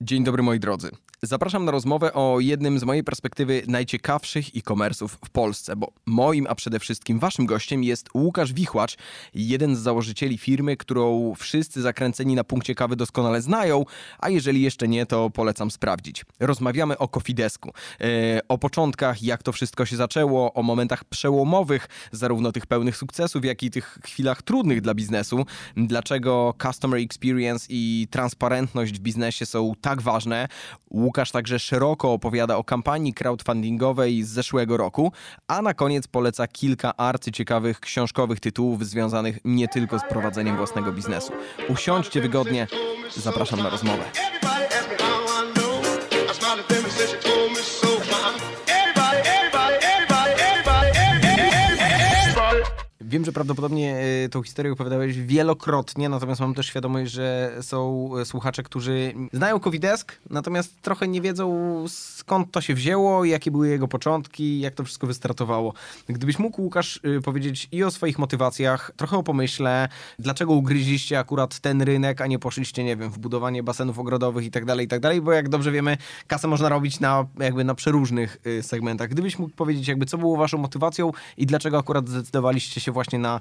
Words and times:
Dzień 0.00 0.24
dobry 0.24 0.42
moi 0.42 0.60
drodzy. 0.60 0.90
Zapraszam 1.22 1.64
na 1.64 1.72
rozmowę 1.72 2.12
o 2.12 2.40
jednym 2.40 2.78
z 2.78 2.84
mojej 2.84 3.04
perspektywy 3.04 3.62
najciekawszych 3.66 4.46
e-commerce'ów 4.56 5.08
w 5.08 5.30
Polsce, 5.30 5.76
bo 5.76 5.92
moim, 6.06 6.46
a 6.50 6.54
przede 6.54 6.78
wszystkim 6.78 7.18
waszym 7.18 7.46
gościem 7.46 7.84
jest 7.84 8.08
Łukasz 8.14 8.52
Wichłacz, 8.52 8.96
jeden 9.34 9.76
z 9.76 9.78
założycieli 9.78 10.38
firmy, 10.38 10.76
którą 10.76 11.34
wszyscy 11.34 11.82
zakręceni 11.82 12.34
na 12.34 12.44
punkcie 12.44 12.74
kawy 12.74 12.96
doskonale 12.96 13.42
znają, 13.42 13.84
a 14.18 14.28
jeżeli 14.28 14.62
jeszcze 14.62 14.88
nie, 14.88 15.06
to 15.06 15.30
polecam 15.30 15.70
sprawdzić. 15.70 16.24
Rozmawiamy 16.40 16.98
o 16.98 17.08
Kofidesku, 17.08 17.72
e, 18.00 18.04
o 18.48 18.58
początkach, 18.58 19.22
jak 19.22 19.42
to 19.42 19.52
wszystko 19.52 19.86
się 19.86 19.96
zaczęło, 19.96 20.54
o 20.54 20.62
momentach 20.62 21.04
przełomowych, 21.04 21.88
zarówno 22.12 22.52
tych 22.52 22.66
pełnych 22.66 22.96
sukcesów, 22.96 23.44
jak 23.44 23.62
i 23.62 23.70
tych 23.70 23.98
chwilach 24.04 24.42
trudnych 24.42 24.80
dla 24.80 24.94
biznesu, 24.94 25.46
dlaczego 25.76 26.54
customer 26.62 27.00
experience 27.00 27.66
i 27.68 28.06
transparentność 28.10 28.92
w 28.92 28.98
biznesie 28.98 29.46
są 29.46 29.72
tak 29.80 30.02
ważne. 30.02 30.48
Łukasz 31.08 31.30
także 31.30 31.58
szeroko 31.58 32.12
opowiada 32.12 32.56
o 32.56 32.64
kampanii 32.64 33.14
crowdfundingowej 33.14 34.22
z 34.22 34.28
zeszłego 34.28 34.76
roku, 34.76 35.12
a 35.46 35.62
na 35.62 35.74
koniec 35.74 36.06
poleca 36.06 36.48
kilka 36.48 36.96
arcyciekawych 36.96 37.80
książkowych 37.80 38.40
tytułów 38.40 38.86
związanych 38.86 39.38
nie 39.44 39.68
tylko 39.68 39.98
z 39.98 40.02
prowadzeniem 40.08 40.56
własnego 40.56 40.92
biznesu. 40.92 41.32
Usiądźcie 41.68 42.20
wygodnie, 42.20 42.66
zapraszam 43.16 43.62
na 43.62 43.70
rozmowę. 43.70 44.04
Wiem, 53.08 53.24
że 53.24 53.32
prawdopodobnie 53.32 53.96
e, 54.24 54.28
tą 54.28 54.42
historię 54.42 54.72
opowiadałeś 54.72 55.20
wielokrotnie, 55.20 56.08
natomiast 56.08 56.40
mam 56.40 56.54
też 56.54 56.66
świadomość, 56.66 57.12
że 57.12 57.56
są 57.60 58.10
e, 58.20 58.24
słuchacze, 58.24 58.62
którzy 58.62 59.14
znają 59.32 59.60
Covidesk, 59.60 60.12
natomiast 60.30 60.82
trochę 60.82 61.08
nie 61.08 61.20
wiedzą 61.20 61.84
skąd 61.88 62.50
to 62.50 62.60
się 62.60 62.74
wzięło, 62.74 63.24
jakie 63.24 63.50
były 63.50 63.68
jego 63.68 63.88
początki, 63.88 64.60
jak 64.60 64.74
to 64.74 64.84
wszystko 64.84 65.06
wystartowało. 65.06 65.74
Gdybyś 66.08 66.38
mógł, 66.38 66.62
Łukasz, 66.62 67.00
e, 67.18 67.20
powiedzieć 67.20 67.68
i 67.72 67.84
o 67.84 67.90
swoich 67.90 68.18
motywacjach, 68.18 68.92
trochę 68.96 69.16
o 69.16 69.22
pomyśle, 69.22 69.88
dlaczego 70.18 70.52
ugryźliście 70.52 71.18
akurat 71.18 71.60
ten 71.60 71.82
rynek, 71.82 72.20
a 72.20 72.26
nie 72.26 72.38
poszliście, 72.38 72.84
nie 72.84 72.96
wiem, 72.96 73.10
w 73.10 73.18
budowanie 73.18 73.62
basenów 73.62 73.98
ogrodowych 73.98 74.44
i 74.44 74.50
tak 74.50 74.64
dalej, 74.64 74.86
i 74.86 74.88
tak 74.88 75.00
dalej, 75.00 75.20
bo 75.20 75.32
jak 75.32 75.48
dobrze 75.48 75.72
wiemy, 75.72 75.96
kasę 76.26 76.48
można 76.48 76.68
robić 76.68 77.00
na 77.00 77.26
jakby 77.38 77.64
na 77.64 77.74
przeróżnych 77.74 78.38
segmentach. 78.62 79.08
Gdybyś 79.08 79.38
mógł 79.38 79.54
powiedzieć 79.54 79.88
jakby, 79.88 80.06
co 80.06 80.18
było 80.18 80.36
waszą 80.36 80.58
motywacją 80.58 81.12
i 81.36 81.46
dlaczego 81.46 81.78
akurat 81.78 82.08
zdecydowaliście 82.08 82.80
się 82.80 82.97
właśnie 82.98 83.18
na, 83.18 83.40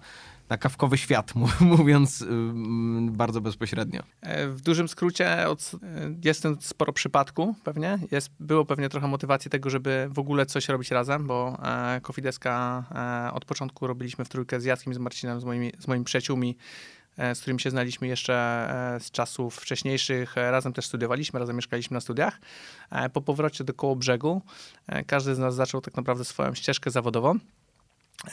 na 0.50 0.58
kawkowy 0.58 0.98
świat, 0.98 1.34
mówiąc 1.78 2.26
bardzo 3.02 3.42
bezpośrednio. 3.42 4.04
E, 4.22 4.48
w 4.48 4.62
dużym 4.62 4.88
skrócie 4.88 5.48
od, 5.48 5.72
e, 5.84 6.16
jest 6.24 6.44
sporo 6.60 6.94
przypadku 6.94 7.56
pewnie. 7.64 8.00
Jest, 8.12 8.30
było 8.40 8.66
pewnie 8.66 8.90
trochę 8.90 9.08
motywacji 9.08 9.52
tego, 9.52 9.70
żeby 9.70 10.08
w 10.12 10.20
ogóle 10.20 10.46
coś 10.46 10.70
robić 10.70 10.92
razem, 10.92 11.28
bo 11.28 11.60
e, 11.64 12.02
Kofideska 12.02 12.84
e, 13.30 13.34
od 13.34 13.46
początku 13.46 13.88
robiliśmy 13.88 14.26
w 14.26 14.30
trójkę 14.30 14.62
z 14.62 14.66
Jackiem, 14.66 14.94
z 14.94 14.98
Marcinem, 14.98 15.42
z 15.42 15.44
moimi, 15.44 15.72
z 15.80 15.88
moimi 15.88 16.06
przyjaciółmi, 16.06 16.58
z 17.34 17.40
którymi 17.40 17.60
się 17.60 17.70
znaliśmy 17.70 18.08
jeszcze 18.08 18.38
z 19.00 19.12
czasów 19.12 19.56
wcześniejszych. 19.56 20.36
Razem 20.36 20.74
też 20.74 20.86
studiowaliśmy, 20.86 21.40
razem 21.40 21.56
mieszkaliśmy 21.56 21.94
na 21.96 22.02
studiach. 22.02 22.40
Po 23.14 23.22
powrocie 23.22 23.64
do 23.64 23.74
koło 23.74 23.96
brzegu 23.96 24.42
każdy 25.08 25.36
z 25.36 25.40
nas 25.40 25.56
zaczął 25.56 25.82
tak 25.82 25.96
naprawdę 25.96 26.26
swoją 26.26 26.54
ścieżkę 26.54 26.92
zawodową. 26.92 27.40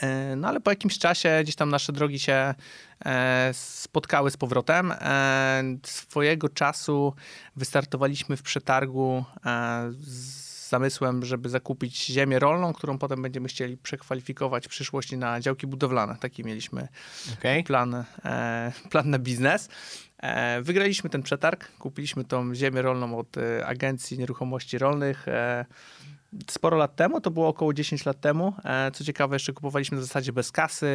E, 0.01 0.35
no 0.35 0.47
ale 0.47 0.59
po 0.59 0.71
jakimś 0.71 0.97
czasie 0.97 1.39
gdzieś 1.43 1.55
tam 1.55 1.69
nasze 1.69 1.93
drogi 1.93 2.19
się 2.19 2.53
e, 3.05 3.49
spotkały 3.53 4.31
z 4.31 4.37
powrotem. 4.37 4.91
E, 4.91 5.63
swojego 5.83 6.49
czasu 6.49 7.13
wystartowaliśmy 7.55 8.37
w 8.37 8.41
przetargu 8.41 9.25
z 9.91 10.45
zamysłem, 10.69 11.25
żeby 11.25 11.49
zakupić 11.49 12.05
ziemię 12.05 12.39
rolną, 12.39 12.73
którą 12.73 12.97
potem 12.97 13.21
będziemy 13.21 13.47
chcieli 13.47 13.77
przekwalifikować 13.77 14.65
w 14.65 14.69
przyszłości 14.69 15.17
na 15.17 15.39
działki 15.39 15.67
budowlane. 15.67 16.15
Taki 16.19 16.43
mieliśmy 16.43 16.87
okay. 17.39 17.63
plan, 17.63 18.03
plan 18.91 19.09
na 19.09 19.19
biznes. 19.19 19.69
Wygraliśmy 20.61 21.09
ten 21.09 21.23
przetarg, 21.23 21.71
kupiliśmy 21.79 22.23
tą 22.23 22.55
ziemię 22.55 22.81
rolną 22.81 23.17
od 23.17 23.35
Agencji 23.65 24.17
Nieruchomości 24.17 24.77
Rolnych 24.77 25.25
sporo 26.51 26.77
lat 26.77 26.95
temu, 26.95 27.21
to 27.21 27.31
było 27.31 27.47
około 27.47 27.73
10 27.73 28.05
lat 28.05 28.21
temu. 28.21 28.53
E, 28.65 28.91
co 28.91 29.03
ciekawe, 29.03 29.35
jeszcze 29.35 29.53
kupowaliśmy 29.53 29.97
w 29.97 30.01
zasadzie 30.01 30.33
bez 30.33 30.51
kasy. 30.51 30.87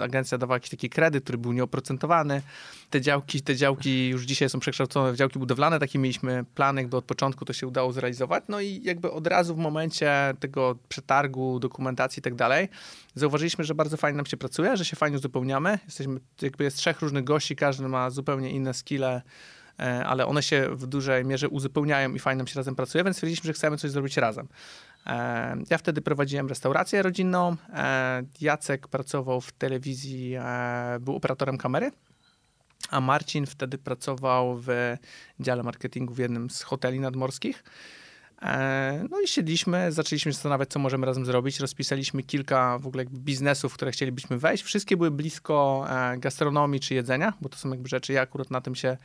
Agencja 0.00 0.38
dawała 0.38 0.56
jakiś 0.56 0.70
taki 0.70 0.90
kredyt, 0.90 1.24
który 1.24 1.38
był 1.38 1.52
nieoprocentowany. 1.52 2.42
Te 2.90 3.00
działki, 3.00 3.42
te 3.42 3.56
działki 3.56 4.08
już 4.08 4.22
dzisiaj 4.22 4.48
są 4.48 4.60
przekształcone 4.60 5.12
w 5.12 5.16
działki 5.16 5.38
budowlane. 5.38 5.78
Taki 5.78 5.98
mieliśmy 5.98 6.44
plan, 6.54 6.76
jakby 6.76 6.96
od 6.96 7.04
początku 7.04 7.44
to 7.44 7.52
się 7.52 7.66
udało 7.66 7.92
zrealizować. 7.92 8.44
No 8.48 8.60
i 8.60 8.82
jakby 8.82 9.10
od 9.10 9.26
razu 9.26 9.54
w 9.54 9.58
momencie 9.58 10.34
tego 10.40 10.76
przetargu, 10.88 11.60
dokumentacji 11.60 12.20
i 12.20 12.22
tak 12.22 12.34
dalej, 12.34 12.68
zauważyliśmy, 13.14 13.64
że 13.64 13.74
bardzo 13.74 13.96
fajnie 13.96 14.16
nam 14.16 14.26
się 14.26 14.36
pracuje, 14.36 14.76
że 14.76 14.84
się 14.84 14.96
fajnie 14.96 15.16
uzupełniamy. 15.16 15.78
Jesteśmy, 15.84 16.20
jakby 16.42 16.64
jest 16.64 16.76
trzech 16.76 17.00
różnych 17.00 17.24
gości, 17.24 17.56
każdy 17.56 17.88
ma 17.88 18.10
zupełnie 18.10 18.50
inne 18.50 18.74
skille 18.74 19.22
ale 19.78 20.26
one 20.26 20.42
się 20.42 20.68
w 20.70 20.86
dużej 20.86 21.24
mierze 21.24 21.48
uzupełniają 21.48 22.14
i 22.14 22.18
fajnie 22.18 22.38
nam 22.38 22.46
się 22.46 22.56
razem 22.56 22.74
pracuje, 22.74 23.04
więc 23.04 23.16
stwierdziliśmy, 23.16 23.46
że 23.46 23.52
chcemy 23.52 23.76
coś 23.76 23.90
zrobić 23.90 24.16
razem. 24.16 24.48
E, 25.06 25.56
ja 25.70 25.78
wtedy 25.78 26.02
prowadziłem 26.02 26.48
restaurację 26.48 27.02
rodzinną. 27.02 27.56
E, 27.74 28.22
Jacek 28.40 28.88
pracował 28.88 29.40
w 29.40 29.52
telewizji, 29.52 30.36
był 31.00 31.16
operatorem 31.16 31.58
kamery, 31.58 31.90
a 32.90 33.00
Marcin 33.00 33.46
wtedy 33.46 33.78
pracował 33.78 34.58
w 34.58 34.68
dziale 35.40 35.62
marketingu 35.62 36.14
w 36.14 36.18
jednym 36.18 36.50
z 36.50 36.62
hoteli 36.62 37.00
nadmorskich. 37.00 37.64
E, 38.44 39.04
no 39.10 39.20
i 39.20 39.28
siedliśmy, 39.28 39.92
zaczęliśmy 39.92 40.32
się 40.32 40.34
zastanawiać, 40.34 40.68
co 40.68 40.78
możemy 40.78 41.06
razem 41.06 41.24
zrobić. 41.24 41.60
Rozpisaliśmy 41.60 42.22
kilka 42.22 42.78
w 42.78 42.86
ogóle 42.86 43.04
biznesów, 43.04 43.72
w 43.72 43.74
które 43.74 43.92
chcielibyśmy 43.92 44.38
wejść. 44.38 44.64
Wszystkie 44.64 44.96
były 44.96 45.10
blisko 45.10 45.86
e, 45.88 46.18
gastronomii 46.18 46.80
czy 46.80 46.94
jedzenia, 46.94 47.32
bo 47.40 47.48
to 47.48 47.56
są 47.56 47.70
jakby 47.70 47.88
rzeczy, 47.88 48.12
ja 48.12 48.20
akurat 48.20 48.50
na 48.50 48.60
tym 48.60 48.74
się 48.74 48.96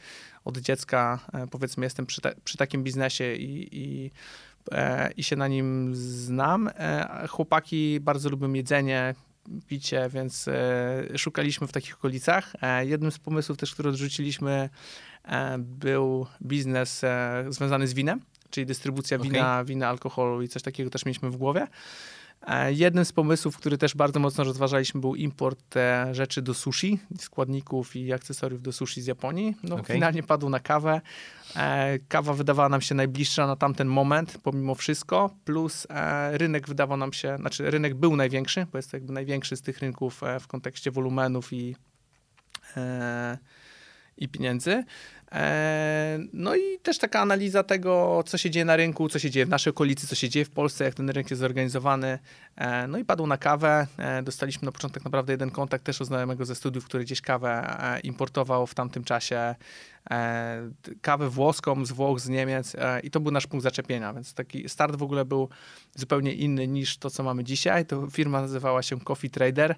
od 0.46 0.58
dziecka, 0.58 1.20
e, 1.34 1.48
powiedzmy, 1.48 1.86
jestem 1.86 2.06
przy, 2.06 2.22
przy 2.44 2.58
takim 2.58 2.84
biznesie 2.84 3.34
i, 3.34 3.70
i, 3.72 4.12
i 5.18 5.24
się 5.24 5.36
na 5.36 5.48
nim 5.48 5.96
znam. 5.96 6.70
Chłopaki 7.30 8.00
bardzo 8.00 8.30
lubią 8.30 8.54
jedzenie, 8.54 9.16
picie, 9.68 10.10
więc 10.14 10.50
szukaliśmy 11.18 11.68
w 11.68 11.72
takich 11.72 11.96
okolicach. 11.96 12.54
Jednym 12.82 13.12
z 13.12 13.20
pomysłów 13.20 13.58
też, 13.58 13.74
który 13.74 13.90
odrzuciliśmy, 13.90 14.70
był 15.58 16.26
biznes 16.42 17.02
związany 17.50 17.88
z 17.88 17.94
winem 17.94 18.22
czyli 18.50 18.66
dystrybucja 18.66 19.18
okay. 19.18 19.30
wina, 19.30 19.64
wina, 19.64 19.88
alkoholu 19.88 20.42
i 20.42 20.48
coś 20.48 20.62
takiego 20.62 20.90
też 20.90 21.06
mieliśmy 21.06 21.30
w 21.30 21.38
głowie. 21.38 21.68
E, 22.48 22.74
jednym 22.74 23.06
z 23.06 23.12
pomysłów, 23.12 23.58
który 23.58 23.78
też 23.78 23.96
bardzo 23.96 24.20
mocno 24.20 24.44
rozważaliśmy, 24.44 25.02
był 25.02 25.16
import 25.16 25.78
e, 25.78 26.16
rzeczy 26.16 26.42
do 26.42 26.54
sushi, 26.54 27.00
składników 27.20 27.96
i 27.96 28.14
akcesoriów 28.14 28.62
do 28.62 28.72
sushi 28.72 29.02
z 29.02 29.06
Japonii. 29.08 29.56
No, 29.64 29.76
okay. 29.76 29.96
Finalnie 29.96 30.24
padł 30.24 30.50
na 30.50 30.60
kawę. 30.60 31.02
E, 31.56 32.00
kawa 32.00 32.34
wydawała 32.34 32.70
nam 32.70 32.82
się 32.82 32.96
najbliższa 32.96 33.48
na 33.48 33.56
tamten 33.56 33.88
moment, 33.88 34.40
pomimo 34.44 34.76
wszystko, 34.76 35.36
plus 35.46 35.88
rynek 36.32 36.68
wydawał 36.68 36.98
nam 36.98 37.14
się, 37.14 37.38
znaczy 37.38 37.72
rynek 37.72 37.96
był 37.96 38.16
największy, 38.16 38.68
bo 38.72 38.78
jest 38.78 38.92
to 38.92 38.98
jakby 38.98 39.14
największy 39.14 39.56
z 39.56 39.62
tych 39.62 39.80
rynków 39.80 40.22
w 40.40 40.48
kontekście 40.48 40.92
wolumenów 40.92 41.54
i, 41.54 41.76
i 44.18 44.30
pieniędzy. 44.30 44.84
E, 45.32 46.20
no 46.34 46.56
i 46.56 46.80
też 46.84 46.98
taka 46.98 47.20
analiza 47.20 47.64
tego, 47.64 48.24
co 48.26 48.38
się 48.38 48.50
dzieje 48.50 48.66
na 48.66 48.76
rynku, 48.76 49.10
co 49.10 49.20
się 49.20 49.30
dzieje 49.30 49.46
w 49.46 49.50
naszej 49.50 49.72
okolicy, 49.72 50.08
co 50.08 50.16
się 50.16 50.30
dzieje 50.30 50.46
w 50.46 50.50
Polsce, 50.50 50.84
jak 50.84 50.94
ten 50.94 51.10
rynek 51.10 51.30
jest 51.30 51.40
zorganizowany. 51.40 52.20
E, 52.56 52.88
no 52.88 52.98
i 52.98 53.06
padł 53.06 53.28
na 53.28 53.38
kawę. 53.38 53.88
E, 53.98 54.24
dostaliśmy 54.24 54.66
na 54.66 54.72
początek 54.72 55.04
naprawdę 55.04 55.34
jeden 55.34 55.52
kontakt 55.52 55.84
też 55.84 56.02
od 56.02 56.08
znajomego 56.08 56.46
ze 56.46 56.56
studiów, 56.56 56.86
który 56.86 57.04
gdzieś 57.04 57.22
kawę 57.22 57.78
importował 58.04 58.68
w 58.68 58.76
tamtym 58.76 59.04
czasie. 59.04 59.56
Kawę 61.02 61.30
włoską 61.30 61.86
z 61.86 61.92
Włoch, 61.92 62.20
z 62.20 62.30
Niemiec 62.30 62.76
i 63.04 63.12
to 63.12 63.20
był 63.20 63.32
nasz 63.32 63.48
punkt 63.48 63.64
zaczepienia, 63.64 64.14
więc 64.14 64.34
taki 64.34 64.70
start 64.70 64.96
w 64.96 65.04
ogóle 65.04 65.26
był 65.26 65.50
zupełnie 65.96 66.34
inny 66.34 66.68
niż 66.68 66.98
to, 66.98 67.10
co 67.10 67.24
mamy 67.24 67.44
dzisiaj. 67.44 67.86
To 67.86 68.08
firma 68.08 68.42
nazywała 68.42 68.84
się 68.84 69.00
Coffee 69.00 69.30
Trader. 69.30 69.76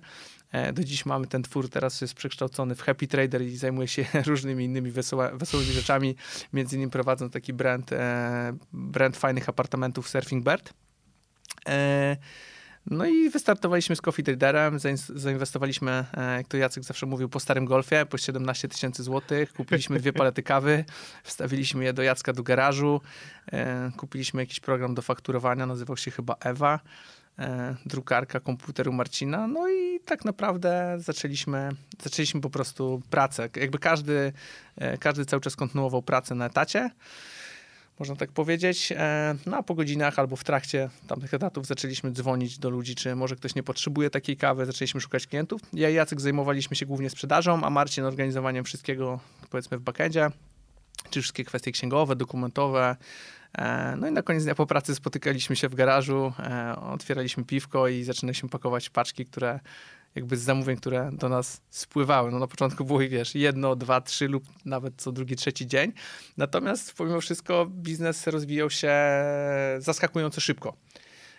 Do 0.73 0.83
dziś 0.83 1.05
mamy 1.05 1.27
ten 1.27 1.43
twór, 1.43 1.69
teraz 1.69 2.01
jest 2.01 2.13
przekształcony 2.13 2.75
w 2.75 2.81
Happy 2.81 3.07
Trader 3.07 3.41
i 3.41 3.57
zajmuje 3.57 3.87
się 3.87 4.05
różnymi 4.25 4.65
innymi 4.65 4.91
wesoła, 4.91 5.31
wesołymi 5.41 5.71
rzeczami. 5.71 6.15
Między 6.53 6.75
innymi 6.75 6.91
prowadzą 6.91 7.29
taki 7.29 7.53
brand, 7.53 7.93
e, 7.93 8.57
brand 8.73 9.17
fajnych 9.17 9.49
apartamentów 9.49 10.09
Surfing 10.09 10.45
Bird. 10.45 10.73
E, 11.67 12.17
no 12.85 13.05
i 13.05 13.29
wystartowaliśmy 13.29 13.95
z 13.95 14.01
Coffee 14.01 14.23
Traderem, 14.23 14.79
zainwestowaliśmy, 15.15 16.05
e, 16.13 16.37
jak 16.37 16.47
to 16.47 16.57
Jacek 16.57 16.83
zawsze 16.83 17.05
mówił, 17.05 17.29
po 17.29 17.39
starym 17.39 17.65
golfie, 17.65 18.05
po 18.05 18.17
17 18.17 18.67
tysięcy 18.67 19.03
złotych, 19.03 19.53
kupiliśmy 19.53 19.99
dwie 19.99 20.13
palety 20.13 20.43
kawy, 20.43 20.85
wstawiliśmy 21.23 21.83
je 21.83 21.93
do 21.93 22.01
Jacka 22.01 22.33
do 22.33 22.43
garażu, 22.43 23.01
kupiliśmy 23.97 24.41
jakiś 24.41 24.59
program 24.59 24.95
do 24.95 25.01
fakturowania, 25.01 25.65
nazywał 25.65 25.97
się 25.97 26.11
chyba 26.11 26.35
Ewa, 26.39 26.79
drukarka 27.85 28.39
komputeru 28.39 28.93
Marcina. 28.93 29.47
No 29.47 29.69
i 29.69 29.99
tak 30.05 30.25
naprawdę 30.25 30.95
zaczęliśmy, 30.99 31.69
zaczęliśmy 32.03 32.41
po 32.41 32.49
prostu 32.49 33.01
pracę. 33.09 33.49
Jakby 33.55 33.79
każdy, 33.79 34.33
e, 34.77 34.97
każdy 34.97 35.25
cały 35.25 35.41
czas 35.41 35.55
kontynuował 35.55 36.01
pracę 36.01 36.35
na 36.35 36.45
etacie. 36.45 36.89
można 37.99 38.15
tak 38.15 38.31
powiedzieć. 38.31 38.93
E, 38.95 39.35
no 39.45 39.57
a 39.57 39.63
po 39.63 39.75
godzinach 39.75 40.19
albo 40.19 40.35
w 40.35 40.43
trakcie 40.43 40.89
tamtych 41.07 41.33
etatów 41.33 41.65
zaczęliśmy 41.65 42.11
dzwonić 42.11 42.57
do 42.59 42.69
ludzi, 42.69 42.95
czy 42.95 43.15
może 43.15 43.35
ktoś 43.35 43.55
nie 43.55 43.63
potrzebuje 43.63 44.09
takiej 44.09 44.37
kawy, 44.37 44.65
zaczęliśmy 44.65 45.01
szukać 45.01 45.27
klientów. 45.27 45.61
Ja 45.73 45.89
i 45.89 45.93
Jacek 45.93 46.21
zajmowaliśmy 46.21 46.75
się 46.75 46.85
głównie 46.85 47.09
sprzedażą, 47.09 47.63
a 47.63 47.69
Marcin 47.69 48.03
organizowaniem 48.03 48.63
wszystkiego, 48.63 49.19
powiedzmy 49.49 49.77
w 49.77 49.81
backendzie, 49.81 50.29
czy 51.09 51.21
wszystkie 51.21 51.45
kwestie 51.45 51.71
księgowe, 51.71 52.15
dokumentowe, 52.15 52.95
E, 52.95 53.40
no 53.97 54.07
i 54.07 54.11
na 54.11 54.21
koniec 54.21 54.43
dnia 54.43 54.55
po 54.55 54.65
pracy 54.65 54.95
spotykaliśmy 54.95 55.55
się 55.55 55.69
w 55.69 55.75
garażu, 55.75 56.33
e, 56.39 56.75
otwieraliśmy 56.75 57.43
piwko 57.43 57.87
i 57.87 58.03
zaczynaliśmy 58.03 58.49
pakować 58.49 58.89
paczki, 58.89 59.25
które 59.25 59.59
jakby 60.15 60.37
z 60.37 60.41
zamówień, 60.41 60.77
które 60.77 61.09
do 61.13 61.29
nas 61.29 61.61
spływały. 61.69 62.31
No 62.31 62.39
na 62.39 62.47
początku 62.47 62.85
było 62.85 62.99
wiesz, 62.99 63.35
jedno, 63.35 63.75
dwa, 63.75 64.01
trzy 64.01 64.27
lub 64.27 64.43
nawet 64.65 64.93
co 64.97 65.11
drugi, 65.11 65.35
trzeci 65.35 65.67
dzień. 65.67 65.91
Natomiast 66.37 66.93
pomimo 66.93 67.21
wszystko 67.21 67.65
biznes 67.69 68.27
rozwijał 68.27 68.69
się 68.69 68.93
zaskakująco 69.79 70.41
szybko. 70.41 70.73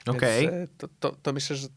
Okay. 0.06 0.48
E, 0.48 0.66
to, 0.78 0.88
to, 1.00 1.16
to, 1.22 1.32
myślę, 1.32 1.56
że 1.56 1.68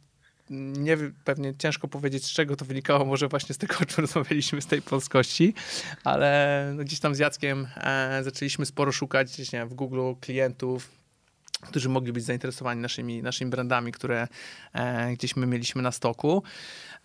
nie 0.50 0.98
pewnie 1.24 1.56
ciężko 1.56 1.88
powiedzieć, 1.88 2.26
z 2.26 2.32
czego 2.32 2.56
to 2.56 2.66
wynikało, 2.66 3.06
może 3.06 3.28
właśnie 3.28 3.56
z 3.56 3.58
tego, 3.58 3.76
o 3.82 3.86
czym 3.86 4.02
rozmawialiśmy, 4.02 4.62
z 4.62 4.66
tej 4.66 4.82
polskości, 4.82 5.54
ale 6.04 6.72
no 6.76 6.84
gdzieś 6.84 7.00
tam 7.00 7.16
z 7.16 7.20
Jackiem 7.20 7.68
e, 7.76 8.22
zaczęliśmy 8.24 8.66
sporo 8.66 8.92
szukać 8.92 9.34
gdzieś, 9.34 9.52
nie, 9.52 9.66
w 9.66 9.74
Google 9.74 10.14
klientów, 10.22 10.90
którzy 11.62 11.90
mogli 11.90 12.14
być 12.14 12.24
zainteresowani 12.24 12.82
naszymi, 12.82 13.24
naszymi 13.24 13.52
brandami, 13.52 13.92
które 13.92 14.28
e, 14.74 15.14
gdzieś 15.14 15.36
my 15.36 15.48
mieliśmy 15.48 15.82
na 15.82 15.92
stoku. 15.92 16.44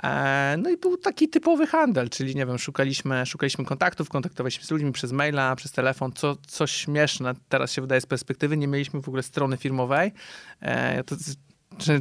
E, 0.03 0.57
no 0.59 0.71
i 0.71 0.77
był 0.77 0.97
taki 0.97 1.29
typowy 1.29 1.67
handel, 1.67 2.11
czyli 2.11 2.37
nie 2.37 2.47
wiem, 2.47 2.59
szukaliśmy, 2.59 3.27
szukaliśmy 3.27 3.65
kontaktów, 3.65 4.09
kontaktowaliśmy 4.09 4.65
z 4.65 4.71
ludźmi 4.71 4.93
przez 4.93 5.13
maila, 5.13 5.57
przez 5.57 5.73
telefon, 5.73 6.13
co, 6.13 6.37
co 6.47 6.67
śmieszne, 6.67 7.35
teraz 7.49 7.73
się 7.73 7.83
wydaje 7.83 8.01
z 8.01 8.07
perspektywy, 8.07 8.57
nie 8.57 8.69
mieliśmy 8.69 9.03
w 9.03 9.09
ogóle 9.09 9.23
strony 9.23 9.57
firmowej. 9.57 10.13
E, 10.61 11.05
to 11.05 11.17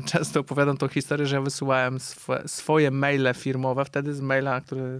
często 0.05 0.39
opowiadam 0.39 0.77
tą 0.77 0.87
historię, 0.87 1.27
że 1.27 1.35
ja 1.35 1.41
wysyłałem 1.41 1.99
swe, 1.99 2.43
swoje 2.45 2.91
maile 2.91 3.33
firmowe 3.35 3.85
wtedy 3.85 4.13
z 4.13 4.21
maila, 4.21 4.61
który 4.61 4.99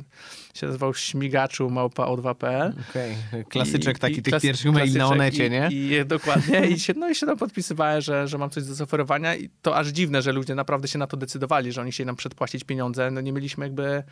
się 0.53 0.67
nazywał 0.67 0.93
śmigaczu 0.93 1.69
małpa 1.69 2.05
o2.pl. 2.05 2.73
Okej, 2.89 3.15
okay. 3.29 3.43
klasyczek 3.43 3.97
I, 3.97 3.99
taki 3.99 4.19
i 4.19 4.21
tych 4.21 4.31
klasy, 4.31 4.47
pierwszych 4.47 4.71
maili 4.71 4.95
na 4.95 5.07
Onecie, 5.07 5.49
nie? 5.49 5.69
I, 5.71 5.91
i 5.91 6.05
dokładnie. 6.05 6.67
I 6.67 6.79
się, 6.79 6.93
no 6.97 7.09
i 7.09 7.15
się 7.15 7.25
tam 7.25 7.37
podpisywałem, 7.37 8.01
że, 8.01 8.27
że 8.27 8.37
mam 8.37 8.49
coś 8.49 8.63
do 8.63 8.73
zaoferowania 8.73 9.35
i 9.35 9.49
to 9.61 9.75
aż 9.75 9.87
dziwne, 9.87 10.21
że 10.21 10.31
ludzie 10.31 10.55
naprawdę 10.55 10.87
się 10.87 10.99
na 10.99 11.07
to 11.07 11.17
decydowali, 11.17 11.71
że 11.71 11.81
oni 11.81 11.91
chcieli 11.91 12.07
nam 12.07 12.15
przedpłacić 12.15 12.63
pieniądze. 12.63 13.11
No 13.11 13.21
nie 13.21 13.31
mieliśmy 13.31 13.65
jakby... 13.65 14.03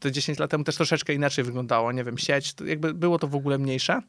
To 0.00 0.10
10 0.10 0.38
lat 0.38 0.50
temu 0.50 0.64
też 0.64 0.76
troszeczkę 0.76 1.14
inaczej 1.14 1.44
wyglądało, 1.44 1.92
nie 1.92 2.04
wiem, 2.04 2.18
sieć, 2.18 2.54
jakby 2.66 2.94
było 2.94 3.18
to 3.18 3.28
w 3.28 3.34
ogóle 3.34 3.58
mniejsze. 3.58 4.02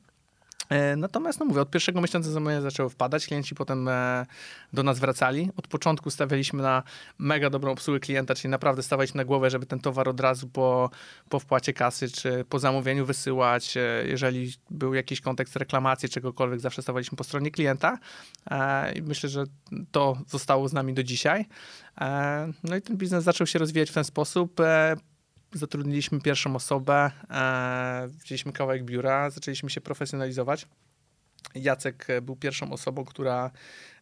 E, 0.69 0.95
natomiast, 0.95 1.39
no 1.39 1.45
mówię, 1.45 1.61
od 1.61 1.69
pierwszego 1.69 2.01
miesiąca 2.01 2.29
zamówienia 2.29 2.61
zaczęły 2.61 2.89
wpadać, 2.89 3.27
klienci 3.27 3.55
potem 3.55 3.87
e, 3.87 4.25
do 4.73 4.83
nas 4.83 4.99
wracali. 4.99 5.49
Od 5.57 5.67
początku 5.67 6.09
stawialiśmy 6.09 6.63
na 6.63 6.83
mega 7.17 7.49
dobrą 7.49 7.71
obsługę 7.71 7.99
klienta, 7.99 8.35
czyli 8.35 8.49
naprawdę 8.51 8.83
stawialiśmy 8.83 9.17
na 9.17 9.25
głowę, 9.25 9.49
żeby 9.49 9.65
ten 9.65 9.79
towar 9.79 10.09
od 10.09 10.19
razu 10.19 10.47
po, 10.47 10.89
po 11.29 11.39
wpłacie 11.39 11.73
kasy, 11.73 12.09
czy 12.09 12.45
po 12.49 12.59
zamówieniu 12.59 13.05
wysyłać. 13.05 13.77
E, 13.77 13.81
jeżeli 14.07 14.53
był 14.69 14.93
jakiś 14.93 15.21
kontekst 15.21 15.55
reklamacji, 15.55 16.09
czegokolwiek, 16.09 16.59
zawsze 16.59 16.81
stawaliśmy 16.81 17.15
po 17.15 17.23
stronie 17.23 17.51
klienta. 17.51 17.97
I 18.95 19.01
myślę, 19.01 19.29
że 19.29 19.43
to 19.91 20.17
zostało 20.27 20.67
z 20.67 20.73
nami 20.73 20.93
do 20.93 21.03
dzisiaj. 21.03 21.45
No 22.63 22.75
i 22.75 22.81
ten 22.81 22.97
biznes 22.97 23.23
zaczął 23.23 23.47
się 23.47 23.59
rozwijać 23.59 23.89
w 23.89 23.93
ten 23.93 24.03
sposób 24.03 24.61
zatrudniliśmy 25.53 26.21
pierwszą 26.21 26.55
osobę, 26.55 27.11
e, 27.29 28.07
wzięliśmy 28.07 28.51
kawałek 28.53 28.83
biura, 28.83 29.29
zaczęliśmy 29.29 29.69
się 29.69 29.81
profesjonalizować. 29.81 30.67
Jacek 31.55 32.07
był 32.21 32.35
pierwszą 32.35 32.71
osobą, 32.71 33.05
która 33.05 33.51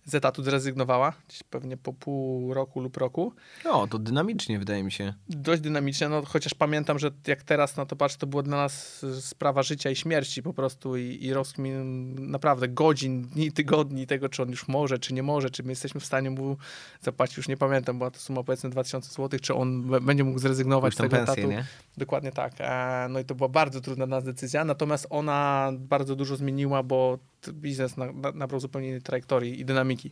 z 0.07 0.15
etatu 0.15 0.43
zrezygnowała, 0.43 1.13
gdzieś 1.27 1.43
pewnie 1.43 1.77
po 1.77 1.93
pół 1.93 2.53
roku 2.53 2.79
lub 2.79 2.97
roku. 2.97 3.33
O, 3.65 3.87
to 3.87 3.99
dynamicznie 3.99 4.59
wydaje 4.59 4.83
mi 4.83 4.91
się. 4.91 5.13
Dość 5.29 5.61
dynamicznie, 5.61 6.09
no 6.09 6.21
chociaż 6.25 6.53
pamiętam, 6.53 6.99
że 6.99 7.11
jak 7.27 7.43
teraz 7.43 7.77
na 7.77 7.85
to 7.85 7.95
patrzę, 7.95 8.17
to 8.17 8.27
było 8.27 8.43
dla 8.43 8.57
nas 8.57 9.05
sprawa 9.21 9.63
życia 9.63 9.89
i 9.89 9.95
śmierci 9.95 10.43
po 10.43 10.53
prostu 10.53 10.97
i, 10.97 11.17
i 11.21 11.33
rozkmin 11.33 12.15
naprawdę 12.31 12.67
godzin, 12.67 13.21
dni, 13.21 13.51
tygodni 13.51 14.07
tego, 14.07 14.29
czy 14.29 14.43
on 14.43 14.49
już 14.49 14.67
może, 14.67 14.99
czy 14.99 15.13
nie 15.13 15.23
może, 15.23 15.49
czy 15.49 15.63
my 15.63 15.69
jesteśmy 15.71 16.01
w 16.01 16.05
stanie 16.05 16.29
mu 16.29 16.57
zapłacić, 17.01 17.37
już 17.37 17.47
nie 17.47 17.57
pamiętam, 17.57 17.97
była 17.97 18.11
to 18.11 18.19
suma 18.19 18.43
powiedzmy 18.43 18.69
2000 18.69 19.13
zł, 19.13 19.39
czy 19.39 19.53
on 19.53 19.83
będzie 20.01 20.23
mógł 20.23 20.39
zrezygnować 20.39 20.93
z 20.93 20.97
tego 20.97 21.09
pensję, 21.09 21.33
etatu. 21.33 21.49
Nie? 21.49 21.65
Dokładnie 21.97 22.31
tak. 22.31 22.53
E, 22.59 23.07
no 23.09 23.19
i 23.19 23.25
to 23.25 23.35
była 23.35 23.49
bardzo 23.49 23.81
trudna 23.81 24.07
dla 24.07 24.17
nas 24.17 24.23
decyzja, 24.23 24.65
natomiast 24.65 25.07
ona 25.09 25.71
bardzo 25.73 26.15
dużo 26.15 26.35
zmieniła, 26.35 26.83
bo 26.83 27.19
biznes 27.51 27.95
nabrał 28.33 28.59
zupełnie 28.59 28.87
innej 28.87 29.01
trajektorii 29.01 29.59
i 29.59 29.65
dynamiki. 29.65 30.11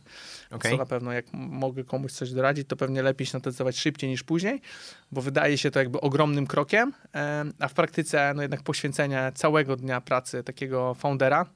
Okay. 0.50 0.70
Co 0.70 0.78
na 0.78 0.86
pewno, 0.86 1.12
jak 1.12 1.26
mogę 1.32 1.84
komuś 1.84 2.12
coś 2.12 2.32
doradzić, 2.32 2.68
to 2.68 2.76
pewnie 2.76 3.02
lepiej 3.02 3.26
się 3.26 3.36
na 3.38 3.40
to 3.40 3.50
zdecydować 3.50 3.78
szybciej 3.78 4.10
niż 4.10 4.22
później, 4.22 4.60
bo 5.12 5.22
wydaje 5.22 5.58
się 5.58 5.70
to 5.70 5.78
jakby 5.78 6.00
ogromnym 6.00 6.46
krokiem, 6.46 6.92
a 7.58 7.68
w 7.68 7.74
praktyce 7.74 8.32
no 8.36 8.42
jednak 8.42 8.62
poświęcenie 8.62 9.32
całego 9.34 9.76
dnia 9.76 10.00
pracy 10.00 10.42
takiego 10.42 10.94
foundera 10.94 11.46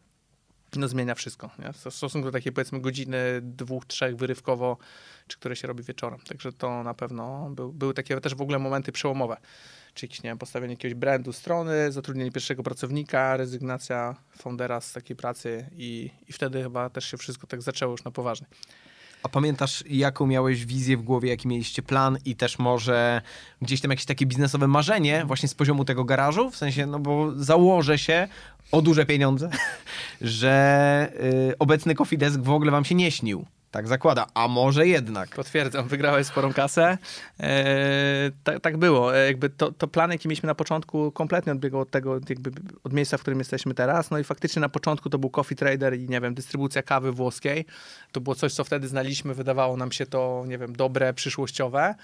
no 0.76 0.88
zmienia 0.88 1.14
wszystko. 1.14 1.50
Nie? 1.58 1.72
W 1.72 1.76
stosunku 1.76 2.26
do 2.28 2.32
takiej 2.32 2.52
powiedzmy 2.52 2.80
godziny, 2.80 3.18
dwóch, 3.42 3.86
trzech 3.86 4.16
wyrywkowo, 4.16 4.78
czy 5.26 5.38
które 5.38 5.56
się 5.56 5.68
robi 5.68 5.82
wieczorem. 5.82 6.20
Także 6.20 6.52
to 6.52 6.82
na 6.82 6.94
pewno 6.94 7.50
był, 7.50 7.72
były 7.72 7.94
takie 7.94 8.20
też 8.20 8.34
w 8.34 8.40
ogóle 8.40 8.58
momenty 8.58 8.92
przełomowe 8.92 9.36
czy 9.94 10.06
jakieś, 10.06 10.22
nie 10.22 10.30
wiem, 10.30 10.38
postawienie 10.38 10.72
jakiegoś 10.72 10.94
brandu 10.94 11.32
strony, 11.32 11.92
zatrudnienie 11.92 12.32
pierwszego 12.32 12.62
pracownika, 12.62 13.36
rezygnacja 13.36 14.16
foundera 14.36 14.80
z 14.80 14.92
takiej 14.92 15.16
pracy 15.16 15.70
i, 15.76 16.10
i 16.28 16.32
wtedy 16.32 16.62
chyba 16.62 16.90
też 16.90 17.10
się 17.10 17.16
wszystko 17.16 17.46
tak 17.46 17.62
zaczęło 17.62 17.92
już 17.92 18.04
na 18.04 18.10
poważnie. 18.10 18.46
A 19.22 19.28
pamiętasz, 19.28 19.84
jaką 19.90 20.26
miałeś 20.26 20.66
wizję 20.66 20.96
w 20.96 21.02
głowie, 21.02 21.28
jaki 21.28 21.48
mieliście 21.48 21.82
plan 21.82 22.18
i 22.24 22.36
też 22.36 22.58
może 22.58 23.22
gdzieś 23.62 23.80
tam 23.80 23.90
jakieś 23.90 24.06
takie 24.06 24.26
biznesowe 24.26 24.68
marzenie 24.68 25.24
właśnie 25.26 25.48
z 25.48 25.54
poziomu 25.54 25.84
tego 25.84 26.04
garażu? 26.04 26.50
W 26.50 26.56
sensie, 26.56 26.86
no 26.86 26.98
bo 26.98 27.32
założę 27.36 27.98
się 27.98 28.28
o 28.72 28.82
duże 28.82 29.06
pieniądze, 29.06 29.50
że 30.20 31.12
y, 31.50 31.58
obecny 31.58 31.94
Coffee 31.94 32.18
Desk 32.18 32.40
w 32.40 32.50
ogóle 32.50 32.70
wam 32.70 32.84
się 32.84 32.94
nie 32.94 33.10
śnił. 33.10 33.46
Tak 33.70 33.88
zakłada, 33.88 34.26
a 34.34 34.48
może 34.48 34.86
jednak. 34.86 35.28
Potwierdzam, 35.28 35.88
wygrałeś 35.88 36.26
sporą 36.26 36.52
kasę. 36.52 36.98
Tak, 38.44 38.60
tak 38.60 38.76
było. 38.76 39.16
E, 39.16 39.26
jakby 39.26 39.50
to, 39.50 39.72
to 39.72 39.88
plan, 39.88 40.10
jaki 40.12 40.28
mieliśmy 40.28 40.46
na 40.46 40.54
początku, 40.54 41.12
kompletnie 41.12 41.52
odbiegał 41.52 41.80
od 41.80 41.90
tego, 41.90 42.14
jakby 42.28 42.50
od 42.84 42.92
miejsca, 42.92 43.18
w 43.18 43.20
którym 43.20 43.38
jesteśmy 43.38 43.74
teraz. 43.74 44.10
No 44.10 44.18
i 44.18 44.24
faktycznie 44.24 44.60
na 44.60 44.68
początku 44.68 45.10
to 45.10 45.18
był 45.18 45.30
coffee 45.30 45.56
trader 45.56 45.98
i 45.98 46.08
nie 46.08 46.20
wiem, 46.20 46.34
dystrybucja 46.34 46.82
kawy 46.82 47.12
włoskiej. 47.12 47.66
To 48.12 48.20
było 48.20 48.34
coś, 48.34 48.52
co 48.52 48.64
wtedy 48.64 48.88
znaliśmy, 48.88 49.34
wydawało 49.34 49.76
nam 49.76 49.92
się 49.92 50.06
to, 50.06 50.44
nie 50.46 50.58
wiem, 50.58 50.76
dobre, 50.76 51.14
przyszłościowe. 51.14 51.94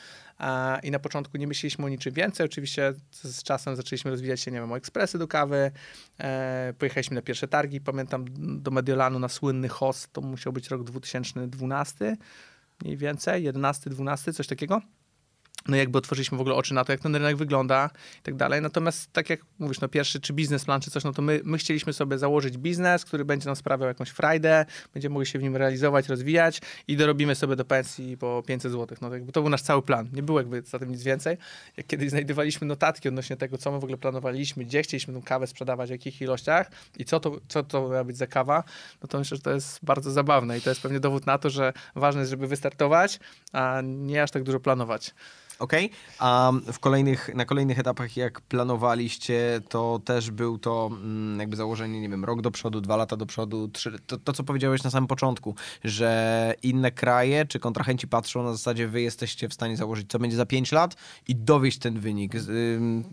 I 0.82 0.90
na 0.90 0.98
początku 0.98 1.36
nie 1.36 1.46
myśleliśmy 1.46 1.84
o 1.84 1.88
niczym 1.88 2.12
więcej. 2.12 2.46
Oczywiście 2.46 2.94
z 3.10 3.42
czasem 3.42 3.76
zaczęliśmy 3.76 4.10
rozwijać 4.10 4.40
się, 4.40 4.50
nie 4.50 4.60
wiem, 4.60 4.72
o 4.72 4.76
ekspresy 4.76 5.18
do 5.18 5.28
kawy. 5.28 5.70
E, 6.20 6.74
pojechaliśmy 6.78 7.14
na 7.14 7.22
pierwsze 7.22 7.48
targi. 7.48 7.80
Pamiętam 7.80 8.24
do 8.62 8.70
Mediolanu 8.70 9.18
na 9.18 9.28
słynny 9.28 9.68
host, 9.68 10.12
to 10.12 10.20
musiał 10.20 10.52
być 10.52 10.68
rok 10.68 10.84
2012 10.84 12.16
mniej 12.84 12.96
więcej, 12.96 13.44
11, 13.44 13.90
12, 13.90 14.32
coś 14.32 14.46
takiego 14.46 14.82
no 15.68 15.76
jakby 15.76 15.98
otworzyliśmy 15.98 16.38
w 16.38 16.40
ogóle 16.40 16.54
oczy 16.54 16.74
na 16.74 16.84
to, 16.84 16.92
jak 16.92 17.00
ten 17.00 17.16
rynek 17.16 17.36
wygląda 17.36 17.90
i 18.20 18.22
tak 18.22 18.34
dalej. 18.34 18.62
Natomiast 18.62 19.12
tak 19.12 19.30
jak 19.30 19.40
mówisz, 19.58 19.80
no 19.80 19.88
pierwszy 19.88 20.20
czy 20.20 20.32
biznesplan, 20.32 20.80
czy 20.80 20.90
coś, 20.90 21.04
no 21.04 21.12
to 21.12 21.22
my, 21.22 21.40
my 21.44 21.58
chcieliśmy 21.58 21.92
sobie 21.92 22.18
założyć 22.18 22.58
biznes, 22.58 23.04
który 23.04 23.24
będzie 23.24 23.46
nam 23.46 23.56
sprawiał 23.56 23.88
jakąś 23.88 24.08
frajdę, 24.08 24.66
będziemy 24.94 25.12
mogli 25.12 25.26
się 25.26 25.38
w 25.38 25.42
nim 25.42 25.56
realizować, 25.56 26.08
rozwijać 26.08 26.60
i 26.88 26.96
dorobimy 26.96 27.34
sobie 27.34 27.56
do 27.56 27.64
pensji 27.64 28.16
po 28.16 28.42
500 28.46 28.72
zł. 28.72 28.98
No 29.00 29.08
to, 29.08 29.14
jakby 29.14 29.32
to 29.32 29.40
był 29.40 29.50
nasz 29.50 29.62
cały 29.62 29.82
plan. 29.82 30.08
Nie 30.12 30.22
było 30.22 30.40
jakby 30.40 30.62
za 30.62 30.78
tym 30.78 30.90
nic 30.90 31.02
więcej. 31.02 31.36
Jak 31.76 31.86
kiedyś 31.86 32.10
znajdowaliśmy 32.10 32.66
notatki 32.66 33.08
odnośnie 33.08 33.36
tego, 33.36 33.58
co 33.58 33.72
my 33.72 33.80
w 33.80 33.84
ogóle 33.84 33.98
planowaliśmy, 33.98 34.64
gdzie 34.64 34.82
chcieliśmy 34.82 35.14
tą 35.14 35.22
kawę 35.22 35.46
sprzedawać, 35.46 35.88
w 35.88 35.92
jakich 35.92 36.20
ilościach 36.20 36.70
i 36.98 37.04
co 37.04 37.20
to, 37.20 37.40
co 37.48 37.62
to 37.62 37.88
miała 37.88 38.04
być 38.04 38.16
za 38.16 38.26
kawa, 38.26 38.64
no 39.02 39.08
to 39.08 39.18
myślę, 39.18 39.36
że 39.36 39.42
to 39.42 39.50
jest 39.50 39.78
bardzo 39.82 40.10
zabawne 40.10 40.58
i 40.58 40.60
to 40.60 40.70
jest 40.70 40.82
pewnie 40.82 41.00
dowód 41.00 41.26
na 41.26 41.38
to, 41.38 41.50
że 41.50 41.72
ważne 41.94 42.20
jest, 42.20 42.30
żeby 42.30 42.46
wystartować, 42.46 43.20
a 43.52 43.80
nie 43.84 44.22
aż 44.22 44.30
tak 44.30 44.42
dużo 44.42 44.60
planować. 44.60 45.14
Okej, 45.58 45.86
okay. 45.86 45.98
a 46.18 46.52
w 46.72 46.78
kolejnych, 46.78 47.30
na 47.34 47.44
kolejnych 47.44 47.78
etapach, 47.78 48.16
jak 48.16 48.40
planowaliście, 48.40 49.60
to 49.68 50.00
też 50.04 50.30
był 50.30 50.58
to 50.58 50.90
mm, 50.92 51.40
jakby 51.40 51.56
założenie, 51.56 52.00
nie 52.00 52.08
wiem, 52.08 52.24
rok 52.24 52.40
do 52.42 52.50
przodu, 52.50 52.80
dwa 52.80 52.96
lata 52.96 53.16
do 53.16 53.26
przodu, 53.26 53.68
trzy, 53.68 53.98
to, 54.06 54.18
to 54.18 54.32
co 54.32 54.44
powiedziałeś 54.44 54.82
na 54.82 54.90
samym 54.90 55.08
początku, 55.08 55.54
że 55.84 56.54
inne 56.62 56.90
kraje 56.90 57.46
czy 57.46 57.58
kontrahenci 57.58 58.08
patrzą 58.08 58.42
na 58.42 58.52
zasadzie, 58.52 58.88
wy 58.88 59.02
jesteście 59.02 59.48
w 59.48 59.54
stanie 59.54 59.76
założyć, 59.76 60.10
co 60.10 60.18
będzie 60.18 60.36
za 60.36 60.46
pięć 60.46 60.72
lat 60.72 60.96
i 61.28 61.36
dowieść 61.36 61.78
ten 61.78 62.00
wynik. 62.00 62.32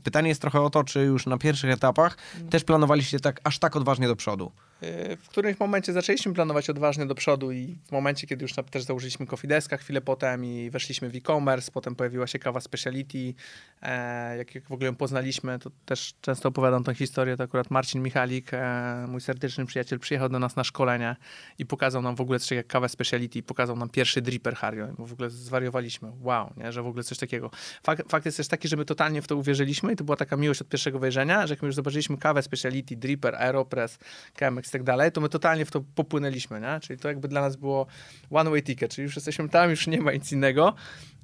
Pytanie 0.04 0.30
jest 0.30 0.42
trochę 0.42 0.62
o 0.62 0.70
to, 0.70 0.84
czy 0.84 1.00
już 1.00 1.26
na 1.26 1.38
pierwszych 1.38 1.72
etapach 1.72 2.18
też 2.50 2.64
planowaliście 2.64 3.20
tak, 3.20 3.42
aż 3.44 3.60
tak 3.60 3.76
odważnie 3.76 4.08
do 4.08 4.16
przodu. 4.16 4.52
Y, 4.84 5.18
w 5.18 5.30
którymś 5.30 5.60
momencie 5.60 5.94
zaczęliśmy 5.94 6.34
planować 6.34 6.70
odważnie 6.70 7.06
do 7.06 7.16
przodu 7.16 7.52
i 7.52 7.78
w 7.88 7.92
momencie, 7.92 8.28
kiedy 8.28 8.44
już 8.44 8.54
też 8.72 8.84
założyliśmy 8.84 9.26
Cofideska 9.26 9.78
chwilę 9.78 10.02
potem 10.02 10.46
i 10.46 10.70
weszliśmy 10.70 11.10
w 11.10 11.16
e-commerce, 11.16 11.72
potem 11.72 11.96
pojawiła 11.96 12.28
się 12.28 12.40
kawa 12.40 12.62
speciality, 12.62 13.34
e, 13.82 14.38
jak, 14.38 14.48
w 14.70 14.72
ogóle 14.72 14.86
ją 14.86 14.96
poznaliśmy, 14.96 15.60
to 15.60 15.72
też 15.86 16.14
często 16.22 16.50
opowiadam 16.50 16.84
tę 16.84 16.96
historię, 16.96 17.38
to 17.38 17.44
akurat 17.44 17.72
Marcin 17.72 18.04
Michalik, 18.04 18.54
e, 18.54 19.06
mój 19.08 19.22
serdeczny 19.22 19.66
przyjaciel, 19.66 20.00
przyjechał 20.00 20.30
do 20.30 20.40
nas 20.40 20.56
na 20.56 20.64
szkolenie 20.64 21.16
i 21.60 21.66
pokazał 21.66 22.02
nam 22.02 22.16
w 22.16 22.22
ogóle 22.22 22.40
coś 22.40 22.52
jak 22.52 22.68
kawę 22.68 22.90
speciality 22.90 23.44
pokazał 23.44 23.76
nam 23.76 23.90
pierwszy 23.90 24.22
dripper 24.22 24.56
Hario. 24.56 24.88
I 24.88 25.08
w 25.08 25.14
ogóle 25.14 25.30
zwariowaliśmy. 25.30 26.12
Wow, 26.22 26.54
nie? 26.58 26.72
że 26.72 26.84
w 26.84 26.88
ogóle 26.88 27.04
coś 27.04 27.18
takiego. 27.18 27.52
Fakt, 27.84 28.12
fakt 28.12 28.26
jest 28.26 28.38
też 28.38 28.48
taki, 28.48 28.68
że 28.68 28.78
my 28.78 28.86
totalnie 28.86 29.22
w 29.22 29.28
to 29.28 29.38
uwierzyliśmy 29.38 29.94
i 29.94 29.96
to 29.96 30.04
była 30.04 30.18
taka 30.18 30.38
miłość 30.38 30.62
od 30.62 30.68
pierwszego 30.68 31.00
wejrzenia, 31.00 31.48
że 31.48 31.54
jak 31.54 31.62
my 31.62 31.66
już 31.66 31.76
zobaczyliśmy 31.76 32.18
kawę 32.18 32.44
speciality, 32.44 32.96
dripper, 32.96 33.36
aeropress, 33.36 33.98
i 34.36 34.64
tak 34.74 34.84
dalej, 34.84 35.12
to 35.12 35.22
my 35.22 35.30
totalnie 35.30 35.66
w 35.66 35.72
to 35.72 35.84
popłynęliśmy, 35.96 36.62
nie? 36.62 36.80
Czyli 36.80 37.00
to 37.00 37.08
jakby 37.08 37.28
dla 37.28 37.42
nas 37.42 37.56
było 37.56 37.88
one 38.30 38.50
way 38.50 38.64
ticket, 38.64 38.92
czyli 38.92 39.04
już 39.04 39.16
jesteśmy 39.16 39.50
tam, 39.50 39.70
już 39.70 39.88
nie 39.88 40.02
ma 40.02 40.12
nic 40.12 40.32
innego. 40.32 40.76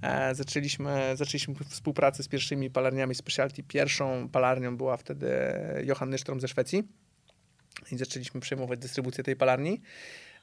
E, 0.01 0.35
zaczęliśmy, 0.35 1.11
zaczęliśmy 1.15 1.55
współpracę 1.69 2.23
z 2.23 2.27
pierwszymi 2.27 2.69
palarniami 2.69 3.15
specialty. 3.15 3.63
Pierwszą 3.63 4.29
palarnią 4.29 4.77
była 4.77 4.97
wtedy 4.97 5.29
Johann 5.83 6.09
Nystrom 6.09 6.39
ze 6.39 6.47
Szwecji 6.47 6.83
i 7.91 7.97
zaczęliśmy 7.97 8.41
przejmować 8.41 8.79
dystrybucję 8.79 9.23
tej 9.23 9.35
palarni. 9.35 9.81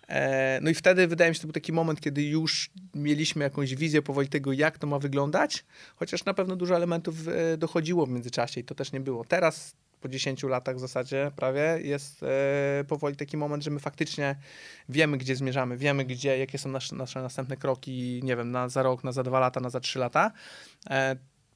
E, 0.09 0.59
no 0.63 0.71
i 0.71 0.75
wtedy 0.75 1.07
wydaje 1.07 1.31
mi 1.31 1.35
się, 1.35 1.41
to 1.41 1.47
był 1.47 1.53
taki 1.53 1.73
moment, 1.73 2.01
kiedy 2.01 2.23
już 2.23 2.71
mieliśmy 2.95 3.45
jakąś 3.45 3.75
wizję 3.75 4.03
powoli 4.03 4.29
tego, 4.29 4.53
jak 4.53 4.79
to 4.79 4.87
ma 4.87 4.99
wyglądać, 4.99 5.65
chociaż 5.97 6.25
na 6.25 6.35
pewno 6.35 6.57
dużo 6.57 6.77
elementów 6.77 7.29
e, 7.29 7.57
dochodziło 7.57 8.07
w 8.07 8.11
międzyczasie 8.11 8.61
i 8.61 8.65
to 8.65 8.75
też 8.75 8.93
nie 8.93 9.01
było. 9.01 9.25
Teraz 9.25 9.75
po 10.01 10.09
10 10.09 10.43
latach 10.43 10.77
w 10.77 10.81
zasadzie 10.81 11.31
prawie 11.37 11.79
jest 11.83 12.23
e, 12.23 12.85
powoli 12.89 13.17
taki 13.17 13.37
moment, 13.37 13.65
że 13.65 13.71
my 13.71 13.81
faktycznie 13.81 14.37
wiemy, 14.89 15.19
gdzie 15.19 15.37
zmierzamy, 15.37 15.77
wiemy, 15.77 16.05
gdzie, 16.05 16.39
jakie 16.39 16.59
są 16.59 16.69
nasze, 16.69 16.97
nasze 16.97 17.23
następne 17.23 17.57
kroki, 17.57 18.21
nie 18.25 18.37
wiem, 18.37 18.51
na 18.51 18.69
za 18.69 18.83
rok, 18.83 19.05
na 19.05 19.13
za 19.13 19.23
dwa 19.23 19.41
lata, 19.41 19.61
na 19.61 19.71
za 19.71 19.81
trzy 19.81 19.99
lata. 19.99 20.33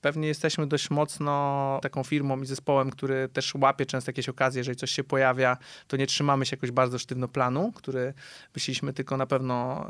Pewnie 0.01 0.29
jesteśmy 0.29 0.67
dość 0.67 0.91
mocno 0.91 1.79
taką 1.83 2.05
firmą 2.05 2.41
i 2.41 2.47
zespołem, 2.47 2.91
który 2.91 3.29
też 3.29 3.55
łapie 3.55 3.87
często 3.87 4.09
jakieś 4.09 4.29
okazje, 4.29 4.61
jeżeli 4.61 4.77
coś 4.77 4.91
się 4.91 5.05
pojawia, 5.05 5.57
to 5.87 5.97
nie 5.97 6.07
trzymamy 6.07 6.47
się 6.47 6.57
jakoś 6.57 6.71
bardzo 6.71 6.99
sztywno 6.99 7.29
planu, 7.29 7.73
który 7.73 8.15
myśleliśmy 8.55 8.93
tylko 8.93 9.17
na 9.17 9.27
pewno, 9.27 9.87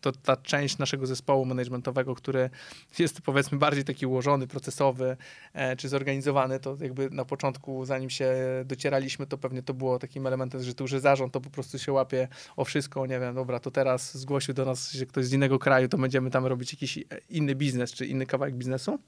to, 0.00 0.12
ta 0.12 0.36
część 0.36 0.78
naszego 0.78 1.06
zespołu 1.06 1.44
managementowego, 1.44 2.14
który 2.14 2.50
jest 2.98 3.20
powiedzmy 3.20 3.58
bardziej 3.58 3.84
taki 3.84 4.06
ułożony, 4.06 4.46
procesowy 4.46 5.16
e, 5.52 5.76
czy 5.76 5.88
zorganizowany, 5.88 6.60
to 6.60 6.76
jakby 6.80 7.10
na 7.10 7.24
początku, 7.24 7.84
zanim 7.84 8.10
się 8.10 8.34
docieraliśmy, 8.64 9.26
to 9.26 9.38
pewnie 9.38 9.62
to 9.62 9.74
było 9.74 9.98
takim 9.98 10.26
elementem, 10.26 10.62
że 10.62 10.74
tu, 10.74 10.86
zarząd 10.88 11.32
to 11.32 11.40
po 11.40 11.50
prostu 11.50 11.78
się 11.78 11.92
łapie 11.92 12.28
o 12.56 12.64
wszystko, 12.64 13.06
nie 13.06 13.20
wiem, 13.20 13.34
dobra, 13.34 13.60
to 13.60 13.70
teraz 13.70 14.18
zgłosił 14.18 14.54
do 14.54 14.64
nas 14.64 14.92
że 14.92 15.06
ktoś 15.06 15.24
z 15.24 15.32
innego 15.32 15.58
kraju, 15.58 15.88
to 15.88 15.98
będziemy 15.98 16.30
tam 16.30 16.46
robić 16.46 16.72
jakiś 16.72 16.98
inny 17.28 17.54
biznes, 17.54 17.92
czy 17.92 18.06
inny 18.06 18.26
kawałek 18.26 18.54
biznesu. 18.54 18.98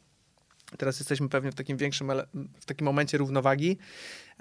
Teraz 0.78 0.98
jesteśmy 0.98 1.28
pewnie 1.28 1.52
w 1.52 1.54
takim 1.54 1.76
większym, 1.76 2.12
w 2.60 2.64
takim 2.64 2.84
momencie 2.84 3.18
równowagi, 3.18 3.78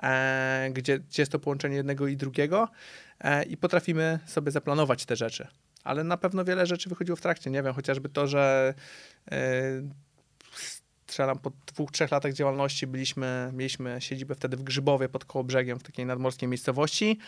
e, 0.03 0.69
gdzie, 0.73 0.99
gdzie 0.99 1.21
jest 1.21 1.31
to 1.31 1.39
połączenie 1.39 1.75
jednego 1.75 2.07
i 2.07 2.17
drugiego 2.17 2.67
e, 3.19 3.43
i 3.43 3.57
potrafimy 3.57 4.19
sobie 4.25 4.51
zaplanować 4.51 5.05
te 5.05 5.15
rzeczy. 5.15 5.47
Ale 5.83 6.03
na 6.03 6.17
pewno 6.17 6.45
wiele 6.45 6.65
rzeczy 6.65 6.89
wychodziło 6.89 7.15
w 7.15 7.21
trakcie. 7.21 7.49
Nie 7.49 7.63
wiem, 7.63 7.73
chociażby 7.73 8.09
to, 8.09 8.27
że 8.27 8.73
e, 9.31 9.81
strzelam 11.07 11.39
po 11.39 11.51
dwóch, 11.67 11.91
trzech 11.91 12.11
latach 12.11 12.33
działalności 12.33 12.87
byliśmy, 12.87 13.51
mieliśmy 13.53 13.97
siedzibę 13.99 14.35
wtedy 14.35 14.57
w 14.57 14.63
Grzybowie 14.63 15.09
pod 15.09 15.25
Kołobrzegiem, 15.25 15.79
w 15.79 15.83
takiej 15.83 16.05
nadmorskiej 16.05 16.49
miejscowości. 16.49 17.19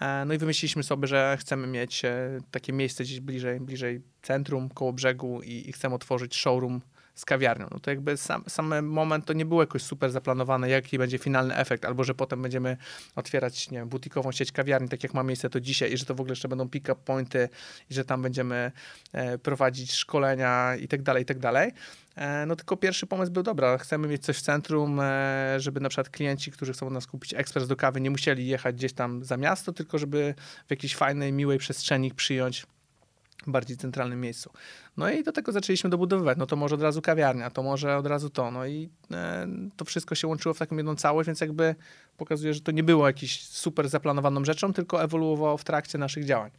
E, 0.00 0.24
no 0.24 0.34
i 0.34 0.38
wymyśliliśmy 0.38 0.82
sobie, 0.82 1.06
że 1.08 1.36
chcemy 1.40 1.66
mieć 1.66 2.04
e, 2.04 2.38
takie 2.50 2.72
miejsce 2.72 3.04
gdzieś 3.04 3.20
bliżej, 3.20 3.60
bliżej 3.60 4.02
centrum, 4.22 4.68
koło 4.68 4.92
brzegu 4.92 5.42
i, 5.42 5.68
i 5.68 5.72
chcemy 5.72 5.94
otworzyć 5.94 6.36
showroom 6.36 6.80
z 7.14 7.24
kawiarnią. 7.24 7.66
No 7.70 7.78
to 7.78 7.90
jakby 7.90 8.16
sam, 8.16 8.44
sam 8.48 8.86
moment 8.86 9.24
to 9.24 9.32
nie 9.32 9.46
było 9.46 9.62
jakoś 9.62 9.82
super 9.82 10.10
zaplanowane, 10.10 10.68
jaki 10.68 10.98
będzie 10.98 11.18
finalny 11.18 11.56
efekt, 11.56 11.84
albo 11.84 12.04
że 12.04 12.14
potem 12.14 12.42
będziemy 12.42 12.76
otwierać, 13.16 13.70
nie 13.70 13.78
wiem, 13.78 13.88
butikową 13.88 14.32
sieć 14.32 14.52
kawiarni, 14.52 14.88
tak 14.88 15.02
jak 15.02 15.14
ma 15.14 15.22
miejsce 15.22 15.50
to 15.50 15.60
dzisiaj 15.60 15.92
i 15.92 15.96
że 15.96 16.04
to 16.04 16.14
w 16.14 16.20
ogóle 16.20 16.32
jeszcze 16.32 16.48
będą 16.48 16.68
pick-up 16.68 17.00
pointy 17.04 17.48
i 17.90 17.94
że 17.94 18.04
tam 18.04 18.22
będziemy 18.22 18.72
e, 19.12 19.38
prowadzić 19.38 19.92
szkolenia 19.92 20.76
i 20.76 20.88
tak 20.88 21.02
dalej, 21.02 21.22
i 21.22 21.26
tak 21.26 21.38
dalej. 21.38 21.72
E, 22.16 22.46
no 22.46 22.56
tylko 22.56 22.76
pierwszy 22.76 23.06
pomysł 23.06 23.32
był, 23.32 23.42
dobra, 23.42 23.78
chcemy 23.78 24.08
mieć 24.08 24.24
coś 24.24 24.36
w 24.36 24.42
centrum, 24.42 25.00
e, 25.00 25.54
żeby 25.60 25.80
na 25.80 25.88
przykład 25.88 26.08
klienci, 26.08 26.50
którzy 26.50 26.72
chcą 26.72 26.86
od 26.86 26.92
nas 26.92 27.06
kupić 27.06 27.34
ekspres 27.34 27.68
do 27.68 27.76
kawy, 27.76 28.00
nie 28.00 28.10
musieli 28.10 28.46
jechać 28.46 28.76
gdzieś 28.76 28.92
tam 28.92 29.24
za 29.24 29.36
miasto, 29.36 29.72
tylko 29.72 29.98
żeby 29.98 30.34
w 30.66 30.70
jakiejś 30.70 30.96
fajnej, 30.96 31.32
miłej 31.32 31.58
przestrzeni 31.58 32.10
przyjąć 32.10 32.66
bardziej 33.46 33.76
centralnym 33.76 34.20
miejscu. 34.20 34.50
No 34.96 35.10
i 35.10 35.22
do 35.22 35.32
tego 35.32 35.52
zaczęliśmy 35.52 35.90
dobudowywać. 35.90 36.38
No 36.38 36.46
to 36.46 36.56
może 36.56 36.74
od 36.74 36.82
razu 36.82 37.02
kawiarnia, 37.02 37.50
to 37.50 37.62
może 37.62 37.96
od 37.96 38.06
razu 38.06 38.30
to. 38.30 38.50
No 38.50 38.66
i 38.66 38.88
e, 39.10 39.48
to 39.76 39.84
wszystko 39.84 40.14
się 40.14 40.28
łączyło 40.28 40.54
w 40.54 40.58
taką 40.58 40.76
jedną 40.76 40.96
całość, 40.96 41.26
więc 41.26 41.40
jakby 41.40 41.74
pokazuje, 42.16 42.54
że 42.54 42.60
to 42.60 42.72
nie 42.72 42.82
było 42.82 43.06
jakąś 43.06 43.42
super 43.42 43.88
zaplanowaną 43.88 44.44
rzeczą, 44.44 44.72
tylko 44.72 45.02
ewoluowało 45.02 45.56
w 45.56 45.64
trakcie 45.64 45.98
naszych 45.98 46.24
działań. 46.24 46.50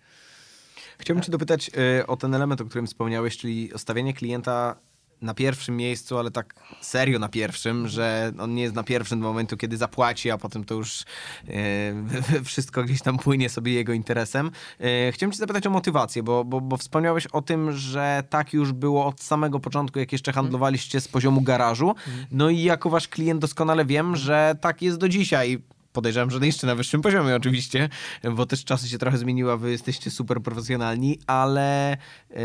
Chciałbym 0.98 1.24
cię 1.24 1.32
dopytać 1.32 1.72
y, 2.02 2.08
o 2.08 2.18
ten 2.18 2.36
element, 2.36 2.62
o 2.62 2.66
którym 2.66 2.88
wspomniałeś, 2.88 3.38
czyli 3.38 3.72
stawianie 3.78 4.14
klienta 4.14 4.76
na 5.24 5.34
pierwszym 5.34 5.78
miejscu, 5.78 6.18
ale 6.18 6.32
tak 6.32 6.56
serio 6.82 7.20
na 7.20 7.30
pierwszym, 7.30 7.88
że 7.88 8.32
on 8.40 8.56
nie 8.56 8.64
jest 8.64 8.76
na 8.76 8.84
pierwszym 8.84 9.20
do 9.20 9.28
momentu, 9.28 9.58
kiedy 9.58 9.78
zapłaci, 9.78 10.32
a 10.32 10.38
potem 10.38 10.64
to 10.64 10.76
już 10.76 11.04
e, 11.48 12.44
wszystko 12.44 12.84
gdzieś 12.84 13.02
tam 13.02 13.18
płynie 13.18 13.50
sobie 13.50 13.74
jego 13.74 13.94
interesem. 13.94 14.52
E, 14.80 15.12
chciałem 15.12 15.32
cię 15.32 15.38
zapytać 15.38 15.68
o 15.68 15.70
motywację, 15.70 16.24
bo, 16.24 16.46
bo, 16.46 16.62
bo 16.62 16.78
wspomniałeś 16.78 17.28
o 17.28 17.42
tym, 17.42 17.72
że 17.72 18.24
tak 18.30 18.54
już 18.54 18.72
było 18.72 19.06
od 19.06 19.22
samego 19.22 19.60
początku, 19.60 20.00
jak 20.00 20.12
jeszcze 20.12 20.34
handlowaliście 20.34 21.02
z 21.02 21.08
poziomu 21.08 21.42
garażu. 21.42 21.96
No 22.32 22.50
i 22.50 22.62
jako 22.62 22.90
wasz 22.90 23.08
klient 23.08 23.42
doskonale 23.42 23.86
wiem, 23.86 24.16
że 24.16 24.56
tak 24.62 24.82
jest 24.82 24.98
do 24.98 25.10
dzisiaj 25.10 25.62
podejrzewam, 25.94 26.32
że 26.32 26.46
jeszcze 26.46 26.68
na 26.68 26.76
wyższym 26.76 27.02
poziomie 27.02 27.36
oczywiście, 27.36 27.90
bo 28.36 28.46
też 28.46 28.66
czasy 28.66 28.90
się 28.90 28.98
trochę 28.98 29.18
zmieniły, 29.18 29.52
a 29.52 29.58
wy 29.58 29.72
jesteście 29.72 30.12
super 30.12 30.42
profesjonalni, 30.42 31.20
ale 31.28 31.98
yy, 32.30 32.38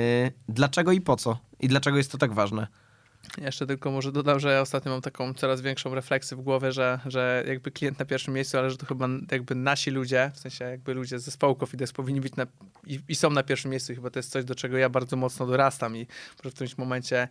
dlaczego 0.49 0.93
i 0.93 1.01
po 1.01 1.17
co? 1.17 1.48
I 1.61 1.69
dlaczego 1.69 1.97
jest 1.97 2.13
to 2.13 2.19
tak 2.19 2.33
ważne? 2.33 2.67
Jeszcze 3.39 3.67
tylko 3.67 3.91
może 3.91 4.13
dodam, 4.13 4.41
że 4.41 4.53
ja 4.53 4.61
ostatnio 4.61 4.93
mam 4.93 5.01
taką 5.01 5.35
coraz 5.35 5.61
większą 5.61 5.95
refleksję 5.95 6.37
w 6.37 6.41
głowie, 6.41 6.73
że, 6.73 7.01
że 7.07 7.45
jakby 7.47 7.71
klient 7.71 7.99
na 7.99 8.05
pierwszym 8.05 8.35
miejscu, 8.35 8.59
ale 8.59 8.71
że 8.71 8.77
to 8.77 8.87
chyba 8.87 9.09
jakby 9.31 9.55
nasi 9.55 9.91
ludzie, 9.91 10.31
w 10.35 10.39
sensie 10.39 10.65
jakby 10.65 10.95
ludzie 10.95 11.19
z 11.19 11.25
zespołu 11.25 11.55
Cofides 11.55 11.93
powinni 11.93 12.21
być 12.21 12.37
na, 12.37 12.47
i, 12.87 13.01
i, 13.09 13.15
są 13.15 13.31
na 13.31 13.43
pierwszym 13.43 13.71
miejscu. 13.71 13.95
Chyba 13.95 14.11
to 14.11 14.19
jest 14.19 14.31
coś, 14.31 14.45
do 14.45 14.55
czego 14.55 14.79
ja 14.79 14.89
bardzo 14.89 15.17
mocno 15.17 15.47
dorastam 15.47 15.97
i 15.97 16.07
w 16.37 16.37
którymś 16.37 16.79
momencie 16.79 17.29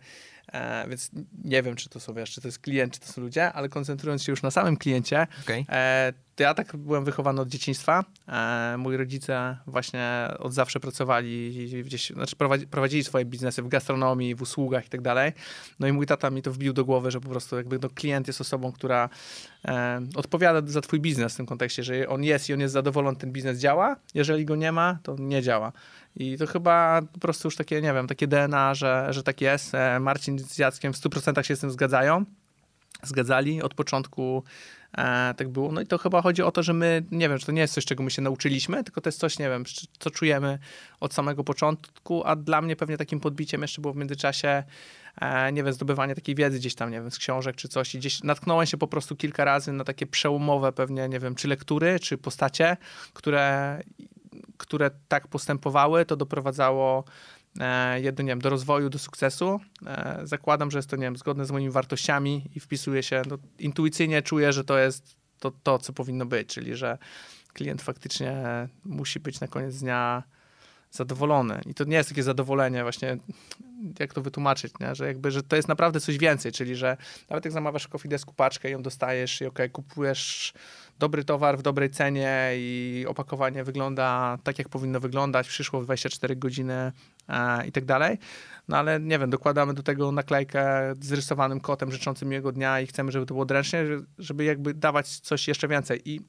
E, 0.52 0.88
więc 0.88 1.10
nie 1.44 1.62
wiem, 1.62 1.76
czy 1.76 1.88
to 1.88 2.00
są, 2.00 2.14
wiesz, 2.14 2.30
czy 2.30 2.40
to 2.40 2.48
jest 2.48 2.58
klient, 2.58 2.94
czy 2.94 3.00
to 3.00 3.06
są 3.06 3.22
ludzie, 3.22 3.52
ale 3.52 3.68
koncentrując 3.68 4.22
się 4.22 4.32
już 4.32 4.42
na 4.42 4.50
samym 4.50 4.76
kliencie, 4.76 5.26
okay. 5.42 5.64
e, 5.68 6.12
to 6.36 6.42
ja 6.42 6.54
tak 6.54 6.76
byłem 6.76 7.04
wychowany 7.04 7.40
od 7.40 7.48
dzieciństwa. 7.48 8.04
E, 8.28 8.74
moi 8.78 8.96
rodzice 8.96 9.56
właśnie 9.66 10.28
od 10.38 10.54
zawsze 10.54 10.80
pracowali 10.80 11.68
gdzieś, 11.84 12.10
znaczy 12.10 12.36
prowadzi, 12.36 12.66
prowadzili 12.66 13.04
swoje 13.04 13.24
biznesy 13.24 13.62
w 13.62 13.68
gastronomii, 13.68 14.34
w 14.34 14.42
usługach 14.42 14.86
i 14.86 14.88
tak 14.88 15.00
dalej. 15.00 15.32
No 15.78 15.86
i 15.86 15.92
mój 15.92 16.06
tata 16.06 16.30
mi 16.30 16.42
to 16.42 16.52
wbił 16.52 16.72
do 16.72 16.84
głowy, 16.84 17.10
że 17.10 17.20
po 17.20 17.28
prostu 17.28 17.56
jakby 17.56 17.78
no, 17.82 17.88
klient 17.90 18.26
jest 18.26 18.40
osobą, 18.40 18.72
która 18.72 19.08
odpowiada 20.14 20.70
za 20.70 20.80
twój 20.80 21.00
biznes 21.00 21.34
w 21.34 21.36
tym 21.36 21.46
kontekście, 21.46 21.82
że 21.82 22.08
on 22.08 22.24
jest 22.24 22.48
i 22.48 22.54
on 22.54 22.60
jest 22.60 22.74
zadowolony, 22.74 23.16
ten 23.16 23.32
biznes 23.32 23.58
działa. 23.58 23.96
Jeżeli 24.14 24.44
go 24.44 24.56
nie 24.56 24.72
ma, 24.72 24.98
to 25.02 25.16
nie 25.18 25.42
działa. 25.42 25.72
I 26.16 26.38
to 26.38 26.46
chyba 26.46 27.02
po 27.12 27.18
prostu 27.18 27.46
już 27.46 27.56
takie, 27.56 27.82
nie 27.82 27.92
wiem, 27.92 28.06
takie 28.06 28.26
DNA, 28.26 28.74
że, 28.74 29.06
że 29.10 29.22
tak 29.22 29.40
jest. 29.40 29.74
E, 29.74 30.00
Marcin 30.00 30.38
z 30.38 30.58
Jackiem 30.58 30.92
w 30.92 30.96
100% 30.96 31.42
się 31.42 31.56
z 31.56 31.60
tym 31.60 31.70
zgadzają. 31.70 32.24
Zgadzali 33.02 33.62
od 33.62 33.74
początku. 33.74 34.42
E, 34.98 35.34
tak 35.36 35.48
było. 35.48 35.72
No 35.72 35.80
i 35.80 35.86
to 35.86 35.98
chyba 35.98 36.22
chodzi 36.22 36.42
o 36.42 36.50
to, 36.50 36.62
że 36.62 36.72
my, 36.72 37.04
nie 37.10 37.28
wiem, 37.28 37.38
że 37.38 37.46
to 37.46 37.52
nie 37.52 37.60
jest 37.60 37.74
coś, 37.74 37.84
czego 37.84 38.02
my 38.02 38.10
się 38.10 38.22
nauczyliśmy, 38.22 38.84
tylko 38.84 39.00
to 39.00 39.08
jest 39.08 39.18
coś, 39.18 39.38
nie 39.38 39.48
wiem, 39.48 39.64
co 39.98 40.10
czujemy 40.10 40.58
od 41.00 41.14
samego 41.14 41.44
początku, 41.44 42.24
a 42.24 42.36
dla 42.36 42.62
mnie 42.62 42.76
pewnie 42.76 42.96
takim 42.96 43.20
podbiciem 43.20 43.62
jeszcze 43.62 43.82
było 43.82 43.94
w 43.94 43.96
międzyczasie, 43.96 44.48
e, 44.48 44.64
nie 45.52 45.64
wiem, 45.64 45.72
zdobywanie 45.72 46.14
takiej 46.14 46.34
wiedzy 46.34 46.58
gdzieś 46.58 46.74
tam, 46.74 46.90
nie 46.90 47.00
wiem, 47.00 47.10
z 47.10 47.18
książek 47.18 47.56
czy 47.56 47.68
coś 47.68 47.94
i 47.94 47.98
gdzieś 47.98 48.22
natknąłem 48.22 48.66
się 48.66 48.76
po 48.76 48.86
prostu 48.86 49.16
kilka 49.16 49.44
razy 49.44 49.72
na 49.72 49.84
takie 49.84 50.06
przełomowe 50.06 50.72
pewnie, 50.72 51.08
nie 51.08 51.20
wiem, 51.20 51.34
czy 51.34 51.48
lektury, 51.48 52.00
czy 52.00 52.18
postacie, 52.18 52.76
które 53.12 53.78
które 54.58 54.90
tak 55.08 55.28
postępowały, 55.28 56.04
to 56.04 56.16
doprowadzało 56.16 57.04
e, 57.60 58.00
nie 58.02 58.12
wiem, 58.12 58.40
do 58.40 58.50
rozwoju, 58.50 58.90
do 58.90 58.98
sukcesu. 58.98 59.60
E, 59.86 60.20
zakładam, 60.22 60.70
że 60.70 60.78
jest 60.78 60.90
to, 60.90 60.96
nie 60.96 61.02
wiem, 61.02 61.16
zgodne 61.16 61.46
z 61.46 61.50
moimi 61.50 61.70
wartościami 61.70 62.50
i 62.54 62.60
wpisuje 62.60 63.02
się, 63.02 63.22
no, 63.28 63.38
intuicyjnie 63.58 64.22
czuję, 64.22 64.52
że 64.52 64.64
to 64.64 64.78
jest 64.78 65.16
to, 65.38 65.52
to, 65.62 65.78
co 65.78 65.92
powinno 65.92 66.26
być, 66.26 66.48
czyli 66.48 66.76
że 66.76 66.98
klient 67.52 67.82
faktycznie 67.82 68.44
musi 68.84 69.20
być 69.20 69.40
na 69.40 69.48
koniec 69.48 69.78
dnia 69.78 70.22
zadowolony. 70.90 71.60
I 71.66 71.74
to 71.74 71.84
nie 71.84 71.96
jest 71.96 72.08
takie 72.08 72.22
zadowolenie 72.22 72.82
właśnie 72.82 73.16
jak 74.00 74.14
to 74.14 74.22
wytłumaczyć, 74.22 74.72
nie? 74.80 74.94
że 74.94 75.06
jakby, 75.06 75.30
że 75.30 75.42
to 75.42 75.56
jest 75.56 75.68
naprawdę 75.68 76.00
coś 76.00 76.18
więcej, 76.18 76.52
czyli 76.52 76.76
że 76.76 76.96
nawet 77.30 77.44
jak 77.44 77.52
zamawiasz 77.52 77.84
w 77.84 77.88
Coffee 77.88 78.08
Desku 78.08 78.34
paczkę 78.34 78.68
i 78.68 78.72
ją 78.72 78.82
dostajesz 78.82 79.40
i 79.40 79.46
okej, 79.46 79.66
okay, 79.66 79.68
kupujesz 79.68 80.52
dobry 80.98 81.24
towar 81.24 81.58
w 81.58 81.62
dobrej 81.62 81.90
cenie 81.90 82.50
i 82.54 83.04
opakowanie 83.08 83.64
wygląda 83.64 84.38
tak, 84.44 84.58
jak 84.58 84.68
powinno 84.68 85.00
wyglądać, 85.00 85.48
przyszło 85.48 85.80
w 85.80 85.84
24 85.84 86.36
godziny 86.36 86.92
e, 87.28 87.66
i 87.66 87.72
tak 87.72 87.84
dalej, 87.84 88.18
no 88.68 88.76
ale 88.76 89.00
nie 89.00 89.18
wiem, 89.18 89.30
dokładamy 89.30 89.74
do 89.74 89.82
tego 89.82 90.12
naklejkę 90.12 90.94
z 91.00 91.12
rysowanym 91.12 91.60
kotem 91.60 91.92
życzącym 91.92 92.28
miłego 92.28 92.52
dnia 92.52 92.80
i 92.80 92.86
chcemy, 92.86 93.12
żeby 93.12 93.26
to 93.26 93.34
było 93.34 93.44
dręcznie, 93.44 93.84
żeby 94.18 94.44
jakby 94.44 94.74
dawać 94.74 95.08
coś 95.08 95.48
jeszcze 95.48 95.68
więcej 95.68 96.00
i 96.04 96.20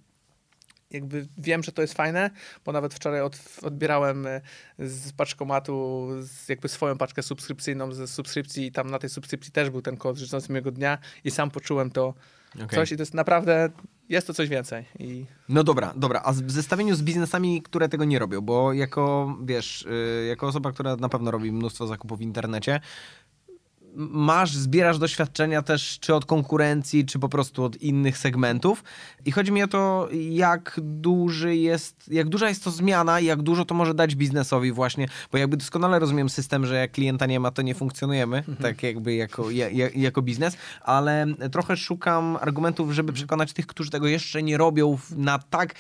jakby 0.92 1.28
wiem, 1.38 1.64
że 1.64 1.72
to 1.72 1.82
jest 1.82 1.94
fajne, 1.94 2.30
bo 2.66 2.72
nawet 2.72 2.94
wczoraj 2.94 3.22
od, 3.22 3.40
odbierałem 3.62 4.28
e, 4.28 4.42
z 4.80 5.12
paczkomatu 5.12 6.08
z 6.22 6.50
jakby 6.50 6.70
swoją 6.70 6.98
paczkę 6.98 7.24
subskrypcyjną 7.24 7.92
ze 7.92 8.08
subskrypcji 8.08 8.66
i 8.66 8.72
tam 8.72 8.92
na 8.92 9.00
tej 9.00 9.10
subskrypcji 9.10 9.52
też 9.52 9.70
był 9.70 9.82
ten 9.82 9.98
kod 9.98 10.18
życzący 10.18 10.52
miłego 10.52 10.72
dnia 10.72 10.98
i 11.24 11.32
sam 11.32 11.52
poczułem 11.52 11.92
to 11.92 12.14
okay. 12.56 12.68
coś 12.68 12.92
i 12.92 12.96
to 12.96 13.02
jest 13.02 13.14
naprawdę, 13.14 13.70
jest 14.10 14.28
to 14.28 14.34
coś 14.34 14.50
więcej. 14.50 14.86
I... 15.00 15.26
No 15.50 15.64
dobra, 15.64 15.94
dobra, 15.96 16.22
a 16.26 16.34
w 16.34 16.52
zestawieniu 16.52 16.96
z 16.96 17.02
biznesami, 17.02 17.62
które 17.62 17.90
tego 17.90 18.06
nie 18.06 18.20
robią, 18.20 18.42
bo 18.42 18.74
jako, 18.74 19.36
wiesz, 19.44 19.82
y, 19.82 20.26
jako 20.30 20.48
osoba, 20.48 20.72
która 20.72 20.96
na 20.96 21.10
pewno 21.10 21.32
robi 21.32 21.52
mnóstwo 21.52 21.88
zakupów 21.88 22.20
w 22.20 22.22
internecie, 22.22 22.80
masz, 23.96 24.54
zbierasz 24.54 24.98
doświadczenia 24.98 25.62
też 25.62 26.00
czy 26.00 26.16
od 26.16 26.26
konkurencji, 26.26 27.06
czy 27.06 27.20
po 27.20 27.30
prostu 27.30 27.64
od 27.64 27.82
innych 27.82 28.18
segmentów. 28.18 28.84
I 29.26 29.32
chodzi 29.32 29.52
mi 29.52 29.64
o 29.64 29.68
to, 29.68 30.10
jak 30.30 30.80
duży 30.84 31.56
jest, 31.56 32.08
jak 32.12 32.30
duża 32.30 32.50
jest 32.50 32.64
to 32.64 32.72
zmiana 32.72 33.20
i 33.20 33.26
jak 33.26 33.42
dużo 33.42 33.66
to 33.66 33.76
może 33.76 33.94
dać 33.94 34.16
biznesowi 34.16 34.72
właśnie, 34.72 35.08
bo 35.32 35.38
jakby 35.38 35.58
doskonale 35.58 36.00
rozumiem 36.00 36.30
system, 36.30 36.66
że 36.66 36.76
jak 36.76 36.92
klienta 36.92 37.26
nie 37.26 37.40
ma, 37.40 37.52
to 37.52 37.62
nie 37.62 37.76
funkcjonujemy, 37.76 38.38
mhm. 38.38 38.58
tak 38.58 38.84
jakby 38.84 39.16
jako, 39.16 39.52
ja, 39.52 39.70
jako 39.96 40.22
biznes, 40.22 40.58
ale 40.82 41.26
trochę 41.52 41.78
szukam 41.78 42.38
argumentów, 42.42 42.92
żeby 42.92 43.14
przekonać 43.14 43.54
tych, 43.54 43.68
którzy 43.68 43.90
tego 43.90 44.08
jeszcze 44.08 44.44
nie 44.44 44.58
robią 44.58 44.98
na 45.16 45.40
tak 45.40 45.76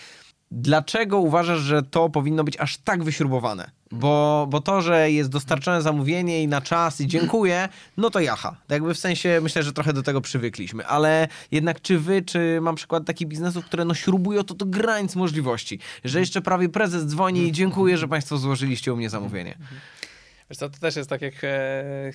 Dlaczego 0.51 1.20
uważasz, 1.20 1.60
że 1.60 1.84
to 1.84 2.10
powinno 2.10 2.44
być 2.44 2.58
aż 2.58 2.77
tak 2.77 3.03
wyśrubowane? 3.03 3.72
Bo, 3.91 4.48
bo 4.50 4.62
to, 4.62 4.82
że 4.82 5.12
jest 5.12 5.29
dostarczone 5.29 5.82
zamówienie 5.82 6.44
i 6.44 6.48
na 6.48 6.62
czas 6.62 7.01
i 7.01 7.08
dziękuję, 7.08 7.70
no 7.98 8.10
to 8.10 8.20
jaha. 8.20 8.50
Tak 8.50 8.70
jakby 8.70 8.94
w 8.94 9.00
sensie 9.00 9.39
myślę, 9.41 9.63
że 9.63 9.74
trochę 9.74 9.94
do 9.94 10.03
tego 10.03 10.22
przywykliśmy. 10.22 10.86
Ale 10.86 11.27
jednak 11.51 11.82
czy 11.82 12.00
wy, 12.00 12.22
czy 12.22 12.60
mam 12.62 12.75
przykład 12.75 13.06
takich 13.06 13.27
biznesów, 13.27 13.65
które 13.65 13.86
no 13.86 13.94
śrubują 13.94 14.44
to 14.44 14.53
do 14.53 14.65
granic 14.65 15.15
możliwości, 15.15 15.79
że 16.03 16.20
jeszcze 16.20 16.41
prawie 16.41 16.70
prezes 16.70 17.06
dzwoni 17.06 17.48
i 17.48 17.51
dziękuję, 17.51 17.98
że 17.98 18.08
państwo 18.08 18.38
złożyliście 18.38 18.94
u 18.94 18.98
mnie 18.98 19.10
zamówienie. 19.10 19.58
Co, 20.58 20.70
to 20.70 20.79
też 20.79 20.96
jest 20.96 21.10
tak 21.10 21.22
jak 21.22 21.34
e, 21.44 22.12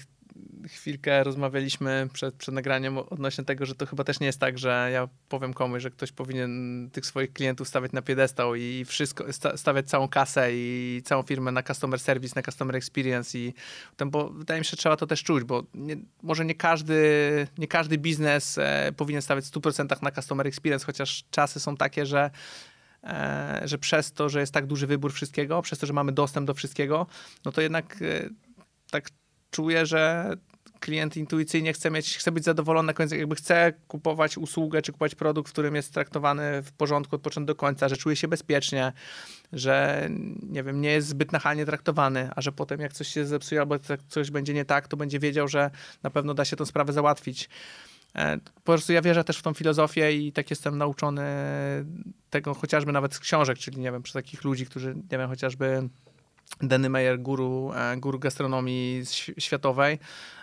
chwilkę 0.69 1.25
rozmawialiśmy 1.25 2.09
przed, 2.13 2.35
przed 2.35 2.55
nagraniem 2.55 2.99
odnośnie 2.99 3.45
tego, 3.45 3.67
że 3.67 3.75
to 3.75 3.87
chyba 3.87 4.05
też 4.05 4.21
nie 4.21 4.27
jest 4.27 4.41
tak, 4.41 4.59
że 4.59 4.91
ja 4.93 5.09
powiem 5.29 5.55
komuś, 5.55 5.83
że 5.83 5.91
ktoś 5.91 6.13
powinien 6.13 6.91
tych 6.93 7.07
swoich 7.07 7.33
klientów 7.33 7.69
stawiać 7.69 7.93
na 7.93 8.03
piedestał 8.03 8.55
i 8.55 8.85
wszystko, 8.85 9.25
stawiać 9.57 9.87
całą 9.89 10.09
kasę 10.09 10.49
i 10.53 11.03
całą 11.05 11.23
firmę 11.23 11.53
na 11.53 11.63
customer 11.63 12.01
service, 12.01 12.33
na 12.37 12.43
customer 12.43 12.77
experience 12.77 13.39
i 13.39 13.55
ten, 13.97 14.11
bo 14.11 14.31
wydaje 14.31 14.61
mi 14.61 14.65
się, 14.65 14.71
że 14.71 14.77
trzeba 14.77 14.97
to 14.97 15.07
też 15.07 15.23
czuć, 15.23 15.45
bo 15.45 15.63
nie, 15.75 15.97
może 16.23 16.45
nie 16.45 16.55
każdy, 16.55 17.47
nie 17.59 17.69
każdy 17.69 17.99
biznes 17.99 18.59
e, 18.59 18.93
powinien 18.97 19.23
stawiać 19.23 19.45
w 19.45 19.51
100% 19.51 20.03
na 20.03 20.11
customer 20.11 20.47
experience, 20.47 20.87
chociaż 20.87 21.25
czasy 21.31 21.61
są 21.61 21.77
takie, 21.77 22.07
że 22.07 22.31
że 23.65 23.79
przez 23.79 24.13
to, 24.13 24.29
że 24.29 24.41
jest 24.41 24.53
tak 24.53 24.67
duży 24.67 24.87
wybór 24.87 25.13
wszystkiego, 25.13 25.63
przez 25.63 25.79
to, 25.79 25.87
że 25.87 25.93
mamy 25.93 26.13
dostęp 26.13 26.47
do 26.47 26.55
wszystkiego, 26.55 27.07
no 27.45 27.53
to 27.53 27.61
jednak 27.61 28.03
e, 28.03 28.29
tak 28.91 29.09
czuję, 29.51 29.87
że 29.87 30.31
klient 30.81 31.17
intuicyjnie 31.17 31.73
chce 31.73 31.91
mieć, 31.91 32.17
chce 32.17 32.33
być 32.33 32.45
zadowolony 32.45 32.87
na 32.87 32.93
końcu, 32.93 33.17
jakby 33.17 33.37
chce 33.37 33.73
kupować 33.89 34.39
usługę 34.39 34.83
czy 34.83 34.93
kupować 34.93 35.15
produkt, 35.15 35.49
w 35.49 35.53
którym 35.53 35.75
jest 35.75 35.95
traktowany 35.95 36.63
w 36.63 36.73
porządku 36.73 37.17
od 37.17 37.23
początku 37.23 37.47
do 37.47 37.55
końca, 37.55 37.89
że 37.89 37.97
czuje 37.97 38.17
się 38.17 38.29
bezpiecznie, 38.29 38.93
że 39.53 40.09
nie 40.43 40.63
wiem, 40.63 40.81
nie 40.81 40.91
jest 40.91 41.09
zbyt 41.09 41.33
nachalnie 41.33 41.67
traktowany, 41.67 42.31
a 42.37 42.41
że 42.41 42.53
potem 42.53 42.81
jak 42.81 42.93
coś 42.93 43.09
się 43.09 43.27
zepsuje 43.27 43.61
albo 43.61 43.75
coś 44.09 44.31
będzie 44.31 44.55
nie 44.55 44.65
tak, 44.65 44.89
to 44.89 44.97
będzie 44.97 45.19
wiedział, 45.19 45.49
że 45.49 45.71
na 46.03 46.11
pewno 46.11 46.35
da 46.35 46.45
się 46.45 46.57
tę 46.57 46.67
sprawę 46.67 46.93
załatwić. 46.93 47.49
E, 48.15 48.39
po 48.39 48.73
prostu 48.73 48.93
ja 48.93 49.03
wierzę 49.03 49.25
też 49.25 49.39
w 49.39 49.43
tą 49.43 49.55
filozofię 49.55 50.13
i 50.13 50.33
tak 50.33 50.51
jestem 50.51 50.79
nauczony 50.79 51.25
tego 52.31 52.55
chociażby 52.55 52.93
nawet 52.93 53.15
z 53.15 53.19
książek, 53.19 53.59
czyli 53.59 53.81
nie 53.81 53.93
wiem, 53.93 54.03
przez 54.03 54.15
takich 54.15 54.45
ludzi, 54.45 54.67
którzy, 54.67 54.95
nie 54.95 55.19
wiem, 55.19 55.29
chociażby 55.29 55.89
Danny 56.63 56.89
Meyer, 56.89 57.21
guru, 57.21 57.73
e, 57.77 57.97
guru 57.97 58.19
gastronomii 58.19 59.03
światowej, 59.39 59.99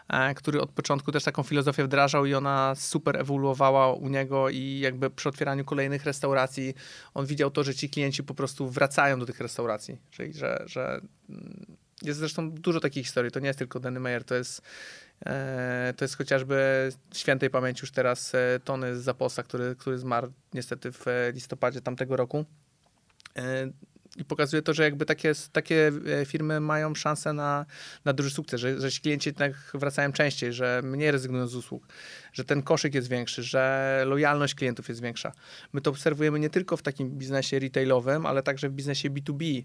e, 0.10 0.36
który 0.36 0.62
od 0.62 0.72
początku 0.72 1.12
też 1.12 1.24
taką 1.24 1.44
filozofię 1.44 1.84
wdrażał 1.84 2.26
i 2.26 2.34
ona 2.34 2.74
super 2.76 3.18
ewoluowała 3.18 3.94
u 3.94 4.10
niego 4.10 4.50
i 4.50 4.80
jakby 4.80 5.10
przy 5.10 5.30
otwieraniu 5.30 5.66
kolejnych 5.66 6.06
restauracji 6.06 6.74
on 7.14 7.26
widział 7.26 7.52
to, 7.52 7.64
że 7.64 7.76
ci 7.76 7.90
klienci 7.90 8.24
po 8.24 8.34
prostu 8.34 8.70
wracają 8.70 9.20
do 9.20 9.26
tych 9.26 9.40
restauracji. 9.40 9.98
Czyli, 10.10 10.34
że, 10.34 10.64
że 10.66 11.02
mm, 11.30 11.66
jest 12.02 12.20
zresztą 12.20 12.52
dużo 12.52 12.80
takich 12.80 13.06
historii. 13.06 13.32
To 13.32 13.40
nie 13.40 13.48
jest 13.48 13.60
tylko 13.60 13.80
Danny 13.80 14.00
Meyer, 14.00 14.24
to 14.24 14.36
jest 14.36 14.62
to 15.98 16.06
jest 16.06 16.18
chociażby 16.18 16.90
świętej 17.14 17.50
pamięci 17.50 17.82
już 17.82 17.92
teraz 17.92 18.34
Tony 18.64 18.98
z 18.98 19.04
Zaposa, 19.04 19.44
który, 19.44 19.76
który 19.76 19.98
zmarł 19.98 20.32
niestety 20.54 20.92
w 20.92 21.06
listopadzie 21.34 21.82
tamtego 21.82 22.16
roku. 22.16 22.46
I 24.18 24.26
pokazuje 24.26 24.62
to, 24.62 24.74
że 24.74 24.84
jakby 24.84 25.06
takie, 25.06 25.34
takie 25.52 25.92
e, 26.22 26.26
firmy 26.26 26.60
mają 26.60 26.96
szansę 26.96 27.34
na, 27.34 27.66
na 28.06 28.14
duży 28.14 28.30
sukces, 28.30 28.62
że, 28.62 28.90
że 28.90 29.00
klienci 29.02 29.30
jednak 29.30 29.72
wracają 29.74 30.12
częściej, 30.12 30.54
że 30.54 30.82
mniej 30.84 31.12
rezygnują 31.12 31.48
z 31.48 31.56
usług, 31.56 31.88
że 32.34 32.46
ten 32.46 32.62
koszyk 32.64 32.96
jest 32.96 33.10
większy, 33.10 33.44
że 33.44 34.04
lojalność 34.08 34.56
klientów 34.56 34.90
jest 34.90 35.02
większa. 35.02 35.32
My 35.74 35.82
to 35.82 35.90
obserwujemy 35.90 36.40
nie 36.40 36.50
tylko 36.50 36.78
w 36.78 36.82
takim 36.82 37.18
biznesie 37.18 37.60
retailowym, 37.60 38.26
ale 38.26 38.44
także 38.44 38.70
w 38.70 38.74
biznesie 38.74 39.10
B2B, 39.10 39.64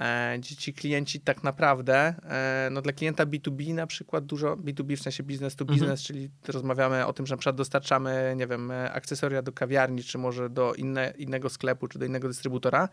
e, 0.00 0.38
gdzie 0.38 0.56
ci 0.56 0.74
klienci 0.74 1.20
tak 1.20 1.42
naprawdę, 1.42 2.14
e, 2.24 2.68
no 2.70 2.82
dla 2.82 2.92
klienta 2.92 3.26
B2B 3.26 3.74
na 3.74 3.86
przykład 3.86 4.26
dużo, 4.26 4.56
B2B 4.56 4.96
w 4.96 5.02
sensie 5.02 5.22
business 5.22 5.56
to 5.56 5.64
business, 5.64 6.00
mhm. 6.00 6.06
czyli 6.06 6.30
rozmawiamy 6.48 7.06
o 7.06 7.12
tym, 7.12 7.26
że 7.26 7.34
na 7.34 7.38
przykład 7.38 7.56
dostarczamy, 7.56 8.34
nie 8.36 8.46
wiem, 8.46 8.70
akcesoria 8.92 9.42
do 9.42 9.52
kawiarni, 9.52 10.02
czy 10.02 10.18
może 10.18 10.50
do 10.50 10.74
inne, 10.74 11.14
innego 11.18 11.48
sklepu, 11.48 11.88
czy 11.88 11.98
do 11.98 12.04
innego 12.04 12.28
dystrybutora, 12.28 12.88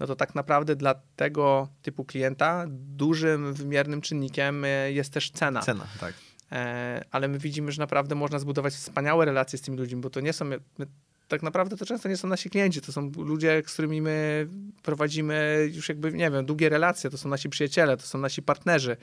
no 0.00 0.06
to 0.06 0.16
tak 0.16 0.34
naprawdę 0.34 0.76
dla 0.76 0.94
tego 1.16 1.68
typu 1.82 2.04
klienta 2.04 2.64
dużym, 2.68 3.54
wymiernym 3.54 4.00
czynnikiem 4.00 4.64
e, 4.64 4.92
jest 4.92 5.12
też 5.12 5.30
cena. 5.30 5.60
Cena, 5.60 5.86
tak. 6.00 6.14
E, 6.52 7.04
ale 7.10 7.28
my 7.28 7.38
widzimy, 7.38 7.72
że 7.72 7.82
naprawdę 7.82 8.14
można 8.14 8.38
zbudować 8.38 8.74
wspaniałe 8.74 9.24
relacje 9.24 9.58
z 9.58 9.62
tymi 9.62 9.78
ludźmi, 9.78 10.00
bo 10.00 10.10
to 10.10 10.20
nie 10.20 10.32
są. 10.32 10.44
My 10.44 10.86
tak 11.28 11.42
naprawdę 11.42 11.76
to 11.76 11.86
często 11.86 12.08
nie 12.08 12.16
są 12.16 12.28
nasi 12.28 12.50
klienci, 12.50 12.80
to 12.80 12.92
są 12.92 13.10
ludzie, 13.16 13.62
z 13.66 13.72
którymi 13.72 14.02
my 14.02 14.48
prowadzimy 14.82 15.68
już 15.74 15.88
jakby, 15.88 16.12
nie 16.12 16.30
wiem, 16.30 16.46
długie 16.46 16.68
relacje, 16.68 17.10
to 17.10 17.18
są 17.18 17.28
nasi 17.28 17.48
przyjaciele, 17.48 17.96
to 17.96 18.02
są 18.02 18.18
nasi 18.18 18.42
partnerzy 18.42 18.96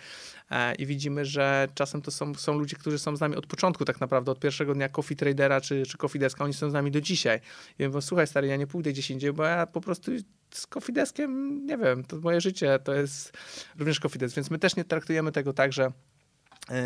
e, 0.52 0.76
i 0.76 0.86
widzimy, 0.86 1.26
że 1.26 1.68
czasem 1.76 2.02
to 2.02 2.12
są, 2.12 2.36
są 2.36 2.60
ludzie, 2.60 2.76
którzy 2.76 3.00
są 3.00 3.16
z 3.16 3.20
nami 3.20 3.36
od 3.36 3.48
początku 3.48 3.86
tak 3.86 4.02
naprawdę, 4.02 4.32
od 4.32 4.40
pierwszego 4.40 4.74
dnia 4.74 4.90
Coffee 4.90 5.16
Tradera 5.16 5.62
czy, 5.62 5.86
czy 5.86 5.98
Coffee 5.98 6.20
Deska, 6.20 6.44
oni 6.44 6.54
są 6.54 6.70
z 6.70 6.74
nami 6.74 6.92
do 6.92 7.02
dzisiaj. 7.02 7.40
I 7.80 7.86
mówią, 7.88 8.02
słuchaj 8.02 8.28
stary, 8.28 8.48
ja 8.48 8.56
nie 8.56 8.68
pójdę 8.68 8.92
gdzieś 8.92 9.12
indziej, 9.12 9.34
bo 9.34 9.44
ja 9.44 9.68
po 9.68 9.82
prostu 9.82 10.12
z 10.52 10.68
Coffee 10.68 10.94
Deskiem, 10.94 11.62
nie 11.66 11.78
wiem, 11.78 12.04
to 12.04 12.18
moje 12.18 12.42
życie, 12.42 12.80
to 12.84 12.94
jest 12.94 13.38
również 13.78 14.00
Coffee 14.00 14.20
Desk, 14.20 14.36
więc 14.36 14.52
my 14.52 14.60
też 14.60 14.76
nie 14.76 14.84
traktujemy 14.84 15.32
tego 15.32 15.54
tak, 15.54 15.74
że 15.74 15.92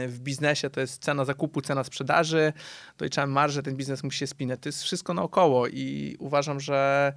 w 0.07 0.19
biznesie 0.19 0.69
to 0.69 0.81
jest 0.81 1.03
cena 1.03 1.25
zakupu, 1.25 1.61
cena 1.61 1.83
sprzedaży, 1.83 2.53
doliczamy 2.97 3.33
marżę, 3.33 3.63
ten 3.63 3.75
biznes 3.75 4.03
musi 4.03 4.19
się 4.19 4.27
spinać. 4.27 4.59
To 4.61 4.69
jest 4.69 4.83
wszystko 4.83 5.13
naokoło 5.13 5.67
i 5.67 6.15
uważam, 6.19 6.59
że 6.59 7.13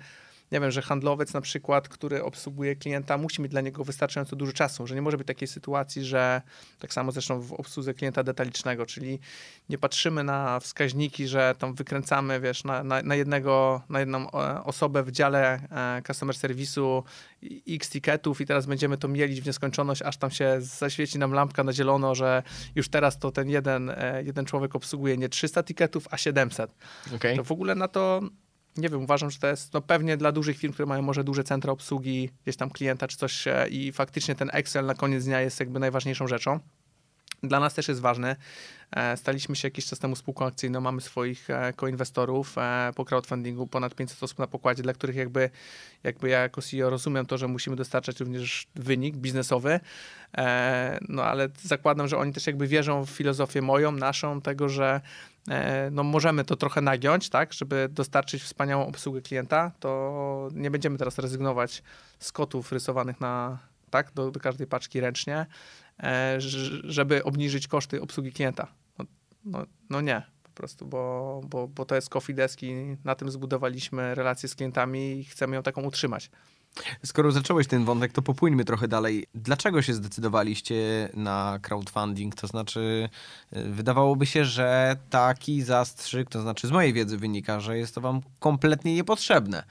nie 0.52 0.60
wiem, 0.60 0.70
że 0.70 0.82
handlowiec 0.82 1.34
na 1.34 1.40
przykład, 1.40 1.88
który 1.88 2.24
obsługuje 2.24 2.76
klienta, 2.76 3.18
musi 3.18 3.42
mieć 3.42 3.52
dla 3.52 3.60
niego 3.60 3.84
wystarczająco 3.84 4.36
dużo 4.36 4.52
czasu, 4.52 4.86
że 4.86 4.94
nie 4.94 5.02
może 5.02 5.16
być 5.16 5.26
takiej 5.26 5.48
sytuacji, 5.48 6.04
że 6.04 6.42
tak 6.78 6.92
samo 6.92 7.12
zresztą 7.12 7.40
w 7.40 7.52
obsłudze 7.52 7.94
klienta 7.94 8.22
detalicznego, 8.22 8.86
czyli 8.86 9.18
nie 9.68 9.78
patrzymy 9.78 10.24
na 10.24 10.60
wskaźniki, 10.60 11.28
że 11.28 11.54
tam 11.58 11.74
wykręcamy, 11.74 12.40
wiesz, 12.40 12.64
na, 12.64 12.84
na, 12.84 13.02
na 13.02 13.14
jednego, 13.14 13.82
na 13.88 14.00
jedną 14.00 14.30
e, 14.30 14.64
osobę 14.64 15.02
w 15.02 15.10
dziale 15.10 15.60
e, 15.70 16.02
customer 16.06 16.36
serwisu 16.36 17.04
x 17.68 17.90
ticketów 17.90 18.40
i 18.40 18.46
teraz 18.46 18.66
będziemy 18.66 18.98
to 18.98 19.08
mielić 19.08 19.40
w 19.40 19.46
nieskończoność, 19.46 20.02
aż 20.02 20.16
tam 20.16 20.30
się 20.30 20.56
zaświeci 20.60 21.18
nam 21.18 21.32
lampka 21.32 21.64
na 21.64 21.72
zielono, 21.72 22.14
że 22.14 22.42
już 22.74 22.88
teraz 22.88 23.18
to 23.18 23.32
ten 23.32 23.48
jeden, 23.48 23.90
e, 23.90 24.22
jeden 24.24 24.44
człowiek 24.44 24.76
obsługuje 24.76 25.16
nie 25.16 25.28
300 25.28 25.62
ticketów, 25.62 26.08
a 26.10 26.16
700. 26.16 26.74
Okay. 27.16 27.36
To 27.36 27.44
w 27.44 27.52
ogóle 27.52 27.74
na 27.74 27.88
to 27.88 28.20
nie 28.76 28.88
wiem, 28.88 29.02
uważam, 29.02 29.30
że 29.30 29.38
to 29.38 29.46
jest 29.46 29.72
no 29.72 29.80
pewnie 29.80 30.16
dla 30.16 30.32
dużych 30.32 30.58
firm, 30.58 30.72
które 30.72 30.86
mają 30.86 31.02
może 31.02 31.24
duże 31.24 31.44
centra 31.44 31.72
obsługi, 31.72 32.30
gdzieś 32.42 32.56
tam 32.56 32.70
klienta 32.70 33.08
czy 33.08 33.16
coś 33.16 33.44
i 33.70 33.92
faktycznie 33.92 34.34
ten 34.34 34.50
Excel 34.52 34.86
na 34.86 34.94
koniec 34.94 35.24
dnia 35.24 35.40
jest 35.40 35.60
jakby 35.60 35.80
najważniejszą 35.80 36.26
rzeczą. 36.26 36.60
Dla 37.42 37.60
nas 37.60 37.74
też 37.74 37.88
jest 37.88 38.00
ważny. 38.00 38.36
E, 38.96 39.16
staliśmy 39.16 39.56
się 39.56 39.68
jakiś 39.68 39.86
czas 39.86 39.98
temu 39.98 40.16
spółką 40.16 40.46
akcyjną, 40.46 40.80
mamy 40.80 41.00
swoich 41.00 41.50
e, 41.50 41.72
koinwestorów 41.72 42.58
e, 42.58 42.92
po 42.96 43.04
crowdfundingu, 43.04 43.66
ponad 43.66 43.94
500 43.94 44.22
osób 44.22 44.38
na 44.38 44.46
pokładzie, 44.46 44.82
dla 44.82 44.92
których 44.92 45.16
jakby, 45.16 45.50
jakby 46.04 46.28
ja 46.28 46.38
jako 46.40 46.62
CEO 46.62 46.90
rozumiem 46.90 47.26
to, 47.26 47.38
że 47.38 47.48
musimy 47.48 47.76
dostarczać 47.76 48.20
również 48.20 48.66
wynik 48.74 49.16
biznesowy, 49.16 49.80
no 51.08 51.24
ale 51.24 51.48
zakładam, 51.62 52.08
że 52.08 52.18
oni 52.18 52.32
też 52.32 52.46
jakby 52.46 52.66
wierzą 52.66 53.06
w 53.06 53.10
filozofię 53.10 53.62
moją, 53.62 53.92
naszą, 53.92 54.40
tego, 54.40 54.68
że 54.68 55.00
no 55.90 56.02
możemy 56.02 56.44
to 56.44 56.56
trochę 56.56 56.80
nagiąć, 56.80 57.28
tak, 57.28 57.52
żeby 57.52 57.88
dostarczyć 57.90 58.42
wspaniałą 58.42 58.86
obsługę 58.86 59.22
klienta, 59.22 59.72
to 59.80 60.48
nie 60.54 60.70
będziemy 60.70 60.98
teraz 60.98 61.18
rezygnować 61.18 61.82
z 62.18 62.32
kotów 62.32 62.72
rysowanych 62.72 63.20
na, 63.20 63.58
tak, 63.90 64.12
do, 64.14 64.30
do 64.30 64.40
każdej 64.40 64.66
paczki 64.66 65.00
ręcznie, 65.00 65.46
żeby 66.84 67.24
obniżyć 67.24 67.68
koszty 67.68 68.02
obsługi 68.02 68.32
klienta. 68.32 68.74
No, 69.44 69.66
no 69.90 70.00
nie, 70.00 70.22
po 70.42 70.50
prostu, 70.50 70.86
bo, 70.86 71.40
bo, 71.44 71.68
bo 71.68 71.84
to 71.84 71.94
jest 71.94 72.08
Coffee 72.08 72.34
Desk 72.34 72.62
i 72.62 72.96
na 73.04 73.14
tym 73.14 73.30
zbudowaliśmy 73.30 74.14
relacje 74.14 74.48
z 74.48 74.54
klientami 74.54 75.18
i 75.18 75.24
chcemy 75.24 75.56
ją 75.56 75.62
taką 75.62 75.82
utrzymać. 75.82 76.30
Skoro 77.04 77.32
zacząłeś 77.32 77.66
ten 77.66 77.84
wątek, 77.84 78.12
to 78.12 78.22
popójmy 78.22 78.64
trochę 78.64 78.88
dalej. 78.88 79.26
Dlaczego 79.34 79.82
się 79.82 79.94
zdecydowaliście 79.94 81.08
na 81.14 81.58
crowdfunding? 81.62 82.34
To 82.34 82.46
znaczy, 82.46 83.08
y, 83.56 83.64
wydawałoby 83.64 84.26
się, 84.26 84.44
że 84.44 84.96
taki 85.10 85.62
zastrzyk, 85.62 86.28
to 86.28 86.42
znaczy 86.42 86.66
z 86.66 86.70
mojej 86.70 86.92
wiedzy 86.92 87.18
wynika, 87.18 87.60
że 87.60 87.78
jest 87.78 87.94
to 87.94 88.00
wam 88.00 88.20
kompletnie 88.40 88.94
niepotrzebne, 88.94 89.62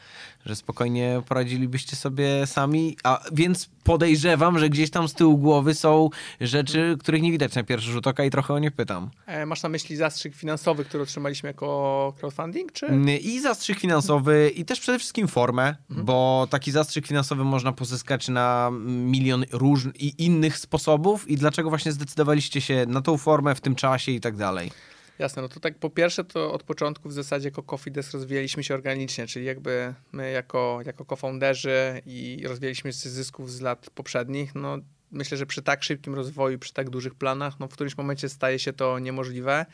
że 0.45 0.55
spokojnie 0.55 1.21
poradzilibyście 1.27 1.95
sobie 1.95 2.47
sami, 2.47 2.97
a 3.03 3.23
więc 3.31 3.69
podejrzewam, 3.83 4.59
że 4.59 4.69
gdzieś 4.69 4.89
tam 4.89 5.07
z 5.07 5.13
tyłu 5.13 5.37
głowy 5.37 5.73
są 5.73 6.09
rzeczy, 6.41 6.97
których 6.99 7.21
nie 7.21 7.31
widać 7.31 7.55
na 7.55 7.63
pierwszy 7.63 7.91
rzut 7.91 8.07
oka 8.07 8.23
i 8.23 8.29
trochę 8.29 8.53
o 8.53 8.59
nie 8.59 8.71
pytam. 8.71 9.09
E, 9.25 9.45
masz 9.45 9.63
na 9.63 9.69
myśli 9.69 9.95
zastrzyk 9.95 10.35
finansowy, 10.35 10.85
który 10.85 11.03
otrzymaliśmy 11.03 11.47
jako 11.47 12.13
crowdfunding, 12.19 12.71
czy? 12.71 12.87
I 13.21 13.39
zastrzyk 13.39 13.79
finansowy 13.79 14.51
i 14.55 14.65
też 14.65 14.79
przede 14.79 14.99
wszystkim 14.99 15.27
formę, 15.27 15.75
mhm. 15.89 16.05
bo 16.05 16.47
taki 16.49 16.71
zastrzyk 16.71 16.90
zastrzyk 16.91 17.08
finansowy 17.08 17.43
można 17.43 17.71
pozyskać 17.71 18.27
na 18.27 18.69
milion 18.88 19.45
różnych 19.51 20.01
i 20.01 20.25
innych 20.25 20.58
sposobów 20.58 21.30
i 21.30 21.38
dlaczego 21.38 21.69
właśnie 21.69 21.91
zdecydowaliście 21.91 22.62
się 22.62 22.86
na 22.88 23.01
tą 23.01 23.17
formę 23.17 23.56
w 23.56 23.62
tym 23.62 23.75
czasie 23.75 24.12
i 24.12 24.19
tak 24.19 24.36
dalej? 24.36 24.71
Jasne, 25.19 25.41
no 25.41 25.49
to 25.49 25.60
tak 25.60 25.77
po 25.77 25.89
pierwsze 25.89 26.23
to 26.23 26.54
od 26.54 26.63
początku 26.63 27.10
w 27.10 27.13
zasadzie 27.13 27.47
jako 27.47 27.63
Coffee 27.63 27.91
Desk 27.91 28.13
rozwijaliśmy 28.13 28.63
się 28.63 28.73
organicznie, 28.73 29.27
czyli 29.27 29.45
jakby 29.45 29.93
my 30.12 30.32
jako, 30.32 30.80
jako 30.86 31.06
co-founderzy 31.06 32.01
i 32.06 32.43
rozwijaliśmy 32.47 32.93
się 32.93 32.97
z 32.97 33.08
zysków 33.08 33.51
z 33.51 33.62
lat 33.62 33.89
poprzednich, 33.89 34.56
no 34.56 34.77
myślę, 35.12 35.38
że 35.38 35.45
przy 35.45 35.62
tak 35.62 35.84
szybkim 35.84 36.15
rozwoju, 36.15 36.60
przy 36.60 36.73
tak 36.73 36.89
dużych 36.89 37.15
planach, 37.15 37.60
no 37.60 37.67
w 37.67 37.73
którymś 37.73 37.97
momencie 37.97 38.30
staje 38.30 38.60
się 38.60 38.73
to 38.73 38.99
niemożliwe. 38.99 39.65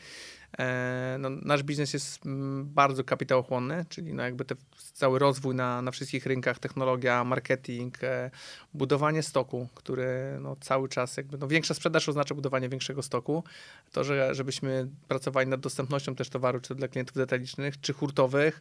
E, 0.58 1.16
no, 1.18 1.30
nasz 1.30 1.62
biznes 1.62 1.92
jest 1.92 2.26
mm, 2.26 2.64
bardzo 2.64 3.04
kapitałochłonny, 3.04 3.84
czyli 3.88 4.14
no 4.14 4.22
jakby 4.22 4.44
te, 4.44 4.54
cały 4.92 5.18
rozwój 5.18 5.54
na, 5.54 5.82
na 5.82 5.90
wszystkich 5.90 6.26
rynkach, 6.26 6.58
technologia, 6.58 7.24
marketing, 7.24 8.04
e, 8.04 8.30
budowanie 8.74 9.22
stoku, 9.22 9.68
który 9.74 10.38
no, 10.40 10.56
cały 10.60 10.88
czas 10.88 11.16
jakby, 11.16 11.38
no, 11.38 11.48
większa 11.48 11.74
sprzedaż 11.74 12.08
oznacza 12.08 12.34
budowanie 12.34 12.68
większego 12.68 13.02
stoku. 13.02 13.44
To, 13.92 14.04
że, 14.04 14.34
żebyśmy 14.34 14.88
pracowali 15.08 15.48
nad 15.48 15.60
dostępnością 15.60 16.14
też 16.14 16.28
towaru, 16.28 16.60
czy 16.60 16.68
to 16.68 16.74
dla 16.74 16.88
klientów 16.88 17.16
detalicznych, 17.16 17.80
czy 17.80 17.92
hurtowych, 17.92 18.60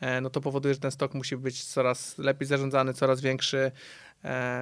e, 0.00 0.20
no 0.20 0.30
to 0.30 0.40
powoduje, 0.40 0.74
że 0.74 0.80
ten 0.80 0.90
stok 0.90 1.14
musi 1.14 1.36
być 1.36 1.64
coraz 1.64 2.18
lepiej 2.18 2.48
zarządzany, 2.48 2.94
coraz 2.94 3.20
większy. 3.20 3.72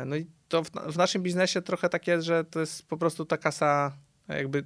No 0.06 0.16
i 0.16 0.26
to 0.48 0.64
w, 0.64 0.70
w 0.70 0.96
naszym 0.96 1.22
biznesie 1.22 1.62
trochę 1.62 1.88
tak 1.88 2.06
jest, 2.06 2.26
że 2.26 2.44
to 2.44 2.60
jest 2.60 2.88
po 2.88 2.96
prostu 2.96 3.24
ta 3.24 3.38
kasa 3.38 3.96
jakby 4.28 4.64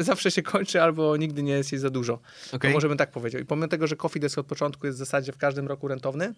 zawsze 0.00 0.30
się 0.30 0.42
kończy 0.42 0.82
albo 0.82 1.16
nigdy 1.16 1.42
nie 1.42 1.52
jest 1.52 1.72
jej 1.72 1.78
za 1.78 1.90
dużo. 1.90 2.18
Okay. 2.52 2.70
To 2.70 2.74
możemy 2.74 2.96
tak 2.96 3.10
powiedzieć. 3.10 3.42
I 3.42 3.44
pomimo 3.44 3.68
tego, 3.68 3.86
że 3.86 3.96
Coffee 3.96 4.20
Desk 4.20 4.38
od 4.38 4.46
początku 4.46 4.86
jest 4.86 4.98
w 4.98 5.04
zasadzie 5.04 5.32
w 5.32 5.38
każdym 5.38 5.66
roku 5.68 5.88
rentowny, 5.88 6.34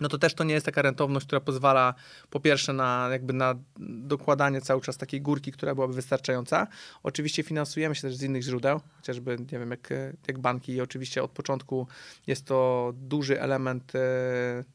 no 0.00 0.08
to 0.08 0.18
też 0.18 0.34
to 0.34 0.44
nie 0.44 0.54
jest 0.54 0.66
taka 0.66 0.82
rentowność, 0.82 1.26
która 1.26 1.40
pozwala 1.40 1.94
po 2.30 2.40
pierwsze 2.40 2.72
na 2.72 3.08
jakby 3.12 3.32
na 3.32 3.54
dokładanie 3.80 4.60
cały 4.60 4.80
czas 4.80 4.96
takiej 4.96 5.20
górki, 5.20 5.52
która 5.52 5.74
byłaby 5.74 5.94
wystarczająca. 5.94 6.66
Oczywiście 7.02 7.42
finansujemy 7.42 7.94
się 7.94 8.02
też 8.02 8.16
z 8.16 8.22
innych 8.22 8.42
źródeł, 8.42 8.80
chociażby 8.96 9.36
nie 9.52 9.58
wiem, 9.58 9.70
jak, 9.70 9.88
jak 10.28 10.38
banki 10.38 10.72
i 10.72 10.80
oczywiście 10.80 11.22
od 11.22 11.30
początku 11.30 11.86
jest 12.26 12.44
to 12.44 12.92
duży 12.96 13.40
element 13.40 13.94
e, 13.94 14.00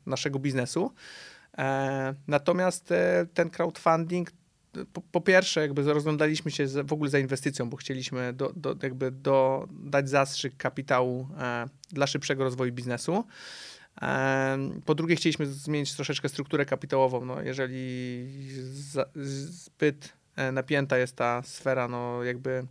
naszego 0.06 0.40
biznesu. 0.40 0.94
E, 1.58 2.16
natomiast 2.28 2.92
e, 2.92 3.26
ten 3.34 3.50
crowdfunding 3.50 4.32
po, 4.94 5.02
po, 5.02 5.22
pierwsze, 5.22 5.62
jakby 5.62 5.94
rozglądaliśmy 5.94 6.52
się 6.52 6.68
w 6.68 6.94
ogóle 6.94 7.10
za 7.10 7.20
inwestycją, 7.20 7.70
bo 7.70 7.78
chcieliśmy 7.78 8.34
do, 8.34 8.54
do, 8.56 8.76
jakby 8.84 9.12
do, 9.12 9.68
dać 9.72 10.10
zastrzyk 10.10 10.58
kapitału 10.58 11.28
e, 11.40 11.66
dla 11.92 12.08
szybszego 12.08 12.44
rozwoju 12.44 12.74
biznesu. 12.74 13.24
E, 14.02 14.58
po 14.86 14.96
drugie, 14.96 15.16
chcieliśmy 15.16 15.46
zmienić 15.46 15.94
troszeczkę 15.94 16.30
strukturę 16.30 16.66
kapitałową. 16.66 17.26
No, 17.26 17.42
jeżeli 17.42 18.28
za, 18.72 19.06
zbyt 19.16 20.13
e, 20.36 20.52
napięta 20.52 20.98
jest 20.98 21.16
ta 21.16 21.42
sfera, 21.44 21.88
no 21.88 22.24
jakby 22.24 22.68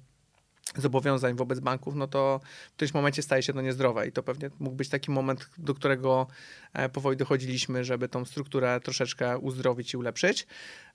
zobowiązań 0.79 1.37
wobec 1.37 1.61
banków, 1.61 1.95
no 1.95 2.07
to 2.07 2.41
w 2.71 2.73
którymś 2.73 2.95
momencie 2.95 3.23
staje 3.23 3.43
się 3.43 3.53
to 3.53 3.61
niezdrowe 3.61 4.09
i 4.09 4.13
to 4.13 4.23
pewnie 4.23 4.51
mógł 4.59 4.77
być 4.77 4.89
taki 4.89 5.11
moment, 5.11 5.51
do 5.59 5.75
którego 5.75 6.27
e, 6.73 6.89
powoli 6.89 7.17
dochodziliśmy, 7.17 7.85
żeby 7.85 8.09
tą 8.09 8.25
strukturę 8.25 8.81
troszeczkę 8.81 9.39
uzdrowić 9.39 9.95
i 9.95 9.97
ulepszyć. 9.97 10.47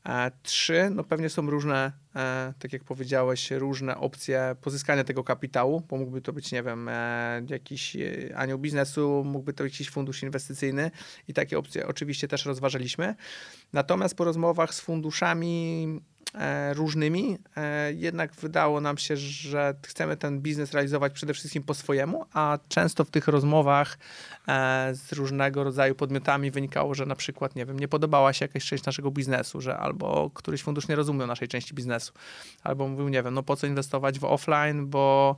E, 0.05 0.31
trzy, 0.43 0.89
no 0.91 1.03
pewnie 1.03 1.29
są 1.29 1.49
różne, 1.49 1.91
e, 2.15 2.53
tak 2.59 2.73
jak 2.73 2.83
powiedziałeś, 2.83 3.51
różne 3.51 3.97
opcje 3.97 4.55
pozyskania 4.61 5.03
tego 5.03 5.23
kapitału, 5.23 5.81
bo 5.89 5.97
mógłby 5.97 6.21
to 6.21 6.33
być, 6.33 6.51
nie 6.51 6.63
wiem, 6.63 6.89
jakiś 7.49 7.97
anioł 8.35 8.59
biznesu, 8.59 9.23
mógłby 9.25 9.53
to 9.53 9.63
być 9.63 9.73
jakiś 9.73 9.89
fundusz 9.89 10.23
inwestycyjny 10.23 10.91
i 11.27 11.33
takie 11.33 11.57
opcje 11.57 11.87
oczywiście 11.87 12.27
też 12.27 12.45
rozważaliśmy. 12.45 13.15
Natomiast 13.73 14.15
po 14.15 14.23
rozmowach 14.23 14.73
z 14.73 14.79
funduszami 14.79 16.01
różnymi, 16.73 17.37
e, 17.57 17.93
jednak 17.93 18.33
wydało 18.35 18.81
nam 18.81 18.97
się, 18.97 19.17
że 19.17 19.73
chcemy 19.87 20.17
ten 20.17 20.41
biznes 20.41 20.73
realizować 20.73 21.13
przede 21.13 21.33
wszystkim 21.33 21.63
po 21.63 21.73
swojemu, 21.73 22.25
a 22.33 22.59
często 22.69 23.05
w 23.05 23.09
tych 23.09 23.27
rozmowach 23.27 23.97
e, 24.47 24.91
z 24.95 25.13
różnego 25.13 25.63
rodzaju 25.63 25.95
podmiotami 25.95 26.51
wynikało, 26.51 26.95
że 26.95 27.05
na 27.05 27.15
przykład, 27.15 27.55
nie 27.55 27.65
wiem, 27.65 27.79
nie 27.79 27.87
podobała 27.87 28.33
się 28.33 28.45
jakaś 28.45 28.65
część 28.65 28.85
naszego 28.85 29.11
biznesu, 29.11 29.61
że 29.61 29.77
albo 29.77 30.29
któryś 30.33 30.63
fundusz 30.63 30.87
nie 30.87 30.95
rozumiał 30.95 31.27
naszej 31.27 31.47
części 31.47 31.73
biznesu, 31.73 32.13
albo 32.63 32.87
mówił, 32.87 33.09
nie 33.09 33.23
wiem, 33.23 33.33
no 33.33 33.43
po 33.43 33.55
co 33.55 33.67
inwestować 33.67 34.19
w 34.19 34.23
offline, 34.23 34.87
bo 34.87 35.35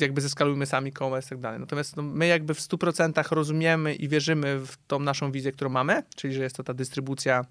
jakby 0.00 0.20
zeskalujmy 0.20 0.66
sami 0.66 0.88
e-commerce 0.88 1.26
i 1.26 1.30
tak 1.30 1.40
dalej. 1.40 1.60
Natomiast 1.60 1.96
no, 1.96 2.02
my 2.02 2.26
jakby 2.26 2.54
w 2.54 2.60
100% 2.60 3.32
rozumiemy 3.32 3.94
i 3.94 4.08
wierzymy 4.08 4.58
w 4.58 4.76
tą 4.86 4.98
naszą 4.98 5.32
wizję, 5.32 5.52
którą 5.52 5.70
mamy, 5.70 6.02
czyli 6.16 6.34
że 6.34 6.42
jest 6.42 6.56
to 6.56 6.64
ta 6.64 6.74
dystrybucja 6.74 7.44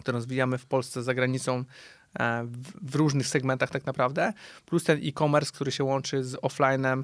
które 0.00 0.16
rozwijamy 0.16 0.58
w 0.58 0.66
Polsce, 0.66 1.02
za 1.02 1.14
granicą, 1.14 1.64
e, 2.18 2.44
w, 2.82 2.94
różnych 2.94 3.26
segmentach 3.26 3.70
tak 3.70 3.86
naprawdę, 3.86 4.32
plus 4.66 4.84
ten 4.84 5.00
e-commerce, 5.02 5.52
który 5.52 5.72
się 5.72 5.84
łączy 5.84 6.24
z 6.24 6.34
offline'em, 6.34 7.02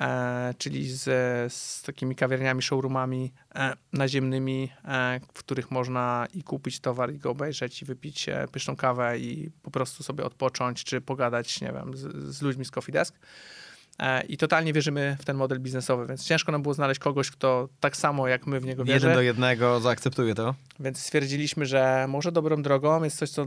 e, 0.00 0.54
czyli 0.58 0.90
z, 0.92 1.02
z 1.52 1.82
takimi 1.82 2.16
kawiarniami, 2.16 2.62
showroomami 2.62 3.32
e, 3.54 3.72
naziemnymi, 3.92 4.72
w 5.34 5.38
których 5.38 5.70
można 5.70 6.26
i 6.34 6.42
kupić 6.42 6.80
towar, 6.80 7.12
i 7.12 7.18
go 7.18 7.30
obejrzeć, 7.30 7.82
i 7.82 7.84
wypić 7.84 8.26
pyszną 8.52 8.76
kawę, 8.76 9.18
i 9.18 9.50
po 9.62 9.70
prostu 9.70 10.02
sobie 10.02 10.24
odpocząć, 10.24 10.84
czy 10.84 11.00
pogadać, 11.00 11.60
nie 11.60 11.72
wiem, 11.72 11.96
z, 11.96 12.34
z 12.36 12.42
ludźmi 12.42 12.64
z 12.64 12.70
Coffee 12.70 12.92
Desk. 12.92 13.18
E, 14.00 14.22
i 14.22 14.36
totalnie 14.36 14.72
wierzymy 14.72 15.16
w 15.20 15.24
ten 15.24 15.36
model 15.36 15.60
biznesowy, 15.60 16.06
więc 16.06 16.24
ciężko 16.24 16.52
nam 16.52 16.62
było 16.62 16.74
znaleźć 16.74 17.00
kogoś, 17.00 17.30
kto 17.30 17.68
tak 17.80 17.96
samo 17.96 18.28
jak 18.28 18.46
my 18.46 18.60
w 18.60 18.64
niego 18.64 18.84
wierzy. 18.84 19.06
Jeden 19.06 19.14
do 19.14 19.22
jednego 19.22 19.80
zaakceptuje 19.80 20.34
to. 20.34 20.54
Więc 20.80 20.98
stwierdziliśmy, 20.98 21.66
że 21.66 22.06
może 22.08 22.32
dobrą 22.32 22.62
drogą 22.62 23.04
jest 23.04 23.18
coś, 23.18 23.30
co 23.30 23.46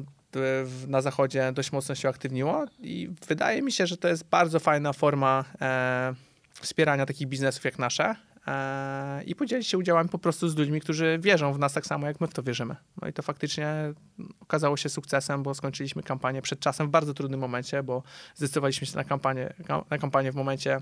na 0.88 1.02
zachodzie 1.02 1.52
dość 1.52 1.72
mocno 1.72 1.96
się 1.96 2.10
aktywniło 2.10 2.66
i 2.80 3.10
wydaje 3.28 3.62
mi 3.62 3.72
się, 3.72 3.88
że 3.88 3.98
to 3.98 4.08
jest 4.08 4.30
bardzo 4.30 4.60
fajna 4.60 4.94
forma 4.94 5.46
e, 5.62 6.13
wspierania 6.62 7.06
takich 7.06 7.28
biznesów 7.28 7.66
jak 7.66 7.80
nasze. 7.80 8.16
E, 8.47 9.23
i 9.23 9.36
podzielić 9.36 9.67
się 9.67 9.77
udziałami 9.77 10.10
po 10.10 10.19
prostu 10.19 10.49
z 10.49 10.56
ludźmi, 10.56 10.82
którzy 10.82 11.19
wierzą 11.21 11.53
w 11.53 11.60
nas 11.60 11.73
tak 11.73 11.86
samo, 11.86 12.08
jak 12.08 12.21
my 12.21 12.27
w 12.27 12.34
to 12.34 12.43
wierzymy. 12.43 12.75
No 13.01 13.08
i 13.08 13.13
to 13.13 13.21
faktycznie 13.21 13.93
okazało 14.39 14.77
się 14.77 14.89
sukcesem, 14.89 15.43
bo 15.43 15.53
skończyliśmy 15.53 16.03
kampanię 16.03 16.41
przed 16.41 16.60
czasem 16.60 16.88
w 16.88 16.89
bardzo 16.89 17.13
trudnym 17.13 17.39
momencie, 17.39 17.84
bo 17.84 18.03
zdecydowaliśmy 18.36 18.88
się 18.88 18.97
na 18.97 19.03
kampanię, 19.03 19.53
na 19.89 19.97
kampanię 19.97 20.32
w 20.32 20.36
momencie 20.36 20.82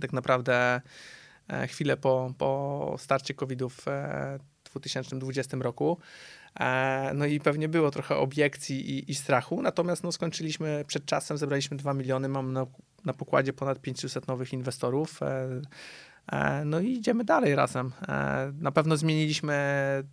tak 0.00 0.12
naprawdę 0.12 0.80
e, 1.48 1.66
chwilę 1.66 1.96
po, 1.96 2.34
po 2.38 2.96
starcie 2.98 3.34
COVID-u 3.34 3.68
w 3.68 3.84
2020 4.64 5.56
roku. 5.56 5.98
E, 6.60 7.10
no 7.14 7.26
i 7.26 7.40
pewnie 7.40 7.68
było 7.68 7.90
trochę 7.90 8.16
obiekcji 8.16 8.90
i, 8.90 9.10
i, 9.10 9.14
strachu, 9.14 9.62
natomiast 9.62 10.02
no, 10.04 10.12
skończyliśmy 10.12 10.84
przed 10.86 11.06
czasem, 11.06 11.38
zebraliśmy 11.38 11.76
2 11.76 11.94
miliony, 11.94 12.28
mam 12.28 12.52
na, 12.52 12.66
na 13.04 13.12
pokładzie 13.12 13.52
ponad 13.52 13.80
500 13.80 14.28
nowych 14.28 14.52
inwestorów. 14.52 15.20
E, 16.32 16.64
no 16.64 16.80
i 16.80 16.92
idziemy 16.92 17.24
dalej 17.24 17.54
razem. 17.54 17.92
E, 18.08 18.52
na 18.60 18.72
pewno 18.72 18.96
zmieniliśmy, 18.96 19.54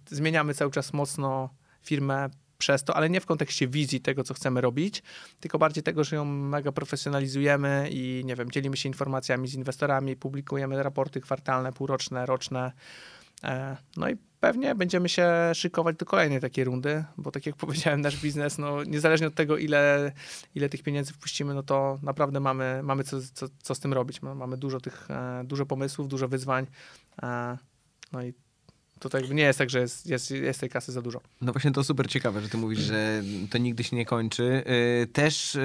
zmieniamy 0.09 0.53
cały 0.53 0.71
czas 0.71 0.93
mocno 0.93 1.49
firmę 1.81 2.29
przez 2.57 2.83
to, 2.83 2.95
ale 2.95 3.09
nie 3.09 3.21
w 3.21 3.25
kontekście 3.25 3.67
wizji 3.67 4.01
tego, 4.01 4.23
co 4.23 4.33
chcemy 4.33 4.61
robić, 4.61 5.03
tylko 5.39 5.59
bardziej 5.59 5.83
tego, 5.83 6.03
że 6.03 6.15
ją 6.15 6.25
mega 6.25 6.71
profesjonalizujemy 6.71 7.87
i 7.91 8.21
nie 8.25 8.35
wiem, 8.35 8.51
dzielimy 8.51 8.77
się 8.77 8.89
informacjami 8.89 9.47
z 9.47 9.53
inwestorami, 9.53 10.15
publikujemy 10.15 10.83
raporty 10.83 11.21
kwartalne, 11.21 11.73
półroczne, 11.73 12.25
roczne. 12.25 12.71
E, 13.43 13.77
no 13.97 14.09
i 14.09 14.17
pewnie 14.41 14.75
będziemy 14.75 15.09
się 15.09 15.29
szykować 15.53 15.95
do 15.95 16.05
kolejnej 16.05 16.39
takiej 16.39 16.65
rundy, 16.65 17.03
bo 17.17 17.31
tak 17.31 17.45
jak 17.45 17.55
powiedziałem, 17.65 18.01
nasz 18.01 18.21
biznes, 18.21 18.57
no 18.57 18.83
niezależnie 18.83 19.27
od 19.27 19.35
tego, 19.35 19.57
ile, 19.57 20.11
ile 20.55 20.69
tych 20.69 20.83
pieniędzy 20.83 21.13
wpuścimy, 21.13 21.53
no 21.53 21.63
to 21.63 21.99
naprawdę 22.03 22.39
mamy, 22.39 22.79
mamy 22.83 23.03
co, 23.03 23.17
co, 23.33 23.47
co 23.63 23.75
z 23.75 23.79
tym 23.79 23.93
robić. 23.93 24.21
Mamy 24.21 24.57
dużo 24.57 24.79
tych, 24.79 25.11
e, 25.11 25.43
dużo 25.45 25.65
pomysłów, 25.65 26.07
dużo 26.07 26.27
wyzwań. 26.27 26.67
No 28.11 28.23
i 28.23 28.33
Tutaj 29.01 29.29
nie 29.29 29.43
jest 29.43 29.59
tak, 29.59 29.69
że 29.69 29.79
jest, 29.79 30.07
jest, 30.07 30.31
jest 30.31 30.59
tej 30.59 30.69
kasy 30.69 30.91
za 30.91 31.01
dużo. 31.01 31.21
No 31.41 31.51
właśnie 31.51 31.71
to 31.71 31.83
super 31.83 32.07
ciekawe, 32.07 32.41
że 32.41 32.49
ty 32.49 32.57
mówisz, 32.57 32.79
że 32.79 33.23
to 33.49 33.57
nigdy 33.57 33.83
się 33.83 33.95
nie 33.95 34.05
kończy. 34.05 34.63
Y, 35.03 35.07
też 35.07 35.57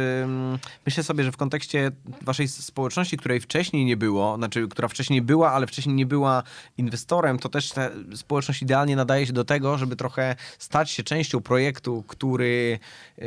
myślę 0.86 1.02
sobie, 1.02 1.24
że 1.24 1.32
w 1.32 1.36
kontekście 1.36 1.90
waszej 2.22 2.48
społeczności, 2.48 3.16
której 3.16 3.40
wcześniej 3.40 3.84
nie 3.84 3.96
było, 3.96 4.36
znaczy, 4.36 4.68
która 4.68 4.88
wcześniej 4.88 5.22
była, 5.22 5.52
ale 5.52 5.66
wcześniej 5.66 5.94
nie 5.94 6.06
była 6.06 6.42
inwestorem, 6.78 7.38
to 7.38 7.48
też 7.48 7.70
ta 7.70 7.90
społeczność 8.14 8.62
idealnie 8.62 8.96
nadaje 8.96 9.26
się 9.26 9.32
do 9.32 9.44
tego, 9.44 9.78
żeby 9.78 9.96
trochę 9.96 10.36
stać 10.58 10.90
się 10.90 11.02
częścią 11.02 11.40
projektu, 11.40 12.04
który 12.06 12.78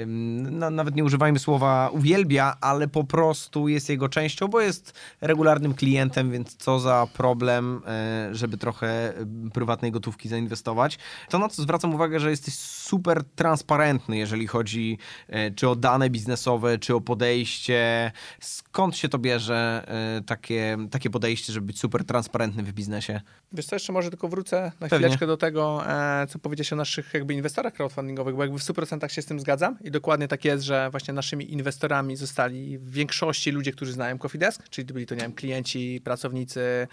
no, 0.06 0.70
nawet 0.70 0.96
nie 0.96 1.04
używajmy 1.04 1.40
słowa 1.40 1.90
uwielbia, 1.90 2.58
ale 2.62 2.88
po 2.88 3.04
prostu 3.04 3.68
jest 3.68 3.90
jego 3.90 4.10
częścią, 4.10 4.48
bo 4.48 4.62
jest 4.62 4.94
regularnym 5.22 5.74
klientem, 5.74 6.32
więc 6.32 6.56
co 6.56 6.80
za 6.80 7.08
problem, 7.14 7.82
e, 7.88 8.30
żeby 8.36 8.58
trochę 8.58 9.14
prywatnego 9.54 9.99
gotówki 10.00 10.30
zainwestować. 10.30 10.98
To 11.30 11.40
na 11.40 11.50
co 11.50 11.62
zwracam 11.62 11.96
uwagę, 11.96 12.20
że 12.20 12.30
jesteś 12.30 12.54
super 12.56 13.24
transparentny, 13.36 14.18
jeżeli 14.18 14.48
chodzi 14.48 14.98
e, 15.28 15.52
czy 15.52 15.70
o 15.70 15.76
dane 15.76 16.10
biznesowe, 16.10 16.78
czy 16.78 16.96
o 16.96 17.02
podejście. 17.02 18.12
Skąd 18.40 18.98
się 18.98 19.10
to 19.10 19.18
bierze 19.18 19.86
e, 19.88 20.22
takie, 20.22 20.78
takie 20.92 21.10
podejście, 21.10 21.54
żeby 21.54 21.68
być 21.68 21.80
super 21.80 22.06
transparentny 22.06 22.64
w 22.64 22.74
biznesie? 22.74 23.22
Wiesz 23.52 23.66
co, 23.66 23.76
jeszcze 23.76 23.94
może 23.94 24.10
tylko 24.10 24.28
wrócę 24.28 24.62
na 24.62 24.88
Pewnie. 24.88 24.98
chwileczkę 24.98 25.28
do 25.28 25.38
tego, 25.38 25.84
e, 25.88 26.28
co 26.28 26.40
powiedziałeś 26.40 26.74
o 26.74 26.76
naszych 26.76 27.14
jakby 27.14 27.34
inwestorach 27.34 27.74
crowdfundingowych, 27.74 28.36
bo 28.36 28.42
jakby 28.44 28.60
w 28.60 28.64
100% 28.64 29.10
się 29.10 29.22
z 29.22 29.26
tym 29.26 29.40
zgadzam 29.40 29.78
i 29.82 29.92
dokładnie 29.92 30.28
tak 30.28 30.46
jest, 30.46 30.64
że 30.64 30.90
właśnie 30.92 31.14
naszymi 31.14 31.54
inwestorami 31.54 32.16
zostali 32.16 32.78
w 32.78 32.92
większości 32.92 33.52
ludzie, 33.52 33.72
którzy 33.72 33.94
znają 33.94 34.18
Coffee 34.18 34.38
Desk, 34.38 34.70
czyli 34.70 34.94
byli 34.94 35.06
to, 35.06 35.16
nie 35.16 35.22
wiem, 35.22 35.34
klienci, 35.34 36.02
pracownicy, 36.04 36.88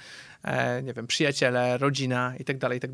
nie 0.82 0.92
wiem, 0.92 1.06
przyjaciele, 1.06 1.78
rodzina 1.78 2.34
i 2.38 2.44
tak 2.44 2.58
dalej, 2.58 2.78
i 2.78 2.80
tak. 2.80 2.90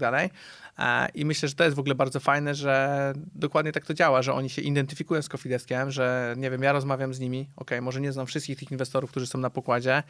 E, 0.78 1.08
I 1.14 1.24
myślę, 1.24 1.48
że 1.48 1.54
to 1.54 1.64
jest 1.64 1.76
w 1.76 1.78
ogóle 1.78 1.94
bardzo 1.94 2.20
fajne, 2.20 2.54
że 2.54 3.12
dokładnie 3.34 3.72
tak 3.72 3.86
to 3.86 3.94
działa, 3.94 4.22
że 4.22 4.34
oni 4.34 4.50
się 4.50 4.62
identyfikują 4.62 5.22
z 5.22 5.28
Kofideskiem, 5.28 5.90
że 5.90 6.34
nie 6.36 6.50
wiem, 6.50 6.62
ja 6.62 6.72
rozmawiam 6.72 7.14
z 7.14 7.20
nimi, 7.20 7.48
ok, 7.56 7.70
może 7.82 8.00
nie 8.00 8.12
znam 8.12 8.26
wszystkich 8.26 8.58
tych 8.58 8.72
inwestorów, 8.72 9.10
którzy 9.10 9.26
są 9.26 9.38
na 9.38 9.50
pokładzie, 9.50 10.02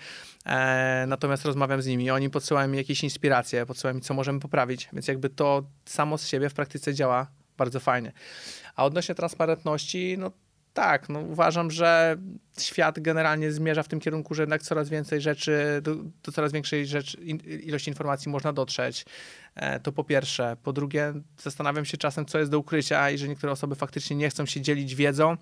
e, 0.46 1.04
natomiast 1.08 1.44
rozmawiam 1.44 1.82
z 1.82 1.86
nimi, 1.86 2.10
oni 2.10 2.30
podsyłają 2.30 2.68
mi 2.68 2.78
jakieś 2.78 3.04
inspiracje, 3.04 3.66
podsyłają 3.66 3.94
mi, 3.94 4.00
co 4.00 4.14
możemy 4.14 4.40
poprawić, 4.40 4.88
więc 4.92 5.08
jakby 5.08 5.30
to 5.30 5.62
samo 5.84 6.18
z 6.18 6.26
siebie 6.28 6.48
w 6.48 6.54
praktyce 6.54 6.94
działa 6.94 7.26
bardzo 7.58 7.80
fajnie. 7.80 8.12
A 8.76 8.84
odnośnie 8.84 9.14
transparentności, 9.14 10.16
no 10.18 10.30
tak, 10.72 11.08
no 11.08 11.20
uważam, 11.20 11.70
że 11.70 12.16
świat 12.58 13.00
generalnie 13.00 13.52
zmierza 13.52 13.82
w 13.82 13.88
tym 13.88 14.00
kierunku, 14.00 14.34
że 14.34 14.42
jednak 14.42 14.62
coraz 14.62 14.88
więcej 14.88 15.20
rzeczy, 15.20 15.80
do, 15.82 15.94
do 15.94 16.32
coraz 16.32 16.52
większej 16.52 16.86
rzeczy, 16.86 17.18
ilości 17.62 17.90
informacji 17.90 18.30
można 18.30 18.52
dotrzeć. 18.52 19.04
E, 19.54 19.80
to 19.80 19.92
po 19.92 20.04
pierwsze. 20.04 20.56
Po 20.62 20.72
drugie, 20.72 21.12
zastanawiam 21.38 21.84
się 21.84 21.96
czasem, 21.96 22.26
co 22.26 22.38
jest 22.38 22.50
do 22.50 22.58
ukrycia 22.58 23.10
i 23.10 23.18
że 23.18 23.28
niektóre 23.28 23.52
osoby 23.52 23.74
faktycznie 23.74 24.16
nie 24.16 24.30
chcą 24.30 24.46
się 24.46 24.60
dzielić 24.60 24.94
wiedzą 24.94 25.36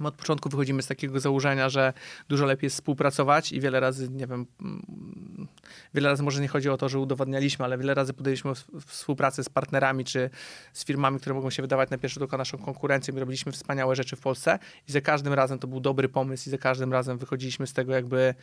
My 0.00 0.08
od 0.08 0.14
początku 0.14 0.48
wychodzimy 0.48 0.82
z 0.82 0.86
takiego 0.86 1.20
założenia, 1.20 1.68
że 1.68 1.92
dużo 2.28 2.46
lepiej 2.46 2.66
jest 2.66 2.76
współpracować 2.76 3.52
i 3.52 3.60
wiele 3.60 3.80
razy, 3.80 4.08
nie 4.08 4.26
wiem, 4.26 4.46
mm, 4.60 5.48
wiele 5.94 6.08
razy 6.08 6.22
może 6.22 6.40
nie 6.40 6.48
chodzi 6.48 6.68
o 6.68 6.76
to, 6.76 6.88
że 6.88 6.98
udowadnialiśmy, 6.98 7.64
ale 7.64 7.78
wiele 7.78 7.94
razy 7.94 8.12
podjęliśmy 8.12 8.52
współpracę 8.86 9.44
z 9.44 9.48
partnerami 9.48 10.04
czy 10.04 10.30
z 10.72 10.84
firmami, 10.84 11.20
które 11.20 11.34
mogą 11.34 11.50
się 11.50 11.62
wydawać 11.62 11.90
na 11.90 11.98
pierwszy 11.98 12.14
rzut 12.14 12.28
oka 12.28 12.36
naszą 12.36 12.58
konkurencją 12.58 13.16
i 13.16 13.20
robiliśmy 13.20 13.52
wspaniałe 13.52 13.96
rzeczy 13.96 14.16
w 14.16 14.20
Polsce 14.20 14.58
i 14.88 14.92
za 14.92 15.00
każdym 15.00 15.32
razem 15.32 15.58
to 15.58 15.66
był 15.68 15.80
dobry 15.80 16.08
pomysł 16.08 16.48
i 16.48 16.50
za 16.50 16.58
każdym 16.58 16.92
razem 16.92 17.18
wychodziliśmy 17.18 17.66
z 17.66 17.72
tego 17.72 17.92
jakby 17.92 18.34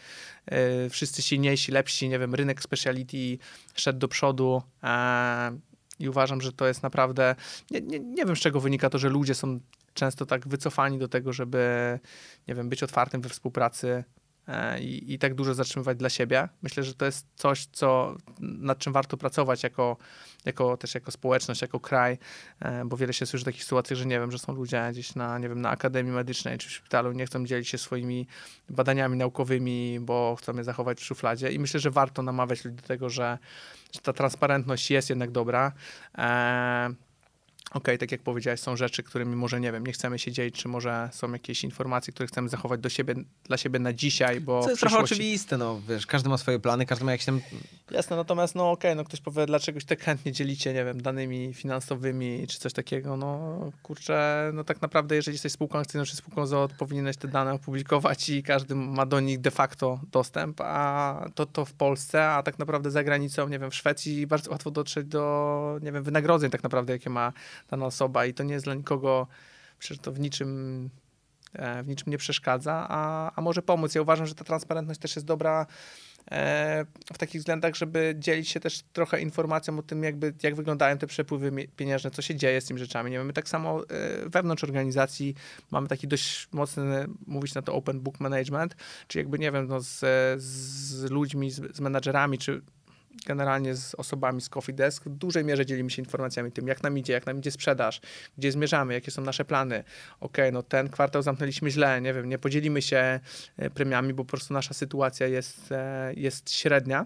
e, 0.45 0.89
wszyscy 0.89 1.21
silniejsi, 1.21 1.71
lepsi, 1.71 2.09
nie 2.09 2.19
wiem, 2.19 2.35
rynek 2.35 2.61
speciality 2.61 3.37
szedł 3.75 3.99
do 3.99 4.07
przodu. 4.07 4.61
E, 4.83 5.57
i 5.99 6.09
uważam, 6.09 6.41
że 6.41 6.51
to 6.51 6.67
jest 6.67 6.83
naprawdę. 6.83 7.35
Nie, 7.71 7.81
nie, 7.81 7.99
nie 7.99 8.25
wiem, 8.25 8.35
z 8.35 8.39
czego 8.39 8.59
wynika 8.59 8.89
to, 8.89 8.97
że 8.97 9.09
ludzie 9.09 9.35
są 9.35 9.59
często 9.93 10.25
tak 10.25 10.47
wycofani 10.47 10.97
do 10.97 11.07
tego, 11.07 11.33
żeby, 11.33 11.99
nie 12.47 12.55
wiem, 12.55 12.69
być 12.69 12.83
otwartym 12.83 13.21
we 13.21 13.29
współpracy 13.29 14.03
e, 14.47 14.79
i, 14.79 15.13
i 15.13 15.19
tak 15.19 15.35
dużo 15.35 15.53
zatrzymywać 15.53 15.97
dla 15.97 16.09
siebie. 16.09 16.49
Myślę, 16.61 16.83
że 16.83 16.93
to 16.93 17.05
jest 17.05 17.27
coś, 17.35 17.65
co, 17.65 18.15
nad 18.39 18.77
czym 18.77 18.93
warto 18.93 19.17
pracować 19.17 19.63
jako, 19.63 19.97
jako 20.45 20.77
też 20.77 20.95
jako 20.95 21.11
społeczność, 21.11 21.61
jako 21.61 21.79
kraj, 21.79 22.17
e, 22.59 22.85
bo 22.85 22.97
wiele 22.97 23.13
się 23.13 23.25
słyszy 23.25 23.45
takich 23.45 23.63
sytuacji, 23.63 23.95
że 23.95 24.05
nie 24.05 24.19
wiem, 24.19 24.31
że 24.31 24.39
są 24.39 24.53
ludzie 24.53 24.89
gdzieś 24.91 25.15
na, 25.15 25.39
nie 25.39 25.49
wiem, 25.49 25.61
na 25.61 25.69
Akademii 25.69 26.11
Medycznej 26.11 26.57
czy 26.57 26.69
w 26.69 26.71
szpitalu 26.71 27.11
nie 27.11 27.25
chcą 27.25 27.45
dzielić 27.45 27.69
się 27.69 27.77
swoimi 27.77 28.27
badaniami 28.69 29.17
naukowymi, 29.17 29.99
bo 30.01 30.35
chcą 30.39 30.57
je 30.57 30.63
zachować 30.63 30.99
w 30.99 31.03
szufladzie 31.03 31.51
i 31.51 31.59
myślę, 31.59 31.79
że 31.79 31.91
warto 31.91 32.21
namawiać 32.21 32.65
ludzi 32.65 32.77
do 32.77 32.87
tego, 32.87 33.09
że, 33.09 33.37
że 33.93 34.01
ta 34.01 34.13
transparentność 34.13 34.91
jest 34.91 35.09
jednak 35.09 35.31
dobra. 35.31 35.71
E, 36.17 36.93
okej, 37.73 37.81
okay, 37.81 37.97
tak 37.97 38.11
jak 38.11 38.21
powiedziałeś, 38.21 38.59
są 38.59 38.75
rzeczy, 38.75 39.03
którymi 39.03 39.35
może, 39.35 39.59
nie 39.59 39.71
wiem, 39.71 39.87
nie 39.87 39.93
chcemy 39.93 40.19
się 40.19 40.31
dzielić, 40.31 40.55
czy 40.55 40.67
może 40.67 41.09
są 41.11 41.31
jakieś 41.31 41.63
informacje, 41.63 42.13
które 42.13 42.27
chcemy 42.27 42.49
zachować 42.49 42.81
do 42.81 42.89
siebie, 42.89 43.15
dla 43.43 43.57
siebie 43.57 43.79
na 43.79 43.93
dzisiaj, 43.93 44.41
bo 44.41 44.63
Co 44.63 44.69
jest 44.69 44.81
trochę 44.81 44.97
oczywiste, 44.97 45.57
no, 45.57 45.81
wiesz, 45.89 46.07
każdy 46.07 46.29
ma 46.29 46.37
swoje 46.37 46.59
plany, 46.59 46.85
każdy 46.85 47.05
ma 47.05 47.11
jakieś 47.11 47.25
tam... 47.25 47.41
Jasne, 47.91 48.15
natomiast, 48.15 48.55
no 48.55 48.71
okej, 48.71 48.91
okay, 48.91 48.95
no 48.95 49.03
ktoś 49.03 49.21
powie, 49.21 49.45
dlaczego 49.45 49.79
się 49.79 49.85
tak 49.85 50.01
chętnie 50.01 50.31
dzielicie, 50.31 50.73
nie 50.73 50.85
wiem, 50.85 51.01
danymi 51.01 51.53
finansowymi, 51.53 52.47
czy 52.47 52.59
coś 52.59 52.73
takiego, 52.73 53.17
no 53.17 53.59
kurczę, 53.83 54.51
no 54.53 54.63
tak 54.63 54.81
naprawdę, 54.81 55.15
jeżeli 55.15 55.35
jesteś 55.35 55.51
spółką 55.51 55.79
akcyjną, 55.79 56.05
czy 56.05 56.15
spółką 56.15 56.45
ZOO, 56.45 56.67
powinieneś 56.77 57.17
te 57.17 57.27
dane 57.27 57.53
opublikować 57.53 58.29
i 58.29 58.43
każdy 58.43 58.75
ma 58.75 59.05
do 59.05 59.19
nich 59.19 59.41
de 59.41 59.51
facto 59.51 59.99
dostęp, 60.11 60.61
a 60.61 61.29
to, 61.35 61.45
to 61.45 61.65
w 61.65 61.73
Polsce, 61.73 62.29
a 62.29 62.43
tak 62.43 62.59
naprawdę 62.59 62.91
za 62.91 63.03
granicą, 63.03 63.47
nie 63.47 63.59
wiem, 63.59 63.71
w 63.71 63.75
Szwecji 63.75 64.27
bardzo 64.27 64.51
łatwo 64.51 64.71
dotrzeć 64.71 65.07
do, 65.07 65.79
nie 65.81 65.91
wiem, 65.91 66.03
wynagrodzeń 66.03 66.51
tak 66.51 66.63
naprawdę, 66.63 66.93
jakie 66.93 67.09
ma 67.09 67.33
dana 67.69 67.85
osoba 67.85 68.25
i 68.25 68.33
to 68.33 68.43
nie 68.43 68.53
jest 68.53 68.65
dla 68.65 68.73
nikogo, 68.73 69.27
przecież 69.79 69.99
to 69.99 70.11
w 70.11 70.19
niczym, 70.19 70.89
e, 71.53 71.83
w 71.83 71.87
niczym 71.87 72.11
nie 72.11 72.17
przeszkadza, 72.17 72.85
a, 72.89 73.31
a 73.35 73.41
może 73.41 73.61
pomóc. 73.61 73.95
Ja 73.95 74.01
uważam, 74.01 74.27
że 74.27 74.35
ta 74.35 74.43
transparentność 74.43 74.99
też 74.99 75.15
jest 75.15 75.25
dobra 75.25 75.65
e, 76.31 76.85
w 77.13 77.17
takich 77.17 77.41
względach, 77.41 77.75
żeby 77.75 78.15
dzielić 78.19 78.49
się 78.49 78.59
też 78.59 78.83
trochę 78.93 79.21
informacją 79.21 79.79
o 79.79 79.83
tym, 79.83 80.03
jakby, 80.03 80.33
jak 80.43 80.55
wyglądają 80.55 80.97
te 80.97 81.07
przepływy 81.07 81.67
pieniężne, 81.75 82.11
co 82.11 82.21
się 82.21 82.35
dzieje 82.35 82.61
z 82.61 82.65
tymi 82.65 82.79
rzeczami. 82.79 83.11
Nie 83.11 83.23
my 83.23 83.33
tak 83.33 83.49
samo 83.49 83.81
e, 83.81 83.85
wewnątrz 84.29 84.63
organizacji 84.63 85.35
mamy 85.71 85.87
taki 85.87 86.07
dość 86.07 86.47
mocny, 86.51 87.07
mówić 87.27 87.55
na 87.55 87.61
to 87.61 87.73
open 87.73 87.99
book 87.99 88.19
management, 88.19 88.75
czyli 89.07 89.21
jakby, 89.21 89.39
nie 89.39 89.51
wiem, 89.51 89.67
no 89.67 89.79
z, 89.79 89.99
z 90.41 91.11
ludźmi, 91.11 91.51
z, 91.51 91.75
z 91.75 91.79
menadżerami, 91.79 92.37
czy 92.37 92.61
generalnie 93.25 93.75
z 93.75 93.95
osobami 93.95 94.41
z 94.41 94.49
Coffee 94.49 94.73
Desk 94.73 95.03
w 95.05 95.09
dużej 95.09 95.45
mierze 95.45 95.65
dzielimy 95.65 95.89
się 95.89 96.01
informacjami 96.01 96.51
tym, 96.51 96.67
jak 96.67 96.83
nam 96.83 96.97
idzie, 96.97 97.13
jak 97.13 97.25
nam 97.25 97.39
idzie 97.39 97.51
sprzedaż, 97.51 98.01
gdzie 98.37 98.51
zmierzamy, 98.51 98.93
jakie 98.93 99.11
są 99.11 99.21
nasze 99.21 99.45
plany. 99.45 99.83
Ok, 100.19 100.37
no 100.51 100.63
ten 100.63 100.89
kwartał 100.89 101.21
zamknęliśmy 101.21 101.71
źle, 101.71 102.01
nie 102.01 102.13
wiem, 102.13 102.29
nie 102.29 102.37
podzielimy 102.37 102.81
się 102.81 103.19
e, 103.57 103.69
premiami, 103.69 104.13
bo 104.13 104.25
po 104.25 104.29
prostu 104.29 104.53
nasza 104.53 104.73
sytuacja 104.73 105.27
jest, 105.27 105.71
e, 105.71 106.13
jest 106.15 106.51
średnia. 106.51 107.05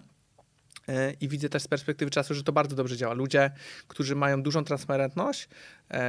E, 0.87 1.13
I 1.21 1.27
widzę 1.27 1.49
też 1.49 1.63
z 1.63 1.67
perspektywy 1.67 2.11
czasu, 2.11 2.33
że 2.33 2.43
to 2.43 2.51
bardzo 2.51 2.75
dobrze 2.75 2.97
działa. 2.97 3.13
Ludzie, 3.13 3.51
którzy 3.87 4.15
mają 4.15 4.43
dużą 4.43 4.63
transparentność, 4.63 5.49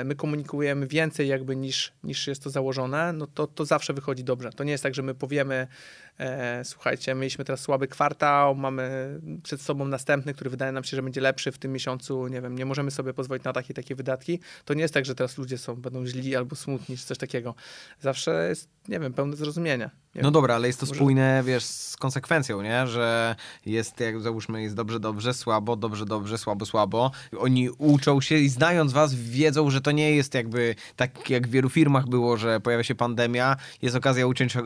my 0.05 0.15
komunikujemy 0.15 0.87
więcej 0.87 1.29
jakby 1.29 1.57
niż, 1.57 1.93
niż 2.05 2.27
jest 2.27 2.43
to 2.43 2.51
założone, 2.51 3.13
no 3.13 3.27
to, 3.27 3.47
to 3.47 3.65
zawsze 3.65 3.95
wychodzi 3.95 4.25
dobrze. 4.25 4.51
To 4.51 4.65
nie 4.65 4.73
jest 4.73 4.83
tak, 4.83 4.95
że 4.95 5.03
my 5.03 5.15
powiemy, 5.15 5.67
E, 6.19 6.65
słuchajcie, 6.65 7.15
mieliśmy 7.15 7.45
teraz 7.45 7.61
słaby 7.61 7.89
kwartał, 7.89 8.55
mamy 8.55 9.19
przed 9.43 9.61
sobą 9.61 9.89
następny, 9.89 10.35
który 10.35 10.51
wydaje 10.51 10.73
nam 10.73 10.85
się, 10.85 10.97
że 10.97 11.03
będzie 11.03 11.21
lepszy 11.21 11.53
w 11.53 11.59
tym 11.59 11.73
miesiącu, 11.73 12.29
nie 12.29 12.41
wiem, 12.41 12.59
nie 12.59 12.67
możemy 12.67 12.91
sobie 12.91 13.15
pozwolić 13.15 13.45
na 13.45 13.53
takie 13.53 13.75
takie 13.75 13.95
wydatki. 13.95 14.41
To 14.65 14.75
nie 14.75 14.83
jest 14.83 14.95
tak, 14.95 15.05
że 15.05 15.15
teraz 15.15 15.39
ludzie 15.39 15.59
są, 15.59 15.77
będą 15.77 16.07
źli 16.07 16.37
albo 16.37 16.57
smutni, 16.57 16.97
czy 16.97 17.07
coś 17.07 17.19
takiego. 17.19 17.55
Zawsze 18.01 18.49
jest, 18.49 18.69
nie 18.89 19.01
wiem, 19.01 19.13
pełne 19.13 19.37
zrozumienia. 19.37 19.91
Nie 20.15 20.23
no 20.23 20.29
wiem, 20.29 20.33
dobra, 20.33 20.55
ale 20.55 20.67
jest 20.67 20.81
to 20.81 20.87
może... 20.87 20.99
spójne, 20.99 21.43
wiesz, 21.47 21.65
z 21.65 21.97
konsekwencją, 21.97 22.63
nie? 22.63 22.87
Że 22.87 23.37
jest, 23.67 24.01
jak 24.01 24.21
załóżmy, 24.21 24.63
jest 24.63 24.75
dobrze, 24.75 25.01
dobrze, 25.01 25.35
słabo, 25.35 25.77
dobrze, 25.77 26.07
dobrze, 26.07 26.39
słabo, 26.39 26.67
słabo. 26.67 27.11
Oni 27.39 27.71
uczą 27.71 28.21
się 28.21 28.35
i 28.35 28.49
znając 28.49 28.93
was, 28.93 29.15
wiedzą, 29.15 29.71
że 29.71 29.81
to 29.81 29.91
nie 29.91 30.17
jest 30.17 30.35
jakby 30.35 30.75
tak, 30.97 31.31
jak 31.31 31.49
w 31.49 31.51
wielu 31.51 31.69
firmach 31.69 32.09
było, 32.09 32.37
że 32.37 32.61
pojawia 32.61 32.85
się 32.85 32.95
pandemia, 32.95 33.57
jest 33.83 33.97
okazja 33.97 34.27
uciąć 34.27 34.55
yy, 34.55 34.63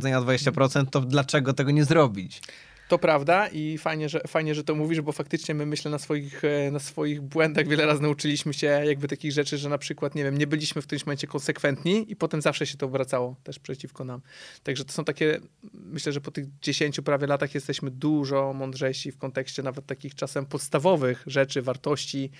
wynagrodzenia 0.00 0.20
20%, 0.20 0.86
to 0.86 1.00
dlaczego 1.00 1.52
tego 1.52 1.70
nie 1.70 1.84
zrobić? 1.84 2.40
To 2.88 2.98
prawda 2.98 3.48
i 3.48 3.78
fajnie 3.78 4.08
że, 4.08 4.20
fajnie, 4.26 4.54
że 4.54 4.64
to 4.64 4.74
mówisz, 4.74 5.00
bo 5.00 5.12
faktycznie 5.12 5.54
my 5.54 5.66
myślę 5.66 5.90
na 5.90 5.98
swoich, 5.98 6.44
e, 6.44 6.70
na 6.70 6.78
swoich 6.78 7.20
błędach 7.20 7.68
wiele 7.68 7.86
razy 7.86 8.02
nauczyliśmy 8.02 8.54
się 8.54 8.66
jakby 8.66 9.08
takich 9.08 9.32
rzeczy, 9.32 9.58
że 9.58 9.68
na 9.68 9.78
przykład, 9.78 10.14
nie 10.14 10.24
wiem, 10.24 10.38
nie 10.38 10.46
byliśmy 10.46 10.82
w 10.82 10.86
którymś 10.86 11.06
momencie 11.06 11.26
konsekwentni 11.26 12.12
i 12.12 12.16
potem 12.16 12.42
zawsze 12.42 12.66
się 12.66 12.76
to 12.76 12.86
obracało 12.86 13.36
też 13.44 13.58
przeciwko 13.58 14.04
nam. 14.04 14.20
Także 14.62 14.84
to 14.84 14.92
są 14.92 15.04
takie, 15.04 15.40
myślę, 15.72 16.12
że 16.12 16.20
po 16.20 16.30
tych 16.30 16.58
10 16.62 17.00
prawie 17.00 17.26
latach 17.26 17.54
jesteśmy 17.54 17.90
dużo 17.90 18.52
mądrzejsi 18.52 19.12
w 19.12 19.18
kontekście 19.18 19.62
nawet 19.62 19.86
takich 19.86 20.14
czasem 20.14 20.46
podstawowych 20.46 21.22
rzeczy, 21.26 21.62
wartości 21.62 22.30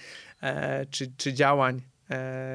e, 0.43 0.87
czy, 0.87 1.13
czy 1.17 1.33
działań 1.33 1.83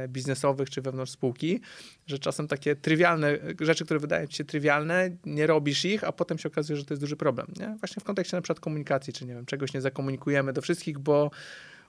biznesowych 0.08 0.70
czy 0.70 0.82
wewnątrz 0.82 1.12
spółki, 1.12 1.62
że 2.08 2.20
czasem 2.20 2.48
takie 2.48 2.76
trywialne 2.76 3.38
rzeczy, 3.62 3.86
które 3.86 4.00
wydają 4.00 4.28
ci 4.28 4.38
się 4.38 4.46
trywialne, 4.46 5.10
nie 5.26 5.48
robisz 5.48 5.86
ich, 5.86 6.04
a 6.04 6.12
potem 6.12 6.38
się 6.38 6.50
okazuje, 6.50 6.78
że 6.78 6.86
to 6.86 6.94
jest 6.94 7.02
duży 7.02 7.16
problem. 7.16 7.48
Nie? 7.60 7.76
Właśnie 7.80 8.02
w 8.02 8.04
kontekście 8.04 8.38
na 8.38 8.42
przykład 8.42 8.60
komunikacji, 8.60 9.14
czy 9.14 9.26
nie 9.26 9.34
wiem, 9.34 9.46
czegoś 9.46 9.74
nie 9.74 9.82
zakomunikujemy 9.82 10.54
do 10.54 10.62
wszystkich, 10.62 11.00
bo 11.00 11.32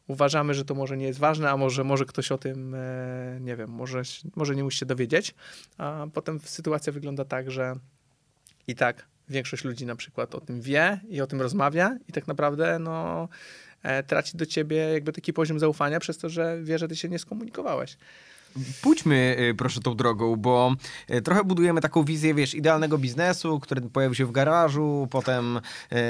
uważamy, 0.07 0.55
że 0.55 0.65
to 0.65 0.75
może 0.75 0.97
nie 0.97 1.07
jest 1.07 1.19
ważne, 1.19 1.51
a 1.51 1.57
może, 1.57 1.85
może 1.85 2.05
ktoś 2.05 2.33
o 2.33 2.39
tym, 2.39 2.75
e, 2.75 3.39
nie 3.41 3.57
wiem, 3.57 3.71
może, 3.71 4.03
może 4.37 4.57
nie 4.57 4.65
musi 4.65 4.79
się 4.79 4.87
dowiedzieć, 4.87 5.35
a 5.79 6.07
potem 6.15 6.41
sytuacja 6.41 6.93
wygląda 6.93 7.25
tak, 7.25 7.51
że 7.51 7.75
i 8.67 8.75
tak 8.75 9.07
większość 9.29 9.65
ludzi 9.65 9.87
na 9.87 9.97
przykład 9.97 10.35
o 10.35 10.41
tym 10.41 10.61
wie 10.61 11.01
i 11.09 11.21
o 11.21 11.27
tym 11.27 11.41
rozmawia 11.41 11.99
i 12.09 12.13
tak 12.13 12.27
naprawdę 12.27 12.79
no, 12.79 13.29
e, 13.72 13.72
traci 14.07 14.37
do 14.37 14.47
ciebie 14.47 14.77
jakby 14.77 15.13
taki 15.13 15.33
poziom 15.33 15.59
zaufania 15.59 16.01
przez 16.01 16.19
to, 16.19 16.29
że 16.29 16.59
wie, 16.63 16.79
że 16.79 16.89
ty 16.89 16.97
się 16.97 17.09
nie 17.09 17.19
skomunikowałeś. 17.19 17.97
Pójdźmy 18.83 19.37
y, 19.51 19.55
proszę 19.55 19.81
tą 19.81 19.95
drogą, 19.95 20.37
bo 20.37 20.75
y, 21.11 21.23
trochę 21.23 21.45
budujemy 21.45 21.81
taką 21.81 22.05
wizję, 22.05 22.35
wiesz, 22.35 22.55
idealnego 22.55 22.99
biznesu, 22.99 23.61
który 23.61 23.81
pojawił 23.81 24.15
się 24.15 24.27
w 24.27 24.33
garażu, 24.33 25.09
potem 25.11 25.61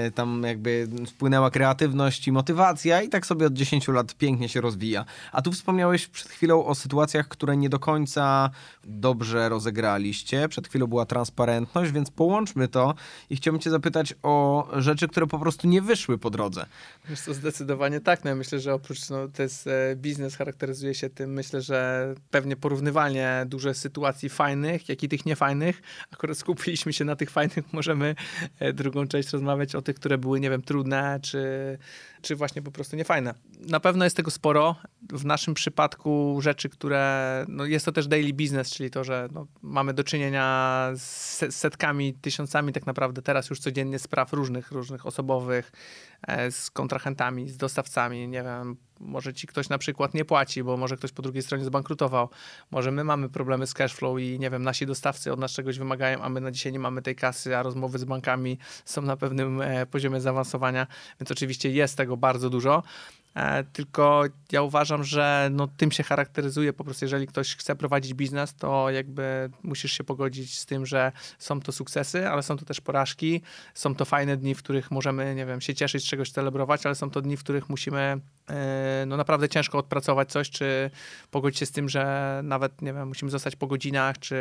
y, 0.06 0.10
tam 0.10 0.42
jakby 0.46 0.88
spłynęła 1.06 1.50
kreatywność 1.50 2.28
i 2.28 2.32
motywacja 2.32 3.02
i 3.02 3.08
tak 3.08 3.26
sobie 3.26 3.46
od 3.46 3.52
10 3.52 3.88
lat 3.88 4.14
pięknie 4.14 4.48
się 4.48 4.60
rozwija. 4.60 5.04
A 5.32 5.42
tu 5.42 5.52
wspomniałeś 5.52 6.06
przed 6.06 6.28
chwilą 6.28 6.66
o 6.66 6.74
sytuacjach, 6.74 7.28
które 7.28 7.56
nie 7.56 7.68
do 7.68 7.78
końca 7.78 8.50
dobrze 8.84 9.48
rozegraliście. 9.48 10.48
Przed 10.48 10.68
chwilą 10.68 10.86
była 10.86 11.06
transparentność, 11.06 11.92
więc 11.92 12.10
połączmy 12.10 12.68
to 12.68 12.94
i 13.30 13.36
chciałbym 13.36 13.60
cię 13.60 13.70
zapytać 13.70 14.14
o 14.22 14.68
rzeczy, 14.76 15.08
które 15.08 15.26
po 15.26 15.38
prostu 15.38 15.68
nie 15.68 15.82
wyszły 15.82 16.18
po 16.18 16.30
drodze. 16.30 16.66
Wiesz 17.08 17.20
co, 17.20 17.34
zdecydowanie 17.34 18.00
tak. 18.00 18.24
No 18.24 18.30
ja 18.30 18.36
myślę, 18.36 18.60
że 18.60 18.74
oprócz, 18.74 19.10
no 19.10 19.28
to 19.28 19.42
jest 19.42 19.66
e, 19.66 19.96
biznes, 19.96 20.36
charakteryzuje 20.36 20.94
się 20.94 21.10
tym, 21.10 21.32
myślę, 21.32 21.62
że 21.62 22.14
pewnie 22.32 22.56
porównywalnie 22.56 23.44
dużo 23.46 23.74
sytuacji 23.74 24.28
fajnych, 24.28 24.88
jak 24.88 25.02
i 25.02 25.08
tych 25.08 25.26
niefajnych. 25.26 25.82
Akurat 26.10 26.38
skupiliśmy 26.38 26.92
się 26.92 27.04
na 27.04 27.16
tych 27.16 27.30
fajnych, 27.30 27.72
możemy 27.72 28.14
e, 28.58 28.72
drugą 28.72 29.06
część 29.06 29.30
rozmawiać 29.30 29.74
o 29.74 29.82
tych, 29.82 29.96
które 29.96 30.18
były, 30.18 30.40
nie 30.40 30.50
wiem, 30.50 30.62
trudne, 30.62 31.20
czy, 31.22 31.42
czy 32.22 32.36
właśnie 32.36 32.62
po 32.62 32.70
prostu 32.70 32.96
niefajne. 32.96 33.34
Na 33.60 33.80
pewno 33.80 34.04
jest 34.04 34.16
tego 34.16 34.30
sporo. 34.30 34.76
W 35.12 35.24
naszym 35.24 35.54
przypadku 35.54 36.38
rzeczy, 36.42 36.68
które, 36.68 37.44
no 37.48 37.64
jest 37.64 37.84
to 37.84 37.92
też 37.92 38.08
daily 38.08 38.32
business, 38.32 38.70
czyli 38.70 38.90
to, 38.90 39.04
że 39.04 39.28
no, 39.32 39.46
mamy 39.62 39.94
do 39.94 40.04
czynienia 40.04 40.88
z 40.94 41.54
setkami, 41.54 42.14
tysiącami 42.14 42.72
tak 42.72 42.86
naprawdę 42.86 43.22
teraz 43.22 43.50
już 43.50 43.60
codziennie 43.60 43.98
spraw 43.98 44.32
różnych, 44.32 44.70
różnych 44.72 45.06
osobowych, 45.06 45.72
e, 46.26 46.50
z 46.50 46.70
kontrahentami, 46.70 47.48
z 47.48 47.56
dostawcami, 47.56 48.28
nie 48.28 48.42
wiem, 48.42 48.76
może 49.02 49.34
ci 49.34 49.46
ktoś 49.46 49.68
na 49.68 49.78
przykład 49.78 50.14
nie 50.14 50.24
płaci, 50.24 50.64
bo 50.64 50.76
może 50.76 50.96
ktoś 50.96 51.12
po 51.12 51.22
drugiej 51.22 51.42
stronie 51.42 51.64
zbankrutował, 51.64 52.28
może 52.70 52.90
my 52.90 53.04
mamy 53.04 53.28
problemy 53.28 53.66
z 53.66 53.74
cashflow 53.74 54.18
i 54.18 54.38
nie 54.38 54.50
wiem, 54.50 54.62
nasi 54.62 54.86
dostawcy 54.86 55.32
od 55.32 55.40
nas 55.40 55.52
czegoś 55.52 55.78
wymagają, 55.78 56.22
a 56.22 56.28
my 56.28 56.40
na 56.40 56.50
dzisiaj 56.50 56.72
nie 56.72 56.78
mamy 56.78 57.02
tej 57.02 57.16
kasy, 57.16 57.56
a 57.56 57.62
rozmowy 57.62 57.98
z 57.98 58.04
bankami 58.04 58.58
są 58.84 59.02
na 59.02 59.16
pewnym 59.16 59.60
e, 59.60 59.86
poziomie 59.86 60.20
zaawansowania, 60.20 60.86
więc 61.20 61.30
oczywiście 61.30 61.70
jest 61.70 61.96
tego 61.96 62.16
bardzo 62.16 62.50
dużo. 62.50 62.82
E, 63.34 63.64
tylko 63.64 64.24
ja 64.52 64.62
uważam, 64.62 65.04
że 65.04 65.48
no, 65.52 65.68
tym 65.76 65.92
się 65.92 66.02
charakteryzuje 66.02 66.72
po 66.72 66.84
prostu, 66.84 67.04
jeżeli 67.04 67.26
ktoś 67.26 67.56
chce 67.56 67.76
prowadzić 67.76 68.14
biznes, 68.14 68.54
to 68.54 68.90
jakby 68.90 69.50
musisz 69.62 69.92
się 69.92 70.04
pogodzić 70.04 70.58
z 70.58 70.66
tym, 70.66 70.86
że 70.86 71.12
są 71.38 71.60
to 71.60 71.72
sukcesy, 71.72 72.28
ale 72.28 72.42
są 72.42 72.56
to 72.56 72.64
też 72.64 72.80
porażki, 72.80 73.42
są 73.74 73.94
to 73.94 74.04
fajne 74.04 74.36
dni, 74.36 74.54
w 74.54 74.58
których 74.58 74.90
możemy, 74.90 75.34
nie 75.34 75.46
wiem, 75.46 75.60
się 75.60 75.74
cieszyć, 75.74 76.08
czegoś 76.08 76.30
celebrować, 76.30 76.86
ale 76.86 76.94
są 76.94 77.10
to 77.10 77.20
dni, 77.20 77.36
w 77.36 77.40
których 77.40 77.68
musimy 77.68 78.20
e, 78.50 79.04
no 79.06 79.16
naprawdę 79.16 79.48
ciężko 79.48 79.78
odpracować 79.78 80.30
coś, 80.30 80.50
czy 80.50 80.90
pogodzić 81.30 81.58
się 81.58 81.66
z 81.66 81.72
tym, 81.72 81.88
że 81.88 82.40
nawet, 82.44 82.82
nie 82.82 82.92
wiem, 82.92 83.08
musimy 83.08 83.30
zostać 83.30 83.56
po 83.56 83.66
godzinach, 83.66 84.18
czy 84.18 84.36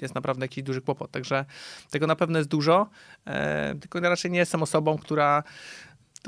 jest 0.00 0.14
naprawdę 0.14 0.44
jakiś 0.44 0.64
duży 0.64 0.80
kłopot. 0.80 1.10
Także 1.10 1.44
tego 1.90 2.06
na 2.06 2.16
pewno 2.16 2.38
jest 2.38 2.50
dużo, 2.50 2.88
e, 3.26 3.74
tylko 3.74 3.98
ja 3.98 4.08
raczej 4.08 4.30
nie 4.30 4.38
jestem 4.38 4.62
osobą, 4.62 4.98
która 4.98 5.42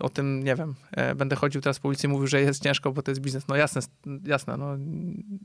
o 0.00 0.08
tym, 0.08 0.44
nie 0.44 0.54
wiem, 0.54 0.74
e, 0.92 1.14
będę 1.14 1.36
chodził 1.36 1.60
teraz 1.60 1.78
po 1.78 1.88
ulicy 1.88 2.06
i 2.06 2.10
mówił, 2.10 2.26
że 2.26 2.40
jest 2.40 2.62
ciężko, 2.62 2.92
bo 2.92 3.02
to 3.02 3.10
jest 3.10 3.20
biznes. 3.20 3.48
No 3.48 3.56
jasne, 3.56 3.82
jasne, 4.24 4.56
no, 4.56 4.76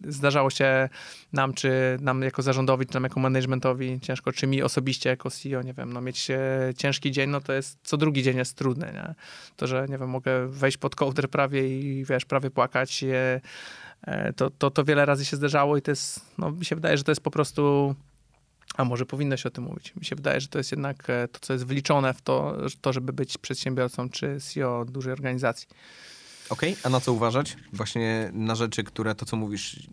zdarzało 0.08 0.50
się 0.50 0.90
nam, 1.34 1.54
czy 1.54 1.98
nam 2.02 2.22
jako 2.22 2.42
zarządowi, 2.42 2.86
czy 2.86 2.94
nam 2.94 3.04
jako 3.04 3.20
managementowi 3.20 4.00
ciężko, 4.00 4.32
czy 4.32 4.48
mi 4.48 4.64
osobiście 4.64 5.10
jako 5.10 5.30
CEO, 5.32 5.62
nie 5.62 5.74
wiem, 5.74 5.94
no 5.94 6.02
mieć 6.02 6.32
e, 6.32 6.40
ciężki 6.78 7.12
dzień, 7.12 7.30
no 7.30 7.42
to 7.42 7.54
jest, 7.54 7.80
co 7.84 7.98
drugi 7.98 8.24
dzień 8.24 8.38
jest 8.38 8.58
trudny, 8.58 8.92
nie? 8.94 9.16
To, 9.56 9.68
że, 9.68 9.86
nie 9.90 9.98
wiem, 9.98 10.10
mogę 10.10 10.48
wejść 10.48 10.78
pod 10.78 10.96
kołdrę 10.96 11.28
prawie 11.28 11.80
i, 11.80 12.06
wiesz, 12.06 12.26
prawie 12.26 12.52
płakać, 12.52 13.04
e, 13.04 13.42
to, 14.36 14.50
to, 14.50 14.72
to 14.72 14.84
wiele 14.84 15.06
razy 15.06 15.26
się 15.26 15.38
zdarzało 15.38 15.78
i 15.78 15.82
to 15.82 15.92
jest, 15.92 16.26
no 16.38 16.52
mi 16.52 16.66
się 16.66 16.76
wydaje, 16.76 16.98
że 16.98 17.04
to 17.04 17.12
jest 17.12 17.22
po 17.22 17.32
prostu 17.32 17.96
a 18.74 18.86
może 18.86 19.06
powinno 19.06 19.38
się 19.38 19.50
o 19.50 19.52
tym 19.52 19.64
mówić. 19.64 19.96
Mi 19.96 20.06
się 20.06 20.16
wydaje, 20.16 20.42
że 20.42 20.48
to 20.48 20.58
jest 20.58 20.72
jednak 20.72 21.10
e, 21.10 21.28
to, 21.28 21.40
co 21.40 21.54
jest 21.54 21.66
wliczone 21.66 22.14
w 22.14 22.22
to, 22.22 22.58
to 22.82 22.94
żeby 22.94 23.14
być 23.14 23.38
przedsiębiorcą 23.38 24.10
czy 24.10 24.38
CEO 24.40 24.86
dużej 24.86 25.14
organizacji. 25.14 25.68
Okej, 26.54 26.72
okay, 26.72 26.84
a 26.84 26.90
na 26.90 27.00
co 27.00 27.14
uważać? 27.14 27.58
Właśnie 27.74 28.30
na 28.34 28.56
rzeczy, 28.56 28.84
które 28.84 29.16
to, 29.16 29.26
co 29.26 29.38
mówisz, 29.38 29.90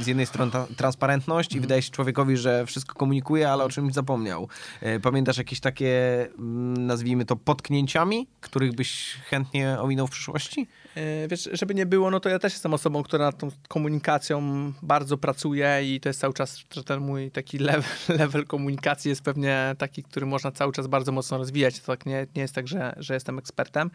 z 0.00 0.06
jednej 0.06 0.26
strony 0.26 0.52
transparentność 0.76 1.52
i 1.52 1.54
mm. 1.54 1.62
wydaje 1.62 1.82
się 1.82 1.90
człowiekowi, 1.90 2.36
że 2.36 2.66
wszystko 2.66 2.94
komunikuje, 2.94 3.50
ale 3.50 3.64
o 3.64 3.68
czymś 3.68 3.94
zapomniał. 3.94 4.48
E, 4.80 5.00
pamiętasz 5.00 5.38
jakieś 5.38 5.60
takie, 5.60 6.22
mm, 6.38 6.86
nazwijmy 6.86 7.24
to, 7.24 7.36
potknięciami, 7.36 8.26
których 8.40 8.74
byś 8.74 9.16
chętnie 9.30 9.76
ominął 9.80 10.06
w 10.06 10.10
przyszłości? 10.10 10.66
E, 10.94 11.28
wiesz, 11.28 11.48
żeby 11.52 11.74
nie 11.74 11.86
było, 11.86 12.10
no 12.10 12.20
to 12.20 12.28
ja 12.28 12.38
też 12.38 12.52
jestem 12.52 12.74
osobą, 12.74 13.02
która 13.02 13.24
nad 13.24 13.38
tą 13.38 13.48
komunikacją 13.68 14.72
bardzo 14.82 15.18
pracuje 15.18 15.94
i 15.94 16.00
to 16.00 16.08
jest 16.08 16.20
cały 16.20 16.34
czas, 16.34 16.58
że 16.74 16.84
ten 16.84 17.00
mój 17.00 17.30
taki 17.30 17.58
level, 17.58 17.82
level 18.18 18.46
komunikacji 18.46 19.08
jest 19.08 19.22
pewnie 19.22 19.74
taki, 19.78 20.02
który 20.02 20.26
można 20.26 20.50
cały 20.50 20.72
czas 20.72 20.86
bardzo 20.86 21.12
mocno 21.12 21.38
rozwijać. 21.38 21.80
To 21.80 21.86
tak 21.86 22.06
nie, 22.06 22.26
nie 22.36 22.42
jest 22.42 22.54
tak, 22.54 22.68
że, 22.68 22.94
że 22.96 23.14
jestem 23.14 23.38
ekspertem. 23.38 23.90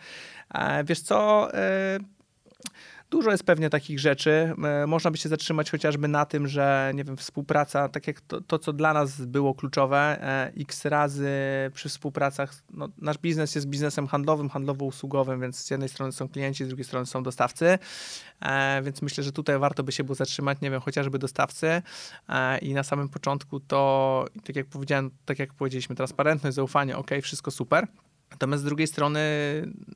E, 0.54 0.84
wiesz 0.84 1.02
co, 1.02 1.50
Dużo 3.10 3.32
jest 3.32 3.44
pewnie 3.44 3.70
takich 3.70 4.00
rzeczy. 4.00 4.54
E, 4.64 4.88
można 4.88 5.12
by 5.12 5.18
się 5.18 5.30
zatrzymać 5.30 5.72
chociażby 5.72 6.08
na 6.08 6.26
tym, 6.26 6.48
że 6.48 6.92
nie 6.96 7.04
wiem, 7.04 7.18
współpraca, 7.18 7.90
tak 7.90 8.08
jak 8.08 8.22
to, 8.22 8.42
to 8.42 8.60
co 8.60 8.74
dla 8.74 8.94
nas 8.94 9.22
było 9.22 9.54
kluczowe, 9.56 9.98
e, 9.98 10.52
x 10.58 10.86
razy 10.86 11.30
przy 11.74 11.90
współpracach, 11.90 12.54
no, 12.72 12.88
nasz 12.98 13.18
biznes 13.18 13.56
jest 13.56 13.68
biznesem 13.68 14.08
handlowym, 14.08 14.50
handlowo-usługowym, 14.50 15.42
więc 15.42 15.58
z 15.66 15.72
jednej 15.72 15.90
strony 15.90 16.12
są 16.12 16.30
klienci, 16.30 16.66
z 16.66 16.68
drugiej 16.68 16.86
strony 16.86 17.06
są 17.06 17.24
dostawcy, 17.24 17.80
e, 18.42 18.82
więc 18.84 19.02
myślę, 19.02 19.24
że 19.24 19.32
tutaj 19.32 19.60
warto 19.60 19.84
by 19.84 19.92
się 19.92 20.04
było 20.04 20.16
zatrzymać, 20.16 20.62
nie 20.62 20.72
wiem, 20.72 20.82
chociażby 20.82 21.20
dostawcy. 21.20 21.82
I 22.62 22.74
na 22.74 22.84
samym 22.84 23.10
początku 23.10 23.60
to, 23.60 24.26
tak 24.46 24.56
jak 24.56 24.66
powiedziałem, 24.66 25.12
tak 25.26 25.40
jak 25.40 25.54
powiedzieliśmy, 25.54 25.96
transparentność, 25.96 26.56
zaufanie, 26.56 26.98
ok, 26.98 27.12
wszystko 27.22 27.52
super, 27.52 27.88
Natomiast 28.32 28.64
z 28.64 28.66
drugiej 28.66 28.88
strony 28.88 29.22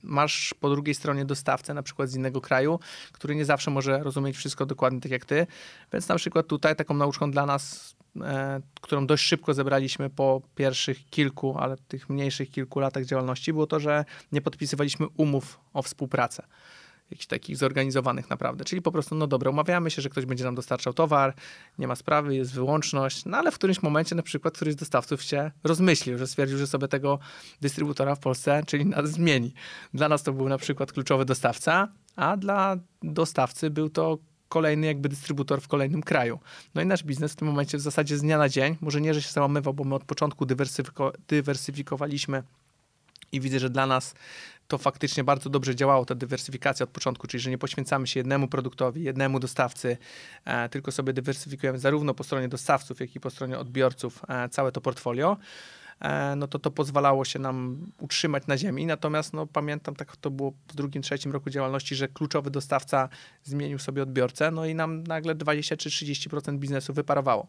masz 0.04 0.54
po 0.60 0.70
drugiej 0.70 0.96
stronie 0.96 1.26
dostawcę, 1.26 1.74
na 1.74 1.84
przykład 1.84 2.10
z 2.10 2.16
innego 2.16 2.42
kraju, 2.42 2.80
który 3.12 3.36
nie 3.36 3.46
zawsze 3.46 3.72
może 3.72 4.04
rozumieć 4.04 4.38
wszystko 4.38 4.66
dokładnie 4.66 5.02
tak 5.02 5.12
jak 5.12 5.26
ty. 5.26 5.48
Więc 5.94 6.08
na 6.08 6.16
przykład 6.16 6.48
tutaj 6.48 6.76
taką 6.76 6.94
nauczką 6.94 7.32
dla 7.32 7.46
nas, 7.46 7.96
e, 8.22 8.62
którą 8.82 9.08
dość 9.08 9.24
szybko 9.24 9.54
zebraliśmy 9.54 10.10
po 10.10 10.42
pierwszych 10.56 11.06
kilku, 11.06 11.58
ale 11.60 11.78
tych 11.78 12.10
mniejszych 12.10 12.50
kilku 12.50 12.80
latach 12.80 13.06
działalności, 13.06 13.54
było 13.54 13.68
to, 13.68 13.80
że 13.80 14.06
nie 14.32 14.42
podpisywaliśmy 14.42 15.08
umów 15.18 15.60
o 15.74 15.82
współpracę 15.82 16.44
jakichś 17.12 17.26
takich 17.26 17.58
zorganizowanych 17.58 18.30
naprawdę. 18.30 18.66
Czyli 18.66 18.82
po 18.82 18.92
prostu, 18.92 19.16
no 19.16 19.28
dobra, 19.28 19.50
umawiamy 19.50 19.92
się, 19.92 20.02
że 20.02 20.10
ktoś 20.10 20.26
będzie 20.26 20.44
nam 20.44 20.56
dostarczał 20.56 20.94
towar, 20.94 21.34
nie 21.78 21.88
ma 21.88 21.96
sprawy, 21.96 22.36
jest 22.36 22.54
wyłączność, 22.54 23.26
no 23.26 23.38
ale 23.38 23.52
w 23.52 23.56
którymś 23.56 23.82
momencie 23.82 24.16
na 24.16 24.24
przykład 24.24 24.54
któryś 24.54 24.74
z 24.74 24.78
dostawców 24.78 25.24
się 25.24 25.52
rozmyślił, 25.64 26.18
że 26.18 26.28
stwierdził, 26.28 26.58
że 26.58 26.68
sobie 26.68 26.88
tego 26.88 27.20
dystrybutora 27.62 28.16
w 28.16 28.20
Polsce, 28.20 28.64
czyli 28.68 28.86
nas 28.86 29.10
zmieni. 29.10 29.54
Dla 29.94 30.10
nas 30.10 30.24
to 30.24 30.34
był 30.34 30.50
na 30.50 30.58
przykład 30.58 30.92
kluczowy 30.92 31.26
dostawca, 31.26 31.88
a 32.16 32.38
dla 32.38 32.78
dostawcy 33.04 33.70
był 33.70 33.90
to 33.90 34.18
kolejny 34.50 34.88
jakby 34.88 35.10
dystrybutor 35.10 35.62
w 35.62 35.68
kolejnym 35.68 36.04
kraju. 36.04 36.40
No 36.76 36.82
i 36.82 36.86
nasz 36.86 37.04
biznes 37.04 37.34
w 37.34 37.36
tym 37.36 37.48
momencie 37.48 37.78
w 37.78 37.82
zasadzie 37.82 38.18
z 38.18 38.22
dnia 38.22 38.38
na 38.38 38.50
dzień, 38.50 38.78
może 38.82 39.02
nie, 39.02 39.14
że 39.14 39.22
się 39.22 39.32
załamywał, 39.32 39.74
bo 39.74 39.84
my 39.84 39.96
od 39.96 40.04
początku 40.04 40.46
dywersyfiko 40.46 41.14
dywersyfikowaliśmy 41.28 42.44
i 43.32 43.42
widzę, 43.42 43.60
że 43.60 43.70
dla 43.70 43.86
nas 43.86 44.16
to 44.72 44.78
faktycznie 44.78 45.24
bardzo 45.24 45.50
dobrze 45.50 45.76
działało, 45.76 46.06
ta 46.06 46.16
dywersyfikacja 46.16 46.84
od 46.84 46.90
początku, 46.90 47.28
czyli 47.28 47.42
że 47.42 47.50
nie 47.50 47.58
poświęcamy 47.58 48.08
się 48.08 48.20
jednemu 48.20 48.48
produktowi, 48.48 49.04
jednemu 49.04 49.40
dostawcy, 49.40 49.98
e, 50.46 50.70
tylko 50.70 50.92
sobie 50.92 51.14
dywersyfikujemy 51.14 51.80
zarówno 51.80 52.14
po 52.14 52.24
stronie 52.24 52.48
dostawców, 52.48 53.00
jak 53.00 53.16
i 53.16 53.20
po 53.20 53.30
stronie 53.30 53.60
odbiorców 53.60 54.22
e, 54.28 54.50
całe 54.50 54.72
to 54.72 54.82
portfolio. 54.82 55.38
e, 56.00 56.36
no 56.36 56.48
to 56.48 56.60
to 56.60 56.72
pozwalało 56.72 57.26
się 57.26 57.40
nam 57.40 57.86
utrzymać 58.00 58.48
na 58.48 58.58
ziemi. 58.58 58.86
Natomiast 58.86 59.34
no, 59.34 59.48
pamiętam, 59.48 59.96
tak 59.96 60.18
to 60.18 60.32
było 60.32 60.54
w 60.68 60.76
drugim, 60.76 61.02
trzecim 61.02 61.32
roku 61.32 61.50
działalności, 61.50 61.96
że 61.96 62.08
kluczowy 62.08 62.52
dostawca 62.52 63.10
zmienił 63.44 63.80
sobie 63.80 64.04
odbiorcę, 64.04 64.52
no 64.52 64.66
i 64.66 64.76
nam 64.76 65.04
nagle 65.04 65.36
20 65.36 65.78
czy 65.78 65.90
30% 65.90 66.58
biznesu 66.58 66.94
wyparowało. 66.94 67.48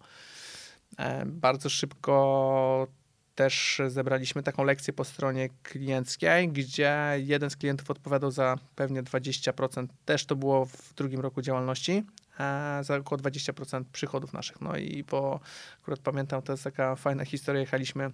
Bardzo 1.26 1.68
szybko 1.68 2.86
też 3.35 3.83
zebraliśmy 3.89 4.43
taką 4.43 4.64
lekcję 4.64 4.93
po 4.93 5.05
stronie 5.05 5.49
klienckiej, 5.62 6.49
gdzie 6.49 7.14
jeden 7.16 7.51
z 7.51 7.57
klientów 7.57 7.91
odpowiadał 7.91 8.30
za 8.30 8.59
pewnie 8.74 9.03
20%, 9.03 9.87
też 10.05 10.26
to 10.26 10.37
było 10.37 10.64
w 10.64 10.95
drugim 10.95 11.20
roku 11.20 11.43
działalności, 11.43 12.03
e, 12.41 12.80
za 12.85 12.97
około 12.97 13.18
20% 13.18 13.85
przychodów 13.93 14.33
naszych. 14.33 14.61
No 14.61 14.76
i 14.76 15.05
bo 15.05 15.41
akurat 15.83 16.01
pamiętam, 16.01 16.43
to 16.43 16.53
jest 16.53 16.64
taka 16.64 16.97
fajna 16.97 17.24
historia, 17.24 17.61
jechaliśmy 17.61 18.11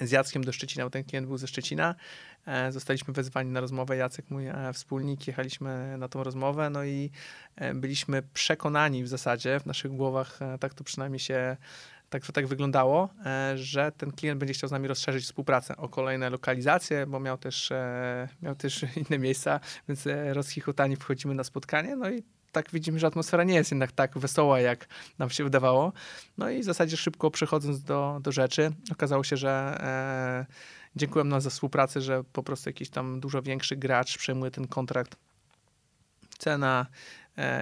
z 0.00 0.10
Jackiem 0.10 0.44
do 0.44 0.52
Szczecina, 0.52 0.84
bo 0.84 0.90
ten 0.90 1.04
klient 1.04 1.26
był 1.26 1.38
ze 1.38 1.46
Szczecina. 1.46 1.94
E, 2.46 2.72
zostaliśmy 2.72 3.14
wezwani 3.14 3.50
na 3.50 3.60
rozmowę, 3.60 3.96
Jacek, 3.96 4.30
mój 4.30 4.46
e, 4.46 4.72
wspólnik, 4.72 5.26
jechaliśmy 5.26 5.98
na 5.98 6.08
tą 6.08 6.22
rozmowę, 6.22 6.70
no 6.70 6.84
i 6.84 7.10
byliśmy 7.74 8.22
przekonani 8.22 9.04
w 9.04 9.08
zasadzie, 9.08 9.60
w 9.60 9.66
naszych 9.66 9.92
głowach, 9.92 10.38
tak 10.60 10.74
to 10.74 10.84
przynajmniej 10.84 11.20
się 11.20 11.56
tak, 12.10 12.32
tak 12.32 12.46
wyglądało, 12.46 13.08
e, 13.26 13.58
że 13.58 13.92
ten 13.92 14.12
klient 14.12 14.40
będzie 14.40 14.54
chciał 14.54 14.68
z 14.68 14.72
nami 14.72 14.88
rozszerzyć 14.88 15.24
współpracę 15.24 15.76
o 15.76 15.88
kolejne 15.88 16.30
lokalizacje, 16.30 17.06
bo 17.06 17.20
miał 17.20 17.38
też, 17.38 17.72
e, 17.72 18.28
miał 18.42 18.54
też 18.54 18.84
inne 19.10 19.18
miejsca, 19.18 19.60
więc 19.88 20.06
e, 20.06 20.34
rozchichotani 20.34 20.96
wchodzimy 20.96 21.34
na 21.34 21.44
spotkanie, 21.44 21.96
no 21.96 22.10
i 22.10 22.22
tak 22.52 22.70
widzimy, 22.72 22.98
że 22.98 23.06
atmosfera 23.06 23.44
nie 23.44 23.54
jest 23.54 23.70
jednak 23.70 23.92
tak 23.92 24.18
wesoła, 24.18 24.60
jak 24.60 24.88
nam 25.18 25.30
się 25.30 25.44
wydawało. 25.44 25.92
No 26.38 26.50
i 26.50 26.60
w 26.60 26.64
zasadzie 26.64 26.96
szybko 26.96 27.30
przechodząc 27.30 27.82
do, 27.82 28.18
do 28.22 28.32
rzeczy, 28.32 28.70
okazało 28.92 29.24
się, 29.24 29.36
że 29.36 29.78
e, 29.80 30.46
dziękuję 30.96 31.24
nam 31.24 31.40
za 31.40 31.50
współpracę, 31.50 32.00
że 32.00 32.24
po 32.24 32.42
prostu 32.42 32.68
jakiś 32.68 32.90
tam 32.90 33.20
dużo 33.20 33.42
większy 33.42 33.76
gracz 33.76 34.18
przejmuje 34.18 34.50
ten 34.50 34.68
kontrakt. 34.68 35.16
Cena 36.38 36.86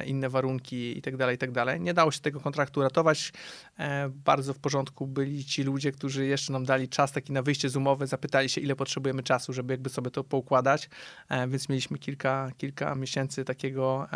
inne 0.07 0.29
warunki 0.29 0.99
i 0.99 1.03
tak 1.03 1.16
dalej, 1.16 1.35
i 1.35 1.39
tak. 1.39 1.81
Nie 1.81 1.95
dało 1.95 2.11
się 2.11 2.20
tego 2.20 2.41
kontraktu 2.41 2.83
ratować. 2.83 3.33
E, 3.79 4.09
bardzo 4.09 4.55
w 4.55 4.59
porządku 4.59 5.07
byli 5.07 5.45
ci 5.45 5.62
ludzie, 5.62 5.93
którzy 5.93 6.27
jeszcze 6.27 6.53
nam 6.53 6.64
dali 6.64 6.89
czas 6.89 7.12
taki 7.12 7.33
na 7.33 7.43
wyjście 7.43 7.68
z 7.68 7.77
umowy, 7.77 8.07
zapytali 8.07 8.49
się, 8.49 8.61
ile 8.61 8.77
potrzebujemy 8.77 9.22
czasu, 9.22 9.53
żeby 9.53 9.75
jakby 9.75 9.91
sobie 9.91 10.11
to 10.11 10.25
poukładać, 10.25 10.89
e, 11.29 11.49
więc 11.49 11.68
mieliśmy 11.68 11.99
kilka, 11.99 12.51
kilka 12.59 12.95
miesięcy 12.95 13.45
takiego 13.45 14.09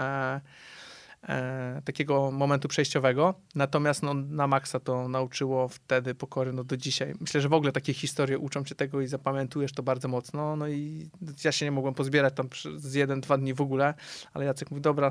e, 1.22 1.82
takiego 1.84 2.30
momentu 2.30 2.68
przejściowego. 2.68 3.34
Natomiast 3.54 4.02
no, 4.02 4.14
na 4.14 4.46
maksa 4.46 4.80
to 4.80 5.08
nauczyło 5.08 5.68
wtedy 5.68 6.14
pokory 6.14 6.52
no, 6.52 6.64
do 6.64 6.76
dzisiaj. 6.76 7.14
Myślę, 7.20 7.40
że 7.40 7.48
w 7.48 7.52
ogóle 7.52 7.72
takie 7.72 7.94
historie 7.94 8.38
uczą 8.38 8.64
cię 8.64 8.74
tego 8.74 9.00
i 9.00 9.06
zapamiętujesz 9.06 9.72
to 9.72 9.82
bardzo 9.82 10.08
mocno. 10.08 10.56
No 10.56 10.68
i 10.68 11.10
ja 11.44 11.52
się 11.52 11.66
nie 11.66 11.72
mogłem 11.72 11.94
pozbierać 11.94 12.34
tam 12.34 12.48
z 12.76 12.94
jeden, 12.94 13.20
dwa 13.20 13.38
dni 13.38 13.54
w 13.54 13.60
ogóle, 13.60 13.94
ale 14.34 14.44
Jacek 14.44 14.70
mówi, 14.70 14.82
dobra, 14.82 15.10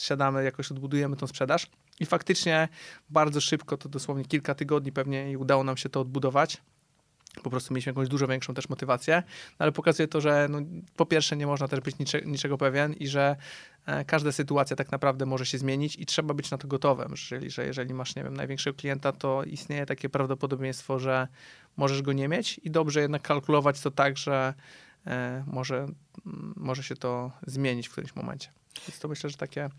siadamy, 0.00 0.44
jakoś 0.44 0.70
odbudujemy 0.70 1.16
tą 1.16 1.26
sprzedaż. 1.26 1.66
I 2.00 2.06
faktycznie 2.06 2.68
bardzo 3.10 3.40
szybko, 3.40 3.76
to 3.76 3.88
dosłownie 3.88 4.24
kilka 4.24 4.54
tygodni 4.54 4.92
pewnie 4.92 5.30
i 5.32 5.36
udało 5.36 5.64
nam 5.64 5.76
się 5.76 5.88
to 5.88 6.00
odbudować 6.00 6.62
po 7.42 7.50
prostu 7.50 7.74
mieliśmy 7.74 7.90
jakąś 7.90 8.08
dużo 8.08 8.26
większą 8.26 8.54
też 8.54 8.68
motywację, 8.68 9.22
no 9.50 9.56
ale 9.58 9.72
pokazuje 9.72 10.08
to, 10.08 10.20
że 10.20 10.46
no, 10.50 10.58
po 10.96 11.06
pierwsze 11.06 11.36
nie 11.36 11.46
można 11.46 11.68
też 11.68 11.80
być 11.80 11.98
nicze, 11.98 12.20
niczego 12.20 12.58
pewien 12.58 12.92
i 12.92 13.08
że 13.08 13.36
każda 14.06 14.32
sytuacja 14.32 14.76
tak 14.76 14.92
naprawdę 14.92 15.26
może 15.26 15.46
się 15.46 15.58
zmienić 15.58 15.96
i 15.96 16.06
trzeba 16.06 16.34
być 16.34 16.50
na 16.50 16.58
to 16.58 16.68
gotowym, 16.68 17.14
czyli 17.14 17.50
że 17.50 17.66
jeżeli 17.66 17.94
masz, 17.94 18.16
nie 18.16 18.24
wiem, 18.24 18.36
największego 18.36 18.76
klienta, 18.76 19.12
to 19.12 19.44
istnieje 19.44 19.86
takie 19.86 20.08
prawdopodobieństwo, 20.08 20.98
że 20.98 21.28
możesz 21.76 22.02
go 22.02 22.12
nie 22.12 22.28
mieć 22.28 22.60
i 22.64 22.70
dobrze 22.70 23.00
jednak 23.00 23.22
kalkulować 23.22 23.80
to 23.80 23.90
tak, 23.90 24.16
że 24.16 24.54
e, 25.06 25.44
może, 25.46 25.86
może 26.56 26.82
się 26.82 26.96
to 26.96 27.32
zmienić 27.46 27.88
w 27.88 27.92
którymś 27.92 28.14
momencie. 28.14 28.48
Więc 28.88 28.98
to 28.98 29.08
myślę, 29.08 29.30
że 29.30 29.36
takie 29.36 29.70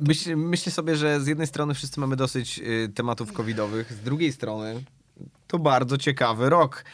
Myśl, 0.00 0.36
myślę 0.36 0.72
sobie, 0.72 0.96
że 0.96 1.20
z 1.20 1.26
jednej 1.26 1.46
strony 1.46 1.74
wszyscy 1.74 2.00
mamy 2.00 2.16
dosyć 2.16 2.58
y, 2.58 2.92
tematów 2.94 3.32
covidowych, 3.32 3.92
z 3.92 4.00
drugiej 4.00 4.32
strony 4.32 4.82
to 5.48 5.58
bardzo 5.58 5.98
ciekawy 5.98 6.50
rok. 6.50 6.84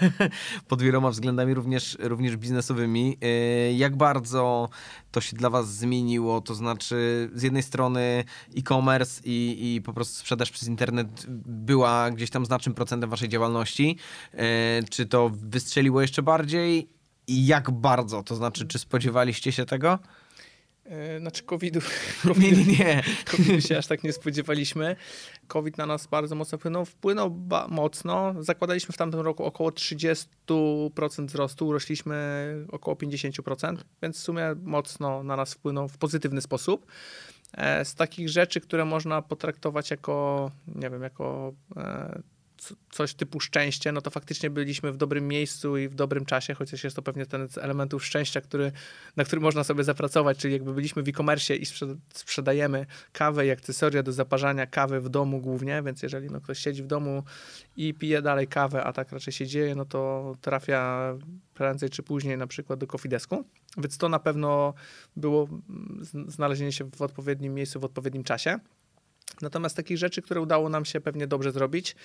Pod 0.68 0.82
wieloma 0.82 1.10
względami, 1.10 1.54
również, 1.54 1.96
również 2.00 2.36
biznesowymi. 2.36 3.18
Y, 3.70 3.72
jak 3.72 3.96
bardzo 3.96 4.68
to 5.10 5.20
się 5.20 5.36
dla 5.36 5.50
Was 5.50 5.74
zmieniło? 5.74 6.40
To 6.40 6.54
znaczy, 6.54 7.30
z 7.34 7.42
jednej 7.42 7.62
strony 7.62 8.24
e-commerce 8.56 9.22
i, 9.24 9.74
i 9.74 9.82
po 9.82 9.92
prostu 9.92 10.18
sprzedaż 10.18 10.50
przez 10.50 10.68
internet 10.68 11.26
była 11.46 12.10
gdzieś 12.10 12.30
tam 12.30 12.46
znacznym 12.46 12.74
procentem 12.74 13.10
Waszej 13.10 13.28
działalności. 13.28 13.96
Y, 14.34 14.38
czy 14.90 15.06
to 15.06 15.30
wystrzeliło 15.34 16.02
jeszcze 16.02 16.22
bardziej? 16.22 16.88
I 17.26 17.46
jak 17.46 17.70
bardzo? 17.70 18.22
To 18.22 18.34
znaczy, 18.34 18.66
czy 18.66 18.78
spodziewaliście 18.78 19.52
się 19.52 19.66
tego? 19.66 19.98
E, 20.88 21.20
znaczy 21.20 21.42
COVID-u, 21.42 21.80
nie, 22.40 22.52
nie, 22.52 22.64
nie. 22.64 23.02
COVID 23.30 23.66
się 23.66 23.78
aż 23.78 23.86
tak 23.86 24.04
nie 24.04 24.12
spodziewaliśmy. 24.12 24.96
COVID 25.48 25.78
na 25.78 25.86
nas 25.86 26.06
bardzo 26.06 26.34
mocno 26.34 26.58
wpłynął. 26.58 26.84
Wpłynął 26.84 27.38
mocno. 27.68 28.34
Zakładaliśmy 28.40 28.92
w 28.92 28.96
tamtym 28.96 29.20
roku 29.20 29.44
około 29.44 29.70
30% 29.70 30.26
wzrostu, 31.26 31.66
urośliśmy 31.66 32.16
około 32.72 32.96
50%, 32.96 33.76
więc 34.02 34.16
w 34.18 34.20
sumie 34.20 34.54
mocno 34.62 35.22
na 35.22 35.36
nas 35.36 35.54
wpłynął 35.54 35.88
w 35.88 35.98
pozytywny 35.98 36.40
sposób. 36.40 36.86
E, 37.52 37.84
z 37.84 37.94
takich 37.94 38.28
rzeczy, 38.28 38.60
które 38.60 38.84
można 38.84 39.22
potraktować 39.22 39.90
jako, 39.90 40.50
nie 40.74 40.90
wiem, 40.90 41.02
jako 41.02 41.52
e, 41.76 42.22
coś 42.90 43.14
typu 43.14 43.40
szczęście, 43.40 43.92
no 43.92 44.00
to 44.00 44.10
faktycznie 44.10 44.50
byliśmy 44.50 44.92
w 44.92 44.96
dobrym 44.96 45.28
miejscu 45.28 45.76
i 45.76 45.88
w 45.88 45.94
dobrym 45.94 46.24
czasie, 46.24 46.54
chociaż 46.54 46.84
jest 46.84 46.96
to 46.96 47.02
pewnie 47.02 47.26
ten 47.26 47.48
z 47.48 47.58
elementów 47.58 48.04
szczęścia, 48.04 48.40
który, 48.40 48.72
na 49.16 49.24
który 49.24 49.40
można 49.40 49.64
sobie 49.64 49.84
zapracować, 49.84 50.38
czyli 50.38 50.54
jakby 50.54 50.74
byliśmy 50.74 51.02
w 51.02 51.08
e-commerce 51.08 51.56
i 51.56 51.66
sprzedajemy 52.14 52.86
kawę 53.12 53.46
i 53.46 53.50
akcesoria 53.50 54.02
do 54.02 54.12
zaparzania 54.12 54.66
kawy 54.66 55.00
w 55.00 55.08
domu 55.08 55.40
głównie, 55.40 55.82
więc 55.82 56.02
jeżeli 56.02 56.30
no, 56.30 56.40
ktoś 56.40 56.58
siedzi 56.58 56.82
w 56.82 56.86
domu 56.86 57.22
i 57.76 57.94
pije 57.94 58.22
dalej 58.22 58.48
kawę, 58.48 58.84
a 58.84 58.92
tak 58.92 59.12
raczej 59.12 59.32
się 59.32 59.46
dzieje, 59.46 59.74
no 59.74 59.84
to 59.84 60.32
trafia 60.40 61.14
prędzej 61.54 61.90
czy 61.90 62.02
później 62.02 62.38
na 62.38 62.46
przykład 62.46 62.78
do 62.78 62.86
Kofidesku, 62.86 63.44
więc 63.78 63.98
to 63.98 64.08
na 64.08 64.18
pewno 64.18 64.74
było 65.16 65.48
znalezienie 66.28 66.72
się 66.72 66.90
w 66.96 67.02
odpowiednim 67.02 67.54
miejscu 67.54 67.80
w 67.80 67.84
odpowiednim 67.84 68.24
czasie. 68.24 68.58
Natomiast 69.42 69.76
takich 69.76 69.98
rzeczy, 69.98 70.22
które 70.22 70.40
udało 70.40 70.68
nam 70.68 70.84
się 70.84 71.00
pewnie 71.00 71.26
dobrze 71.26 71.52
zrobić, 71.52 71.96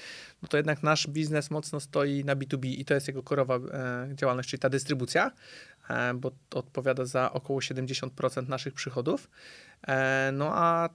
no 0.41 0.47
to 0.47 0.57
jednak 0.57 0.83
nasz 0.83 1.07
biznes 1.07 1.51
mocno 1.51 1.79
stoi 1.79 2.25
na 2.25 2.35
B2B 2.35 2.65
i 2.65 2.85
to 2.85 2.93
jest 2.93 3.07
jego 3.07 3.23
korowa 3.23 3.55
e, 3.55 4.09
działalność, 4.15 4.49
czyli 4.49 4.59
ta 4.59 4.69
dystrybucja, 4.69 5.31
e, 5.89 6.13
bo 6.13 6.31
odpowiada 6.53 7.05
za 7.05 7.33
około 7.33 7.59
70% 7.59 8.47
naszych 8.47 8.73
przychodów. 8.73 9.29
E, 9.87 10.29
no 10.33 10.51
a 10.53 10.89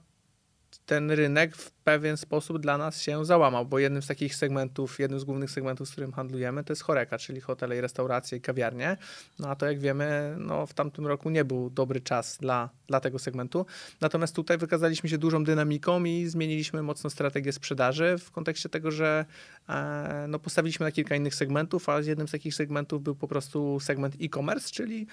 ten 0.87 1.11
rynek 1.11 1.55
w 1.55 1.71
pewien 1.71 2.17
sposób 2.17 2.59
dla 2.59 2.77
nas 2.77 3.01
się 3.01 3.25
załamał, 3.25 3.65
bo 3.65 3.79
jednym 3.79 4.01
z 4.01 4.07
takich 4.07 4.35
segmentów, 4.35 4.99
jednym 4.99 5.19
z 5.19 5.23
głównych 5.23 5.51
segmentów, 5.51 5.87
z 5.87 5.91
którym 5.91 6.11
handlujemy, 6.11 6.63
to 6.63 6.73
jest 6.73 6.81
choreka, 6.81 7.17
czyli 7.17 7.41
hotele 7.41 7.77
i 7.77 7.81
restauracje 7.81 8.37
i 8.37 8.41
kawiarnie. 8.41 8.97
No 9.39 9.49
a 9.49 9.55
to 9.55 9.65
jak 9.65 9.79
wiemy, 9.79 10.35
no 10.39 10.65
w 10.65 10.73
tamtym 10.73 11.07
roku 11.07 11.29
nie 11.29 11.45
był 11.45 11.69
dobry 11.69 12.01
czas 12.01 12.37
dla, 12.37 12.69
dla 12.87 12.99
tego 12.99 13.19
segmentu. 13.19 13.65
Natomiast 14.01 14.35
tutaj 14.35 14.57
wykazaliśmy 14.57 15.09
się 15.09 15.17
dużą 15.17 15.43
dynamiką 15.43 16.03
i 16.03 16.25
zmieniliśmy 16.25 16.83
mocno 16.83 17.09
strategię 17.09 17.51
sprzedaży 17.51 18.15
w 18.17 18.31
kontekście 18.31 18.69
tego, 18.69 18.91
że 18.91 19.25
e, 19.69 20.25
no, 20.27 20.39
postawiliśmy 20.39 20.85
na 20.85 20.91
kilka 20.91 21.15
innych 21.15 21.35
segmentów, 21.35 21.89
a 21.89 21.99
jednym 21.99 22.27
z 22.27 22.31
takich 22.31 22.55
segmentów 22.55 23.03
był 23.03 23.15
po 23.15 23.27
prostu 23.27 23.79
segment 23.79 24.15
e-commerce, 24.21 24.71
czyli 24.71 25.07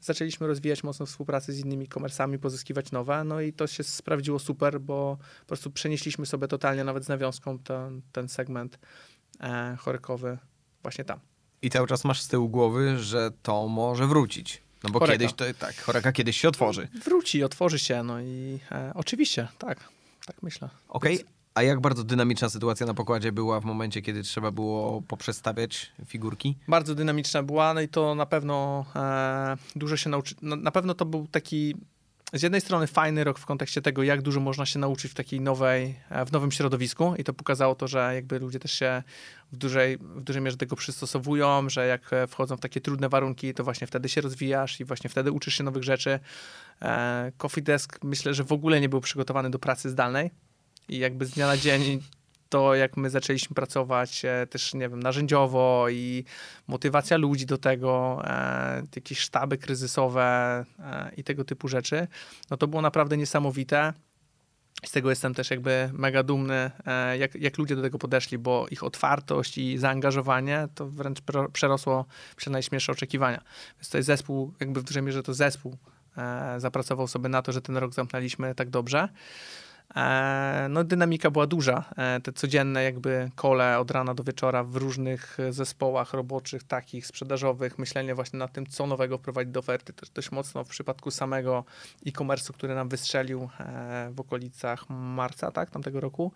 zaczęliśmy 0.00 0.46
rozwijać 0.46 0.84
mocno 0.84 1.06
współpracę 1.06 1.52
z 1.52 1.58
innymi 1.58 1.84
e-commerce'ami, 1.84 2.38
pozyskiwać 2.38 2.92
nowe, 2.92 3.24
no 3.24 3.40
i 3.40 3.52
to 3.52 3.66
się 3.66 3.84
sprawdziło 3.84 4.38
super, 4.38 4.80
bo 4.80 5.18
po 5.40 5.46
prostu 5.46 5.70
przenieśliśmy 5.70 6.26
sobie 6.26 6.48
totalnie 6.48 6.84
nawet 6.84 7.04
z 7.04 7.08
nawiązką 7.08 7.58
ten, 7.58 8.02
ten 8.12 8.28
segment 8.28 8.78
e, 9.40 9.76
chorykowy 9.78 10.38
właśnie 10.82 11.04
tam. 11.04 11.20
I 11.62 11.70
cały 11.70 11.86
czas 11.86 12.04
masz 12.04 12.20
z 12.22 12.28
tyłu 12.28 12.48
głowy, 12.48 12.98
że 12.98 13.30
to 13.42 13.68
może 13.68 14.06
wrócić. 14.06 14.62
No 14.84 14.90
bo 14.90 14.98
choreka. 14.98 15.18
kiedyś 15.18 15.32
to 15.36 15.44
tak, 15.58 15.76
choreka 15.82 16.12
kiedyś 16.12 16.40
się 16.40 16.48
otworzy. 16.48 16.88
Wróci, 17.04 17.44
otworzy 17.44 17.78
się, 17.78 18.02
no 18.02 18.20
i 18.20 18.58
e, 18.72 18.92
oczywiście, 18.94 19.48
tak, 19.58 19.88
tak 20.26 20.42
myślę. 20.42 20.68
Okej, 20.88 21.14
okay. 21.14 21.39
A 21.60 21.62
jak 21.62 21.80
bardzo 21.80 22.04
dynamiczna 22.04 22.48
sytuacja 22.48 22.86
na 22.86 22.94
pokładzie 22.94 23.32
była 23.32 23.60
w 23.60 23.64
momencie, 23.64 24.02
kiedy 24.02 24.22
trzeba 24.22 24.50
było 24.50 25.02
poprzestawiać 25.02 25.92
figurki? 26.06 26.56
Bardzo 26.68 26.94
dynamiczna 26.94 27.42
była, 27.42 27.74
no 27.74 27.80
i 27.80 27.88
to 27.88 28.14
na 28.14 28.26
pewno 28.26 28.84
e, 28.96 29.56
dużo 29.76 29.96
się 29.96 30.10
nauczy. 30.10 30.34
No, 30.42 30.56
na 30.56 30.70
pewno 30.70 30.94
to 30.94 31.04
był 31.04 31.26
taki 31.26 31.74
z 32.32 32.42
jednej 32.42 32.60
strony 32.60 32.86
fajny 32.86 33.24
rok 33.24 33.38
w 33.38 33.46
kontekście 33.46 33.82
tego, 33.82 34.02
jak 34.02 34.22
dużo 34.22 34.40
można 34.40 34.66
się 34.66 34.78
nauczyć 34.78 35.10
w 35.10 35.14
takiej 35.14 35.40
nowej, 35.40 35.94
e, 36.10 36.24
w 36.24 36.32
nowym 36.32 36.52
środowisku 36.52 37.14
i 37.18 37.24
to 37.24 37.34
pokazało 37.34 37.74
to, 37.74 37.88
że 37.88 38.12
jakby 38.14 38.38
ludzie 38.38 38.58
też 38.58 38.72
się 38.72 39.02
w 39.52 39.56
dużej, 39.56 39.98
w 39.98 40.22
dużej 40.22 40.42
mierze 40.42 40.56
tego 40.56 40.76
przystosowują, 40.76 41.68
że 41.68 41.86
jak 41.86 42.12
e, 42.12 42.26
wchodzą 42.26 42.56
w 42.56 42.60
takie 42.60 42.80
trudne 42.80 43.08
warunki, 43.08 43.54
to 43.54 43.64
właśnie 43.64 43.86
wtedy 43.86 44.08
się 44.08 44.20
rozwijasz 44.20 44.80
i 44.80 44.84
właśnie 44.84 45.10
wtedy 45.10 45.32
uczysz 45.32 45.54
się 45.54 45.64
nowych 45.64 45.82
rzeczy. 45.82 46.20
E, 46.82 47.32
Coffee 47.38 47.62
Desk 47.62 47.98
myślę, 48.04 48.34
że 48.34 48.44
w 48.44 48.52
ogóle 48.52 48.80
nie 48.80 48.88
był 48.88 49.00
przygotowany 49.00 49.50
do 49.50 49.58
pracy 49.58 49.90
zdalnej 49.90 50.30
i 50.90 50.98
jakby 50.98 51.26
z 51.26 51.30
dnia 51.30 51.46
na 51.46 51.56
dzień 51.56 52.00
to, 52.48 52.74
jak 52.74 52.96
my 52.96 53.10
zaczęliśmy 53.10 53.54
pracować 53.54 54.24
e, 54.24 54.46
też, 54.46 54.74
nie 54.74 54.88
wiem, 54.88 55.02
narzędziowo 55.02 55.86
i 55.90 56.24
motywacja 56.68 57.16
ludzi 57.16 57.46
do 57.46 57.58
tego, 57.58 58.22
e, 58.24 58.82
jakieś 58.96 59.18
sztaby 59.18 59.58
kryzysowe 59.58 60.22
e, 60.78 61.10
i 61.16 61.24
tego 61.24 61.44
typu 61.44 61.68
rzeczy, 61.68 62.08
no 62.50 62.56
to 62.56 62.66
było 62.66 62.82
naprawdę 62.82 63.16
niesamowite. 63.16 63.92
Z 64.86 64.90
tego 64.90 65.10
jestem 65.10 65.34
też 65.34 65.50
jakby 65.50 65.90
mega 65.92 66.22
dumny, 66.22 66.70
jak, 67.18 67.34
jak 67.34 67.58
ludzie 67.58 67.76
do 67.76 67.82
tego 67.82 67.98
podeszli, 67.98 68.38
bo 68.38 68.66
ich 68.70 68.84
otwartość 68.84 69.58
i 69.58 69.78
zaangażowanie 69.78 70.68
to 70.74 70.86
wręcz 70.86 71.18
przerosło 71.52 72.04
przy 72.36 72.50
najśmielsze 72.50 72.92
oczekiwania. 72.92 73.42
Więc 73.76 73.88
to 73.88 73.96
jest 73.96 74.06
zespół, 74.06 74.54
jakby 74.60 74.80
w 74.80 74.84
dużej 74.84 75.02
mierze 75.02 75.22
to 75.22 75.34
zespół 75.34 75.76
zapracował 76.58 77.08
sobie 77.08 77.28
na 77.28 77.42
to, 77.42 77.52
że 77.52 77.62
ten 77.62 77.76
rok 77.76 77.94
zamknęliśmy 77.94 78.54
tak 78.54 78.70
dobrze. 78.70 79.08
E, 79.96 80.66
no, 80.70 80.84
dynamika 80.84 81.30
była 81.30 81.46
duża. 81.46 81.84
E, 81.96 82.20
te 82.20 82.32
codzienne 82.32 82.84
jakby 82.84 83.30
kole 83.34 83.78
od 83.78 83.90
rana 83.90 84.14
do 84.14 84.24
wieczora 84.24 84.64
w 84.64 84.76
różnych 84.76 85.38
zespołach 85.50 86.12
roboczych, 86.12 86.64
takich 86.64 87.06
sprzedażowych, 87.06 87.78
myślenie 87.78 88.14
właśnie 88.14 88.38
nad 88.38 88.52
tym, 88.52 88.66
co 88.66 88.86
nowego 88.86 89.18
wprowadzić 89.18 89.52
do 89.52 89.60
oferty. 89.60 89.92
Też 89.92 90.10
dość 90.10 90.30
mocno 90.30 90.64
w 90.64 90.68
przypadku 90.68 91.10
samego 91.10 91.64
e-commerce'u, 92.06 92.52
który 92.52 92.74
nam 92.74 92.88
wystrzelił 92.88 93.48
e, 93.60 94.10
w 94.14 94.20
okolicach 94.20 94.90
marca, 94.90 95.50
tak, 95.50 95.70
tamtego 95.70 96.00
roku, 96.00 96.32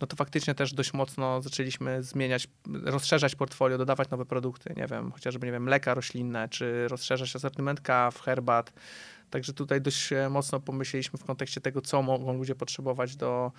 no 0.00 0.06
to 0.06 0.16
faktycznie 0.16 0.54
też 0.54 0.74
dość 0.74 0.92
mocno 0.92 1.42
zaczęliśmy 1.42 2.02
zmieniać, 2.02 2.48
rozszerzać 2.84 3.34
portfolio, 3.34 3.78
dodawać 3.78 4.10
nowe 4.10 4.26
produkty, 4.26 4.74
nie 4.76 4.86
wiem, 4.86 5.12
chociażby, 5.12 5.46
nie 5.46 5.52
wiem, 5.52 5.62
mleka 5.62 5.94
roślinne, 5.94 6.48
czy 6.48 6.88
rozszerzać 6.88 7.36
asortyment 7.36 7.80
kaw, 7.80 8.20
herbat, 8.20 8.72
Także 9.30 9.52
tutaj 9.52 9.80
dość 9.80 10.12
e, 10.12 10.28
mocno 10.28 10.60
pomyśleliśmy 10.60 11.18
w 11.18 11.24
kontekście 11.24 11.60
tego, 11.60 11.80
co 11.80 12.02
mogą 12.02 12.36
ludzie 12.36 12.54
potrzebować 12.54 13.16
do, 13.16 13.52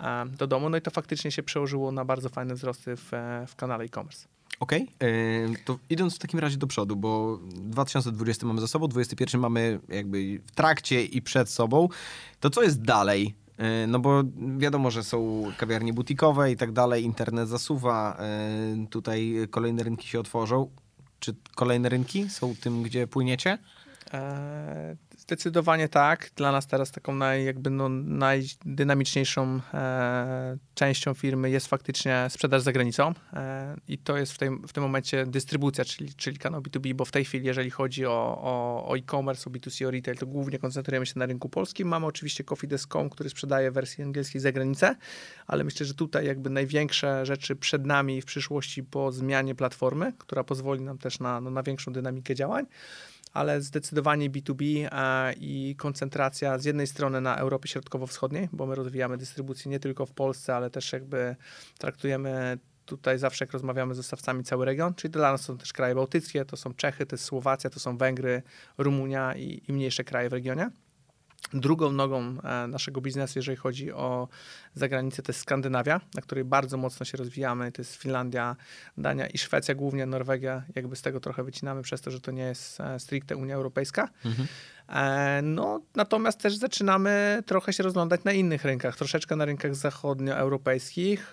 e, 0.00 0.26
do 0.26 0.46
domu. 0.46 0.70
No 0.70 0.76
i 0.76 0.82
to 0.82 0.90
faktycznie 0.90 1.30
się 1.30 1.42
przełożyło 1.42 1.92
na 1.92 2.04
bardzo 2.04 2.28
fajne 2.28 2.54
wzrosty 2.54 2.96
w, 2.96 3.14
e, 3.14 3.46
w 3.46 3.56
kanale 3.56 3.84
e-commerce. 3.84 4.28
Okej, 4.60 4.88
okay. 4.96 5.64
to 5.64 5.78
idąc 5.90 6.16
w 6.16 6.18
takim 6.18 6.40
razie 6.40 6.56
do 6.56 6.66
przodu, 6.66 6.96
bo 6.96 7.38
2020 7.54 8.46
mamy 8.46 8.60
za 8.60 8.66
sobą, 8.66 8.88
2021 8.88 9.40
mamy 9.40 9.80
jakby 9.88 10.40
w 10.46 10.50
trakcie 10.50 11.04
i 11.04 11.22
przed 11.22 11.50
sobą, 11.50 11.88
to 12.40 12.50
co 12.50 12.62
jest 12.62 12.82
dalej? 12.82 13.34
No 13.88 13.98
bo 13.98 14.22
wiadomo, 14.58 14.90
że 14.90 15.04
są 15.04 15.44
kawiarnie 15.58 15.92
butikowe 15.92 16.52
i 16.52 16.56
tak 16.56 16.72
dalej, 16.72 17.04
internet 17.04 17.48
zasuwa, 17.48 18.18
tutaj 18.90 19.34
kolejne 19.50 19.82
rynki 19.82 20.08
się 20.08 20.20
otworzą. 20.20 20.70
Czy 21.20 21.34
kolejne 21.54 21.88
rynki 21.88 22.30
są 22.30 22.54
tym, 22.60 22.82
gdzie 22.82 23.06
płyniecie? 23.06 23.58
Zdecydowanie 25.32 25.88
tak. 25.88 26.30
Dla 26.36 26.52
nas 26.52 26.66
teraz 26.66 26.90
taką 26.90 27.14
naj, 27.14 27.44
jakby 27.44 27.70
no, 27.70 27.88
najdynamiczniejszą 27.88 29.60
e, 29.74 30.56
częścią 30.74 31.14
firmy 31.14 31.50
jest 31.50 31.66
faktycznie 31.66 32.26
sprzedaż 32.30 32.62
za 32.62 32.72
granicą 32.72 33.12
e, 33.32 33.76
i 33.88 33.98
to 33.98 34.16
jest 34.16 34.32
w, 34.32 34.38
tej, 34.38 34.50
w 34.68 34.72
tym 34.72 34.82
momencie 34.82 35.26
dystrybucja, 35.26 35.84
czyli, 35.84 36.14
czyli 36.14 36.38
kanał 36.38 36.60
B2B, 36.60 36.94
bo 36.94 37.04
w 37.04 37.10
tej 37.10 37.24
chwili, 37.24 37.46
jeżeli 37.46 37.70
chodzi 37.70 38.06
o, 38.06 38.38
o, 38.42 38.84
o 38.88 38.96
e-commerce, 38.96 39.50
o 39.50 39.52
B2C, 39.52 39.86
o 39.86 39.90
retail, 39.90 40.16
to 40.18 40.26
głównie 40.26 40.58
koncentrujemy 40.58 41.06
się 41.06 41.12
na 41.16 41.26
rynku 41.26 41.48
polskim. 41.48 41.88
Mamy 41.88 42.06
oczywiście 42.06 42.44
Coffee.com, 42.44 43.10
który 43.10 43.30
sprzedaje 43.30 43.70
wersję 43.70 44.04
angielskiej 44.04 44.40
za 44.40 44.52
granicę, 44.52 44.96
ale 45.46 45.64
myślę, 45.64 45.86
że 45.86 45.94
tutaj 45.94 46.26
jakby 46.26 46.50
największe 46.50 47.26
rzeczy 47.26 47.56
przed 47.56 47.86
nami 47.86 48.22
w 48.22 48.24
przyszłości 48.24 48.82
po 48.82 49.12
zmianie 49.12 49.54
platformy, 49.54 50.12
która 50.18 50.44
pozwoli 50.44 50.80
nam 50.80 50.98
też 50.98 51.20
na, 51.20 51.40
no, 51.40 51.50
na 51.50 51.62
większą 51.62 51.92
dynamikę 51.92 52.34
działań 52.34 52.66
ale 53.32 53.60
zdecydowanie 53.60 54.30
B2B 54.30 54.88
e, 54.92 55.32
i 55.32 55.76
koncentracja 55.78 56.58
z 56.58 56.64
jednej 56.64 56.86
strony 56.86 57.20
na 57.20 57.36
Europie 57.36 57.68
Środkowo-Wschodniej, 57.68 58.48
bo 58.52 58.66
my 58.66 58.74
rozwijamy 58.74 59.16
dystrybucję 59.18 59.70
nie 59.70 59.80
tylko 59.80 60.06
w 60.06 60.12
Polsce, 60.12 60.56
ale 60.56 60.70
też 60.70 60.92
jakby 60.92 61.36
traktujemy 61.78 62.58
tutaj 62.86 63.18
zawsze 63.18 63.44
jak 63.44 63.52
rozmawiamy 63.52 63.94
z 63.94 63.96
dostawcami 63.96 64.44
cały 64.44 64.64
region, 64.64 64.94
czyli 64.94 65.12
dla 65.12 65.32
nas 65.32 65.40
są 65.40 65.58
też 65.58 65.72
kraje 65.72 65.94
bałtyckie, 65.94 66.44
to 66.44 66.56
są 66.56 66.74
Czechy, 66.74 67.06
to 67.06 67.14
jest 67.14 67.24
Słowacja, 67.24 67.70
to 67.70 67.80
są 67.80 67.96
Węgry, 67.96 68.42
Rumunia 68.78 69.34
i, 69.36 69.62
i 69.68 69.72
mniejsze 69.72 70.04
kraje 70.04 70.28
w 70.28 70.32
regionie. 70.32 70.70
Drugą 71.54 71.92
nogą 71.92 72.36
e, 72.42 72.66
naszego 72.66 73.00
biznesu, 73.00 73.38
jeżeli 73.38 73.56
chodzi 73.56 73.92
o 73.92 74.28
zagranicę, 74.74 75.22
to 75.22 75.32
jest 75.32 75.40
Skandynawia, 75.40 76.00
na 76.14 76.22
której 76.22 76.44
bardzo 76.44 76.76
mocno 76.76 77.06
się 77.06 77.16
rozwijamy. 77.16 77.72
To 77.72 77.82
jest 77.82 77.94
Finlandia, 77.96 78.56
Dania 78.98 79.26
i 79.26 79.38
Szwecja, 79.38 79.74
głównie 79.74 80.06
Norwegia. 80.06 80.62
Jakby 80.74 80.96
z 80.96 81.02
tego 81.02 81.20
trochę 81.20 81.44
wycinamy 81.44 81.82
przez 81.82 82.00
to, 82.00 82.10
że 82.10 82.20
to 82.20 82.30
nie 82.30 82.42
jest 82.42 82.80
e, 82.80 83.00
stricte 83.00 83.36
Unia 83.36 83.54
Europejska. 83.54 84.08
Mhm. 84.24 84.48
E, 84.88 85.42
no, 85.42 85.80
natomiast 85.94 86.40
też 86.40 86.56
zaczynamy 86.56 87.42
trochę 87.46 87.72
się 87.72 87.82
rozglądać 87.82 88.24
na 88.24 88.32
innych 88.32 88.64
rynkach, 88.64 88.96
troszeczkę 88.96 89.36
na 89.36 89.44
rynkach 89.44 89.74
zachodnioeuropejskich, 89.74 91.32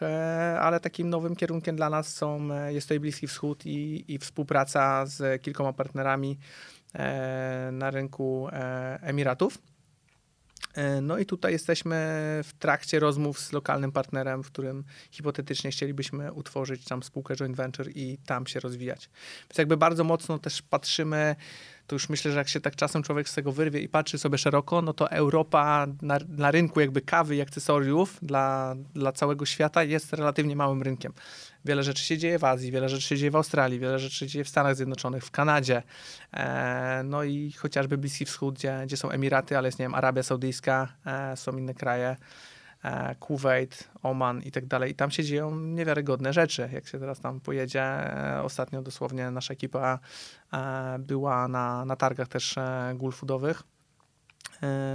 ale 0.59 0.79
takim 0.79 1.09
nowym 1.09 1.35
kierunkiem 1.35 1.75
dla 1.75 1.89
nas 1.89 2.15
są, 2.15 2.49
jest 2.67 2.89
to 2.89 2.99
Bliski 2.99 3.27
Wschód 3.27 3.65
i, 3.65 4.05
i 4.13 4.17
współpraca 4.17 5.05
z 5.05 5.41
kilkoma 5.41 5.73
partnerami 5.73 6.37
na 7.71 7.91
rynku 7.91 8.47
Emiratów. 9.01 9.57
E, 10.73 11.01
no 11.01 11.17
i 11.17 11.25
tutaj 11.25 11.51
jesteśmy 11.51 11.95
w 12.43 12.53
trakcie 12.59 12.99
rozmów 12.99 13.39
z 13.39 13.51
lokalnym 13.51 13.91
partnerem, 13.91 14.43
w 14.43 14.47
którym 14.47 14.83
hipotetycznie 15.11 15.71
chcielibyśmy 15.71 16.33
utworzyć 16.33 16.85
tam 16.85 17.03
spółkę 17.03 17.35
joint 17.35 17.57
venture 17.57 17.89
i 17.95 18.17
tam 18.25 18.47
się 18.47 18.59
rozwijać. 18.59 19.09
Więc 19.49 19.57
jakby 19.57 19.77
bardzo 19.77 20.03
mocno 20.03 20.39
też 20.39 20.61
patrzymy 20.61 21.35
to 21.89 21.95
już 21.95 22.09
myślę, 22.09 22.31
że 22.31 22.37
jak 22.37 22.47
się 22.47 22.61
tak 22.61 22.75
czasem 22.75 23.03
człowiek 23.03 23.29
z 23.29 23.33
tego 23.33 23.51
wyrwie 23.51 23.79
i 23.79 23.89
patrzy 23.89 24.17
sobie 24.17 24.37
szeroko, 24.37 24.81
no 24.81 24.93
to 24.93 25.11
Europa 25.11 25.87
na, 26.01 26.19
na 26.27 26.51
rynku 26.51 26.79
jakby 26.79 27.01
kawy 27.01 27.35
i 27.35 27.41
akcesoriów 27.41 28.17
dla, 28.21 28.75
dla 28.93 29.11
całego 29.11 29.45
świata 29.45 29.83
jest 29.83 30.13
relatywnie 30.13 30.55
małym 30.55 30.81
rynkiem. 30.81 31.13
Wiele 31.65 31.83
rzeczy 31.83 32.03
się 32.03 32.17
dzieje 32.17 32.39
w 32.39 32.43
Azji, 32.43 32.71
wiele 32.71 32.89
rzeczy 32.89 33.07
się 33.07 33.17
dzieje 33.17 33.31
w 33.31 33.35
Australii, 33.35 33.79
wiele 33.79 33.99
rzeczy 33.99 34.15
się 34.15 34.27
dzieje 34.27 34.45
w 34.45 34.49
Stanach 34.49 34.75
Zjednoczonych, 34.75 35.25
w 35.25 35.31
Kanadzie, 35.31 35.83
e, 36.33 37.01
no 37.05 37.23
i 37.23 37.51
chociażby 37.51 37.97
Bliski 37.97 38.25
Wschód, 38.25 38.55
gdzie, 38.55 38.81
gdzie 38.85 38.97
są 38.97 39.09
Emiraty, 39.09 39.57
ale 39.57 39.67
jest, 39.67 39.79
nie 39.79 39.85
wiem, 39.85 39.95
Arabia 39.95 40.23
Saudyjska, 40.23 40.87
e, 41.05 41.37
są 41.37 41.57
inne 41.57 41.73
kraje. 41.73 42.15
E, 42.83 43.15
Kuwait, 43.15 43.89
Oman 44.03 44.41
i 44.41 44.51
tak 44.51 44.65
dalej. 44.65 44.91
I 44.91 44.95
tam 44.95 45.11
się 45.11 45.23
dzieją 45.23 45.55
niewiarygodne 45.55 46.33
rzeczy. 46.33 46.69
Jak 46.73 46.87
się 46.87 46.99
teraz 46.99 47.19
tam 47.19 47.39
pojedzie, 47.39 47.81
e, 47.81 48.43
ostatnio 48.43 48.81
dosłownie 48.81 49.31
nasza 49.31 49.53
ekipa 49.53 49.99
e, 50.53 50.99
była 50.99 51.47
na, 51.47 51.85
na 51.85 51.95
targach 51.95 52.27
też 52.27 52.57
E, 52.57 52.95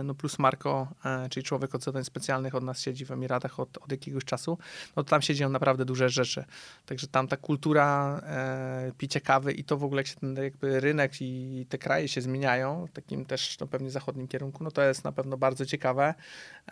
no 0.04 0.14
plus 0.14 0.38
Marco, 0.38 0.88
e, 1.04 1.28
czyli 1.28 1.44
człowiek 1.44 1.74
od 1.74 1.84
zadań 1.84 2.04
specjalnych 2.04 2.54
od 2.54 2.64
nas 2.64 2.80
siedzi 2.80 3.04
w 3.04 3.10
Emiratach 3.10 3.60
od, 3.60 3.78
od 3.78 3.90
jakiegoś 3.90 4.24
czasu, 4.24 4.58
no 4.96 5.04
to 5.04 5.10
tam 5.10 5.22
się 5.22 5.34
dzieją 5.34 5.50
naprawdę 5.50 5.84
duże 5.84 6.08
rzeczy. 6.08 6.44
Także 6.86 7.06
tam 7.06 7.28
ta 7.28 7.36
kultura 7.36 8.20
e, 8.26 8.92
picia 8.98 9.20
kawy 9.20 9.52
i 9.52 9.64
to 9.64 9.76
w 9.76 9.84
ogóle 9.84 10.00
jak 10.00 10.06
się 10.06 10.16
ten 10.16 10.36
jakby 10.36 10.80
rynek 10.80 11.12
i 11.20 11.66
te 11.68 11.78
kraje 11.78 12.08
się 12.08 12.20
zmieniają 12.20 12.86
w 12.86 12.92
takim 12.92 13.24
też 13.24 13.58
no 13.60 13.66
pewnie 13.66 13.90
zachodnim 13.90 14.28
kierunku, 14.28 14.64
no 14.64 14.70
to 14.70 14.82
jest 14.82 15.04
na 15.04 15.12
pewno 15.12 15.36
bardzo 15.36 15.66
ciekawe 15.66 16.14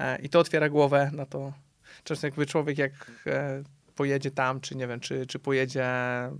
e, 0.01 0.19
i 0.23 0.29
to 0.29 0.39
otwiera 0.39 0.69
głowę 0.69 1.11
na 1.13 1.27
to. 1.27 1.53
Często 2.05 2.27
jakby 2.27 2.47
człowiek 2.47 2.79
jak 2.79 2.93
e, 3.27 3.63
pojedzie 3.95 4.31
tam, 4.31 4.61
czy 4.61 4.77
nie 4.77 4.87
wiem, 4.87 5.01
czy, 5.01 5.27
czy 5.27 5.39
pojedzie 5.39 5.85
e, 5.85 6.33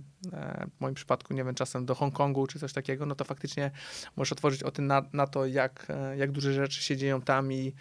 w 0.77 0.81
moim 0.81 0.95
przypadku, 0.95 1.33
nie 1.33 1.43
wiem, 1.43 1.55
czasem 1.55 1.85
do 1.85 1.95
Hongkongu, 1.95 2.47
czy 2.47 2.59
coś 2.59 2.73
takiego, 2.73 3.05
no 3.05 3.15
to 3.15 3.25
faktycznie 3.25 3.71
możesz 4.15 4.31
otworzyć 4.31 4.63
o 4.63 4.71
tym 4.71 4.87
na, 4.87 5.01
na 5.13 5.27
to, 5.27 5.45
jak, 5.45 5.85
e, 5.89 6.17
jak 6.17 6.31
duże 6.31 6.53
rzeczy 6.53 6.83
się 6.83 6.97
dzieją 6.97 7.21
tam 7.21 7.51
i 7.51 7.73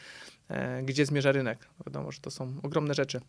e, 0.49 0.83
gdzie 0.83 1.07
zmierza 1.07 1.33
rynek. 1.33 1.69
Wiadomo, 1.87 2.13
że 2.13 2.21
to 2.21 2.31
są 2.31 2.55
ogromne 2.63 2.95
rzeczy. 2.95 3.21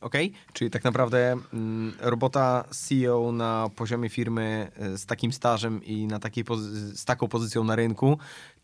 Okay. 0.00 0.30
czyli 0.52 0.70
tak 0.70 0.84
naprawdę 0.84 1.36
mm, 1.52 1.92
robota 2.00 2.64
CEO 2.70 3.32
na 3.32 3.70
poziomie 3.76 4.08
firmy 4.08 4.70
z 4.96 5.06
takim 5.06 5.32
stażem 5.32 5.84
i 5.84 6.06
na 6.06 6.18
takiej 6.18 6.44
z 6.92 7.04
taką 7.04 7.28
pozycją 7.28 7.64
na 7.64 7.76
rynku 7.76 8.18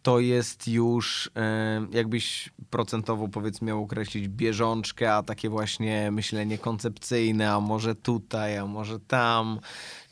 to 0.05 0.21
jest 0.21 0.69
już, 0.69 1.31
e, 1.37 1.87
jakbyś 1.91 2.51
procentowo 2.71 3.29
powiedzmy 3.29 3.67
miał 3.67 3.83
określić 3.83 4.29
bieżączkę, 4.29 5.15
a 5.15 5.23
takie 5.23 5.49
właśnie 5.49 6.11
myślenie 6.11 6.59
koncepcyjne, 6.59 7.53
a 7.53 7.61
może 7.61 7.95
tutaj, 7.95 8.59
a 8.59 8.67
może 8.67 9.01
tam. 9.01 9.61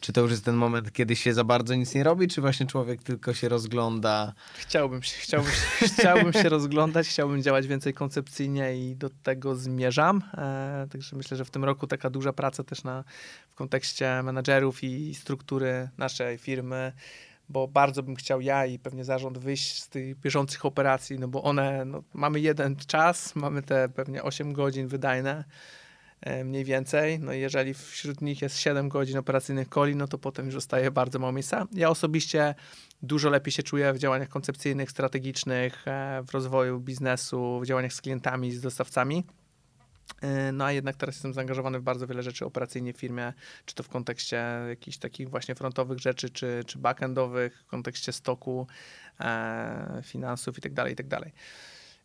Czy 0.01 0.13
to 0.13 0.21
już 0.21 0.31
jest 0.31 0.45
ten 0.45 0.55
moment, 0.55 0.93
kiedy 0.93 1.17
się 1.17 1.35
za 1.35 1.45
bardzo 1.45 1.75
nic 1.75 1.95
nie 1.95 2.05
robi, 2.05 2.29
czy 2.29 2.41
właśnie 2.41 2.67
człowiek 2.67 3.03
tylko 3.03 3.35
się 3.35 3.49
rozgląda? 3.49 4.33
Chciałbym 4.59 5.03
się, 5.03 5.17
chciałbym 5.19 5.53
się, 5.53 5.89
chciałbym 5.99 6.33
się 6.33 6.49
rozglądać, 6.49 7.09
chciałbym 7.09 7.43
działać 7.43 7.67
więcej 7.67 7.95
koncepcyjnie 7.95 8.77
i 8.77 8.97
do 8.97 9.11
tego 9.23 9.57
zmierzam. 9.57 10.23
E, 10.35 10.87
także 10.93 11.17
myślę, 11.17 11.37
że 11.37 11.45
w 11.45 11.51
tym 11.51 11.65
roku 11.65 11.87
taka 11.87 12.11
duża 12.11 12.33
praca 12.33 12.65
też 12.65 12.85
na, 12.85 13.05
w 13.51 13.55
kontekście 13.55 14.23
menadżerów 14.23 14.85
i 14.85 15.15
struktury 15.15 15.89
naszej 15.99 16.39
firmy 16.39 16.93
bo 17.53 17.69
bardzo 17.69 18.03
bym 18.03 18.17
chciał 18.17 18.41
ja 18.41 18.67
i 18.67 18.79
pewnie 18.79 19.05
zarząd 19.05 19.39
wyjść 19.39 19.83
z 19.83 19.89
tych 19.89 20.19
bieżących 20.21 20.65
operacji, 20.65 21.19
no 21.19 21.29
bo 21.29 21.43
one, 21.43 21.85
no, 21.85 22.03
mamy 22.15 22.41
jeden 22.41 22.77
czas, 22.77 23.37
mamy 23.37 23.63
te 23.63 23.89
pewnie 23.89 24.23
8 24.23 24.53
godzin 24.53 24.89
wydajne, 24.89 25.45
e, 26.21 26.45
mniej 26.45 26.65
więcej. 26.65 27.21
No 27.21 27.33
jeżeli 27.33 27.75
wśród 27.75 28.21
nich 28.21 28.43
jest 28.43 28.59
7 28.59 28.89
godzin 28.89 29.19
operacyjnych 29.19 29.69
coli, 29.69 29.97
no 29.97 30.09
to 30.09 30.19
potem 30.19 30.47
już 30.47 30.55
zostaje 30.55 30.91
bardzo 30.91 31.19
mało 31.19 31.33
miejsca. 31.33 31.67
Ja 31.73 31.91
osobiście 31.91 32.55
dużo 33.03 33.31
lepiej 33.31 33.53
się 33.53 33.63
czuję 33.63 33.93
w 33.93 33.99
działaniach 33.99 34.29
koncepcyjnych, 34.29 34.91
strategicznych, 34.91 35.89
e, 35.89 36.23
w 36.27 36.31
rozwoju 36.31 36.81
biznesu, 36.81 37.61
w 37.61 37.67
działaniach 37.67 37.93
z 37.93 38.01
klientami, 38.01 38.53
z 38.53 38.61
dostawcami. 38.61 39.25
E, 40.23 40.53
no 40.53 40.65
a 40.65 40.73
jednak 40.73 40.97
teraz 40.97 41.15
jestem 41.15 41.35
zaangażowany 41.35 41.81
w 41.81 41.83
bardzo 41.83 42.07
wiele 42.07 42.23
rzeczy 42.23 42.47
operacyjnie 42.47 42.93
w 42.93 42.97
firmie, 42.97 43.33
czy 43.65 43.75
to 43.75 43.83
w 43.83 43.89
kontekście 43.89 44.45
jakichś 44.69 44.97
takich 44.97 45.31
właśnie 45.31 45.55
frontowych 45.55 45.99
rzeczy, 45.99 46.31
czy, 46.31 46.63
czy 46.67 46.79
backendowych, 46.79 47.63
w 47.67 47.67
kontekście 47.67 48.13
stoku, 48.13 48.67
e, 49.21 50.01
finansów 50.05 50.57
itd., 50.57 50.75
tak 50.75 50.91
itd. 50.91 51.21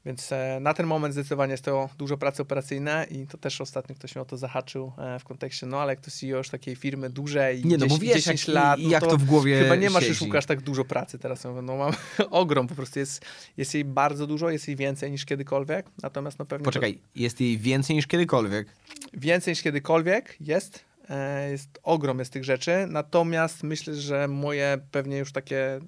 Więc 0.06 0.32
e, 0.32 0.60
na 0.62 0.74
ten 0.74 0.86
moment 0.86 1.14
zdecydowanie 1.14 1.52
jest 1.52 1.64
to 1.64 1.90
dużo 1.98 2.18
pracy 2.18 2.42
operacyjne 2.42 3.08
i 3.12 3.28
to 3.28 3.38
też 3.38 3.62
ostatnio 3.62 3.96
ktoś 3.96 4.16
mnie 4.16 4.22
o 4.22 4.26
to 4.26 4.38
zahaczył 4.38 4.92
e, 4.98 5.20
w 5.20 5.24
kontekście, 5.24 5.66
no 5.66 5.82
ale 5.82 5.94
jak 5.94 6.02
to 6.02 6.12
CEO 6.12 6.38
już 6.38 6.50
takiej 6.50 6.76
firmy 6.76 7.10
dużej, 7.10 7.66
nie, 7.66 7.78
no 7.78 7.88
10, 7.88 8.02
wiesz, 8.02 8.16
10 8.16 8.48
jak, 8.48 8.56
lat, 8.56 8.80
no 8.84 8.90
jak 8.90 9.04
to, 9.04 9.10
to, 9.10 9.18
w 9.18 9.26
głowie 9.26 9.60
Chyba 9.60 9.76
nie 9.76 9.90
masz 9.90 10.04
siedzi. 10.04 10.14
już 10.14 10.22
Łukasz 10.22 10.46
tak 10.46 10.62
dużo 10.62 10.86
pracy 10.86 11.20
teraz. 11.20 11.44
No 11.64 11.78
mam 11.78 11.94
ogrom, 12.30 12.68
po 12.68 12.76
prostu 12.76 13.00
jest, 13.00 13.26
jest 13.58 13.74
jej 13.74 13.86
bardzo 13.86 14.28
dużo, 14.28 14.50
jest 14.50 14.68
jej 14.68 14.78
więcej 14.78 15.12
niż 15.12 15.26
kiedykolwiek, 15.26 15.86
natomiast 16.04 16.40
no 16.40 16.46
pewnie... 16.46 16.66
Poczekaj, 16.66 16.94
to... 16.96 17.00
jest 17.16 17.42
jej 17.42 17.58
więcej 17.58 17.96
niż 17.96 18.08
kiedykolwiek? 18.08 18.68
Więcej 19.14 19.52
niż 19.52 19.62
kiedykolwiek 19.62 20.38
jest, 20.40 20.86
e, 21.10 21.52
jest 21.52 21.80
ogrom 21.84 22.20
jest 22.20 22.34
tych 22.34 22.44
rzeczy, 22.44 22.86
natomiast 22.90 23.64
myślę, 23.64 23.96
że 23.96 24.28
moje 24.28 24.78
pewnie 24.92 25.18
już 25.18 25.32
takie 25.32 25.80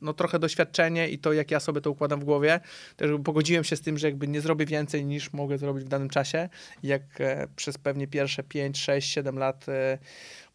no, 0.00 0.12
trochę 0.12 0.38
doświadczenie 0.38 1.08
i 1.08 1.18
to, 1.18 1.32
jak 1.32 1.50
ja 1.50 1.60
sobie 1.60 1.80
to 1.80 1.90
układam 1.90 2.20
w 2.20 2.24
głowie, 2.24 2.60
też 2.96 3.10
pogodziłem 3.24 3.64
się 3.64 3.76
z 3.76 3.80
tym, 3.80 3.98
że 3.98 4.06
jakby 4.06 4.28
nie 4.28 4.40
zrobię 4.40 4.66
więcej 4.66 5.04
niż 5.04 5.32
mogę 5.32 5.58
zrobić 5.58 5.84
w 5.84 5.88
danym 5.88 6.08
czasie. 6.08 6.48
Jak 6.82 7.20
e, 7.20 7.48
przez 7.56 7.78
pewnie 7.78 8.06
pierwsze 8.06 8.42
5, 8.42 8.78
6, 8.78 9.12
7 9.12 9.38
lat 9.38 9.68
e, 9.68 9.98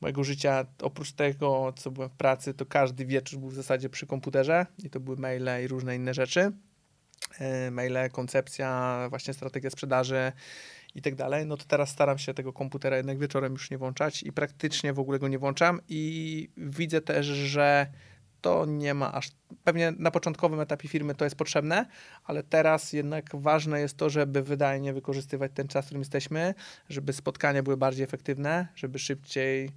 mojego 0.01 0.23
życia, 0.23 0.65
oprócz 0.81 1.11
tego, 1.11 1.73
co 1.75 1.91
byłem 1.91 2.09
w 2.09 2.15
pracy, 2.15 2.53
to 2.53 2.65
każdy 2.65 3.05
wieczór 3.05 3.39
był 3.39 3.49
w 3.49 3.55
zasadzie 3.55 3.89
przy 3.89 4.07
komputerze 4.07 4.65
i 4.83 4.89
to 4.89 4.99
były 4.99 5.17
maile 5.17 5.63
i 5.63 5.67
różne 5.67 5.95
inne 5.95 6.13
rzeczy. 6.13 6.51
E, 7.39 7.71
maile, 7.71 8.09
koncepcja, 8.11 9.07
właśnie 9.09 9.33
strategia 9.33 9.69
sprzedaży 9.69 10.31
i 10.95 11.01
tak 11.01 11.15
dalej, 11.15 11.45
no 11.45 11.57
to 11.57 11.65
teraz 11.65 11.89
staram 11.89 12.17
się 12.17 12.33
tego 12.33 12.53
komputera 12.53 12.97
jednak 12.97 13.19
wieczorem 13.19 13.53
już 13.53 13.71
nie 13.71 13.77
włączać 13.77 14.23
i 14.23 14.31
praktycznie 14.31 14.93
w 14.93 14.99
ogóle 14.99 15.19
go 15.19 15.27
nie 15.27 15.39
włączam 15.39 15.79
i 15.89 16.49
widzę 16.57 17.01
też, 17.01 17.25
że 17.25 17.87
to 18.43 18.65
nie 18.65 18.93
ma 18.93 19.13
aż. 19.13 19.31
Pewnie 19.63 19.93
na 19.97 20.11
początkowym 20.11 20.59
etapie 20.59 20.87
firmy 20.87 21.15
to 21.15 21.25
jest 21.25 21.35
potrzebne, 21.35 21.85
ale 22.23 22.43
teraz 22.43 22.93
jednak 22.93 23.35
ważne 23.35 23.79
jest 23.79 23.97
to, 23.97 24.09
żeby 24.09 24.43
wydajnie 24.43 24.93
wykorzystywać 24.93 25.51
ten 25.55 25.67
czas, 25.67 25.85
w 25.85 25.87
którym 25.87 26.01
jesteśmy, 26.01 26.53
żeby 26.89 27.13
spotkania 27.13 27.63
były 27.63 27.77
bardziej 27.77 28.03
efektywne, 28.03 28.67
żeby 28.75 28.99
szybciej 28.99 29.69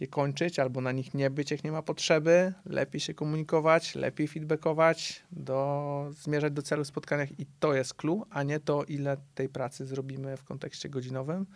je 0.00 0.06
kończyć 0.06 0.58
albo 0.58 0.80
na 0.80 0.92
nich 0.92 1.14
nie 1.14 1.30
być, 1.30 1.50
jak 1.50 1.64
nie 1.64 1.72
ma 1.72 1.82
potrzeby, 1.82 2.52
lepiej 2.66 3.00
się 3.00 3.14
komunikować, 3.14 3.94
lepiej 3.94 4.28
feedbackować, 4.28 5.22
do, 5.32 6.10
zmierzać 6.22 6.52
do 6.52 6.62
celu 6.62 6.84
w 6.84 6.86
spotkaniach 6.86 7.40
i 7.40 7.46
to 7.60 7.74
jest 7.74 7.94
clue, 7.94 8.26
a 8.30 8.42
nie 8.42 8.60
to, 8.60 8.84
ile 8.84 9.16
tej 9.34 9.48
pracy 9.48 9.86
zrobimy 9.86 10.36
w 10.36 10.44
kontekście 10.44 10.88
godzinowym. 10.88 11.46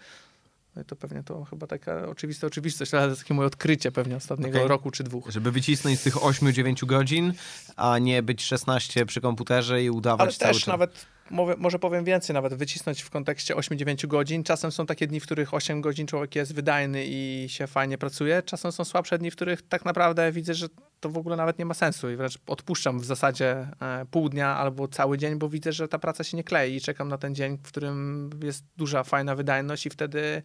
No 0.76 0.84
to 0.84 0.96
pewnie 0.96 1.22
to 1.22 1.44
chyba 1.44 1.66
taka 1.66 2.08
oczywista 2.08 2.46
oczywistość, 2.46 2.94
ale 2.94 3.10
to 3.10 3.16
takie 3.16 3.34
moje 3.34 3.46
odkrycie 3.46 3.92
pewnie 3.92 4.16
ostatniego 4.16 4.58
okay. 4.58 4.68
roku 4.68 4.90
czy 4.90 5.04
dwóch. 5.04 5.30
Żeby 5.30 5.52
wycisnąć 5.52 6.00
z 6.00 6.02
tych 6.02 6.14
8-9 6.14 6.86
godzin, 6.86 7.32
a 7.76 7.98
nie 7.98 8.22
być 8.22 8.44
16 8.44 9.06
przy 9.06 9.20
komputerze 9.20 9.82
i 9.84 9.90
udawać 9.90 10.20
ale 10.20 10.32
cały 10.32 10.52
też 10.52 10.60
czas. 10.60 10.66
nawet 10.66 11.06
może 11.30 11.78
powiem 11.78 12.04
więcej, 12.04 12.34
nawet 12.34 12.54
wycisnąć 12.54 13.02
w 13.02 13.10
kontekście 13.10 13.54
8-9 13.54 14.06
godzin. 14.06 14.44
Czasem 14.44 14.72
są 14.72 14.86
takie 14.86 15.06
dni, 15.06 15.20
w 15.20 15.22
których 15.22 15.54
8 15.54 15.80
godzin 15.80 16.06
człowiek 16.06 16.34
jest 16.36 16.54
wydajny 16.54 17.04
i 17.06 17.46
się 17.48 17.66
fajnie 17.66 17.98
pracuje. 17.98 18.42
Czasem 18.42 18.72
są 18.72 18.84
słabsze 18.84 19.18
dni, 19.18 19.30
w 19.30 19.36
których 19.36 19.68
tak 19.68 19.84
naprawdę 19.84 20.32
widzę, 20.32 20.54
że 20.54 20.68
to 21.00 21.08
w 21.08 21.18
ogóle 21.18 21.36
nawet 21.36 21.58
nie 21.58 21.64
ma 21.64 21.74
sensu 21.74 22.10
i 22.10 22.16
wręcz 22.16 22.38
odpuszczam 22.46 23.00
w 23.00 23.04
zasadzie 23.04 23.68
e, 23.80 24.06
pół 24.10 24.28
dnia 24.28 24.56
albo 24.56 24.88
cały 24.88 25.18
dzień, 25.18 25.38
bo 25.38 25.48
widzę, 25.48 25.72
że 25.72 25.88
ta 25.88 25.98
praca 25.98 26.24
się 26.24 26.36
nie 26.36 26.44
klei 26.44 26.76
i 26.76 26.80
czekam 26.80 27.08
na 27.08 27.18
ten 27.18 27.34
dzień, 27.34 27.58
w 27.62 27.68
którym 27.68 28.30
jest 28.42 28.64
duża, 28.76 29.04
fajna 29.04 29.34
wydajność 29.34 29.86
i 29.86 29.90
wtedy 29.90 30.42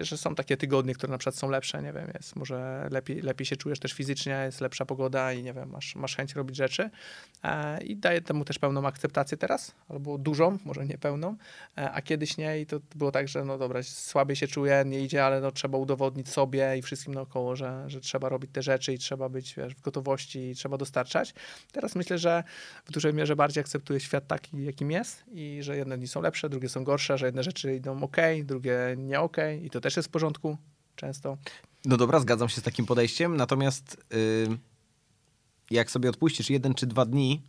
że 0.00 0.16
są 0.16 0.34
takie 0.34 0.56
tygodnie, 0.56 0.94
które 0.94 1.10
na 1.10 1.18
przykład 1.18 1.36
są 1.36 1.50
lepsze, 1.50 1.82
nie 1.82 1.92
wiem, 1.92 2.10
jest 2.14 2.36
może 2.36 2.88
lepiej, 2.90 3.22
lepiej 3.22 3.46
się 3.46 3.56
czujesz 3.56 3.78
też 3.78 3.92
fizycznie, 3.92 4.42
jest 4.44 4.60
lepsza 4.60 4.84
pogoda 4.84 5.32
i 5.32 5.42
nie 5.42 5.52
wiem, 5.52 5.70
masz, 5.70 5.96
masz 5.96 6.16
chęć 6.16 6.34
robić 6.34 6.56
rzeczy 6.56 6.90
e, 7.44 7.82
i 7.82 7.96
daję 7.96 8.20
temu 8.20 8.44
też 8.44 8.58
pełną 8.58 8.86
akceptację 8.86 9.38
teraz, 9.38 9.74
albo 9.88 10.18
dużą, 10.18 10.58
może 10.64 10.86
nie 10.86 10.98
pełną, 10.98 11.36
e, 11.78 11.92
a 11.92 12.02
kiedyś 12.02 12.36
nie 12.36 12.60
i 12.60 12.66
to 12.66 12.80
było 12.94 13.12
tak, 13.12 13.28
że 13.28 13.44
no 13.44 13.58
dobra, 13.58 13.82
słabiej 13.82 14.36
się 14.36 14.48
czuję, 14.48 14.82
nie 14.86 15.00
idzie, 15.00 15.24
ale 15.24 15.40
no 15.40 15.52
trzeba 15.52 15.78
udowodnić 15.78 16.28
sobie 16.28 16.78
i 16.78 16.82
wszystkim 16.82 17.14
naokoło, 17.14 17.56
że, 17.56 17.84
że 17.86 18.00
trzeba 18.00 18.28
robić 18.28 18.50
te 18.52 18.62
rzeczy 18.62 18.92
i 18.92 18.98
trzeba 18.98 19.28
być 19.28 19.54
wiesz, 19.54 19.74
w 19.74 19.80
gotowości 19.80 20.38
i 20.50 20.54
trzeba 20.54 20.76
dostarczać. 20.76 21.34
Teraz 21.72 21.94
myślę, 21.94 22.18
że 22.18 22.44
w 22.84 22.92
dużej 22.92 23.14
mierze 23.14 23.36
bardziej 23.36 23.60
akceptuję 23.60 24.00
świat 24.00 24.26
taki, 24.26 24.64
jakim 24.64 24.90
jest 24.90 25.24
i 25.32 25.58
że 25.62 25.76
jedne 25.76 25.98
dni 25.98 26.08
są 26.08 26.22
lepsze, 26.22 26.48
drugie 26.48 26.68
są 26.68 26.84
gorsze, 26.84 27.18
że 27.18 27.26
jedne 27.26 27.42
rzeczy 27.42 27.74
idą 27.74 28.02
ok, 28.02 28.16
drugie 28.44 28.78
nie 28.96 29.20
ok 29.20 29.36
i 29.62 29.70
to 29.70 29.75
też 29.80 29.96
jest 29.96 30.08
w 30.08 30.12
porządku 30.12 30.58
często. 30.96 31.36
No 31.84 31.96
dobra, 31.96 32.20
zgadzam 32.20 32.48
się 32.48 32.60
z 32.60 32.64
takim 32.64 32.86
podejściem, 32.86 33.36
natomiast 33.36 34.04
yy, 34.10 34.58
jak 35.70 35.90
sobie 35.90 36.08
odpuścisz 36.10 36.50
jeden 36.50 36.74
czy 36.74 36.86
dwa 36.86 37.04
dni, 37.04 37.42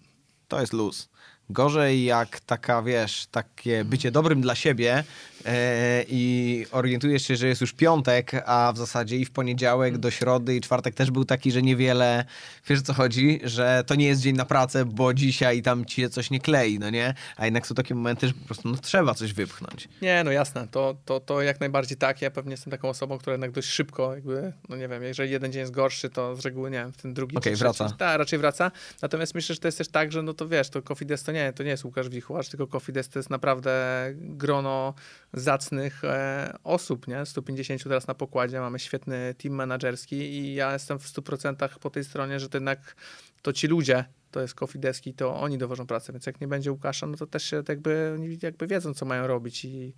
to 0.48 0.62
jest 0.62 0.74
luz. 0.74 1.10
Gorzej 1.50 2.06
jak 2.06 2.40
taka, 2.40 2.82
wiesz, 2.82 3.28
takie 3.32 3.86
bycie 3.86 4.12
dobrym 4.12 4.42
dla 4.42 4.56
siebie 4.56 5.04
e, 5.46 6.04
i 6.08 6.66
orientujesz 6.72 7.28
się, 7.28 7.36
że 7.36 7.48
jest 7.48 7.62
już 7.62 7.74
piątek, 7.74 8.32
a 8.46 8.72
w 8.76 8.78
zasadzie 8.78 9.18
i 9.18 9.26
w 9.26 9.32
poniedziałek 9.32 9.98
do 9.98 10.12
środy 10.12 10.56
i 10.56 10.62
czwartek 10.62 10.96
też 10.96 11.12
był 11.12 11.26
taki, 11.26 11.52
że 11.52 11.62
niewiele, 11.62 12.26
wiesz 12.68 12.82
co 12.82 12.94
chodzi, 12.94 13.40
że 13.44 13.84
to 13.88 13.96
nie 13.96 14.08
jest 14.08 14.22
dzień 14.22 14.36
na 14.36 14.46
pracę, 14.46 14.86
bo 14.86 15.14
dzisiaj 15.14 15.62
tam 15.62 15.86
ci 15.86 16.02
się 16.02 16.10
coś 16.10 16.32
nie 16.32 16.40
klei, 16.40 16.80
no 16.80 16.90
nie? 16.90 17.14
A 17.38 17.46
jednak 17.46 17.68
są 17.68 17.76
takie 17.76 17.96
momenty, 17.96 18.28
że 18.28 18.34
po 18.34 18.46
prostu 18.46 18.70
no, 18.70 18.78
trzeba 18.78 19.14
coś 19.14 19.34
wypchnąć. 19.34 19.90
Nie, 20.02 20.24
no 20.24 20.32
jasne, 20.32 20.68
to, 20.72 20.98
to, 21.06 21.20
to 21.20 21.42
jak 21.42 21.60
najbardziej 21.60 21.98
tak. 21.98 22.22
Ja 22.22 22.32
pewnie 22.32 22.52
jestem 22.52 22.72
taką 22.72 22.90
osobą, 22.90 23.18
która 23.18 23.34
jednak 23.34 23.52
dość 23.52 23.70
szybko 23.70 24.16
jakby, 24.16 24.54
no 24.70 24.76
nie 24.76 24.88
wiem, 24.88 25.04
jeżeli 25.04 25.32
jeden 25.32 25.52
dzień 25.52 25.60
jest 25.60 25.74
gorszy, 25.74 26.10
to 26.10 26.36
z 26.36 26.46
reguły, 26.46 26.72
nie 26.72 26.78
wiem, 26.78 26.92
ten 26.92 27.14
drugi 27.14 27.38
okay, 27.38 27.56
wraca. 27.56 27.90
Tak, 27.98 28.18
raczej 28.18 28.40
wraca. 28.40 28.72
Natomiast 29.02 29.36
myślę, 29.36 29.56
że 29.56 29.62
to 29.62 29.68
jest 29.68 29.78
też 29.78 29.88
tak, 29.88 30.12
że 30.12 30.24
no 30.24 30.34
to 30.34 30.48
wiesz, 30.48 30.70
to 30.70 30.82
Coffee 30.82 31.06
Desk 31.06 31.26
to 31.26 31.32
nie, 31.32 31.37
to 31.56 31.64
nie 31.64 31.70
jest 31.70 31.86
Łukasz 31.86 32.10
Wichłacz, 32.10 32.50
tylko 32.50 32.68
Coffee 32.68 32.94
Desk 32.94 33.14
to 33.14 33.20
jest 33.20 33.30
naprawdę 33.30 34.06
grono 34.14 34.94
zacnych 35.34 36.04
e, 36.04 36.54
osób, 36.64 37.08
nie? 37.08 37.26
150 37.26 37.84
teraz 37.84 38.08
na 38.08 38.14
pokładzie, 38.14 38.60
mamy 38.60 38.80
świetny 38.80 39.36
team 39.38 39.56
menedżerski 39.56 40.16
i 40.16 40.56
ja 40.56 40.74
jestem 40.74 41.00
w 41.00 41.06
100% 41.08 41.70
po 41.80 41.90
tej 41.90 42.04
stronie, 42.04 42.40
że 42.40 42.50
to 42.50 42.58
jednak 42.58 42.96
to 43.42 43.54
ci 43.54 43.68
ludzie, 43.68 44.06
to 44.32 44.42
jest 44.42 44.56
Coffee 44.56 44.80
Deski, 44.80 45.14
to 45.14 45.36
oni 45.36 45.58
dowożą 45.58 45.88
pracę, 45.88 46.14
więc 46.14 46.26
jak 46.26 46.42
nie 46.42 46.48
będzie 46.48 46.72
Łukasza, 46.72 47.08
no 47.08 47.18
to 47.18 47.28
też 47.28 47.44
się 47.44 47.64
jakby, 47.70 48.12
oni 48.16 48.38
jakby 48.42 48.68
wiedzą, 48.68 48.94
co 48.94 49.06
mają 49.06 49.28
robić 49.28 49.66
i 49.66 49.94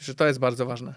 że 0.00 0.14
to 0.14 0.26
jest 0.26 0.38
bardzo 0.38 0.66
ważne. 0.66 0.94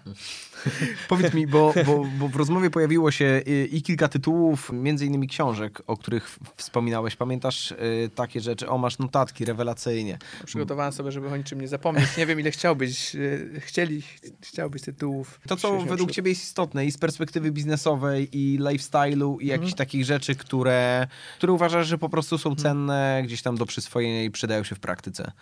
Powiedz 1.08 1.34
mi, 1.34 1.46
bo, 1.46 1.74
bo, 1.86 2.04
bo, 2.18 2.28
w 2.28 2.36
rozmowie 2.36 2.70
pojawiło 2.70 3.10
się 3.10 3.42
i, 3.72 3.82
kilka 3.82 4.08
tytułów, 4.08 4.70
między 4.72 5.06
innymi 5.06 5.28
książek, 5.28 5.82
o 5.86 5.96
których 5.96 6.38
wspominałeś. 6.56 7.16
Pamiętasz 7.16 7.72
y, 7.72 8.10
takie 8.14 8.40
rzeczy? 8.40 8.68
O, 8.68 8.78
masz 8.78 8.98
notatki 8.98 9.44
rewelacyjnie. 9.44 10.18
Przygotowałem 10.46 10.92
sobie, 10.92 11.12
żeby 11.12 11.28
o 11.28 11.36
niczym 11.36 11.60
nie 11.60 11.68
zapomnieć. 11.68 12.16
Nie 12.16 12.26
wiem, 12.26 12.40
ile 12.40 12.50
chciałbyś, 12.50 13.14
y, 13.14 13.60
chcieli, 13.60 14.02
chciałbyś 14.40 14.82
tytułów. 14.82 15.40
To, 15.48 15.56
co 15.56 15.80
według 15.80 16.10
ciebie 16.10 16.30
jest 16.30 16.42
istotne 16.42 16.86
i 16.86 16.92
z 16.92 16.98
perspektywy 16.98 17.52
biznesowej, 17.52 18.28
i 18.32 18.58
lifestyle'u, 18.58 19.36
i 19.40 19.46
jakichś 19.46 19.72
mhm. 19.72 19.78
takich 19.78 20.04
rzeczy, 20.04 20.34
które, 20.34 21.06
które 21.36 21.52
uważasz, 21.52 21.86
że 21.86 21.98
po 21.98 22.08
prostu 22.08 22.38
są 22.38 22.50
mhm. 22.50 22.62
cenne, 22.62 23.22
gdzieś 23.24 23.42
tam 23.42 23.56
do 23.56 23.66
przyswojenia 23.66 24.24
i 24.24 24.30
przydają 24.30 24.64
się 24.64 24.74
w 24.74 24.80
praktyce. 24.80 25.32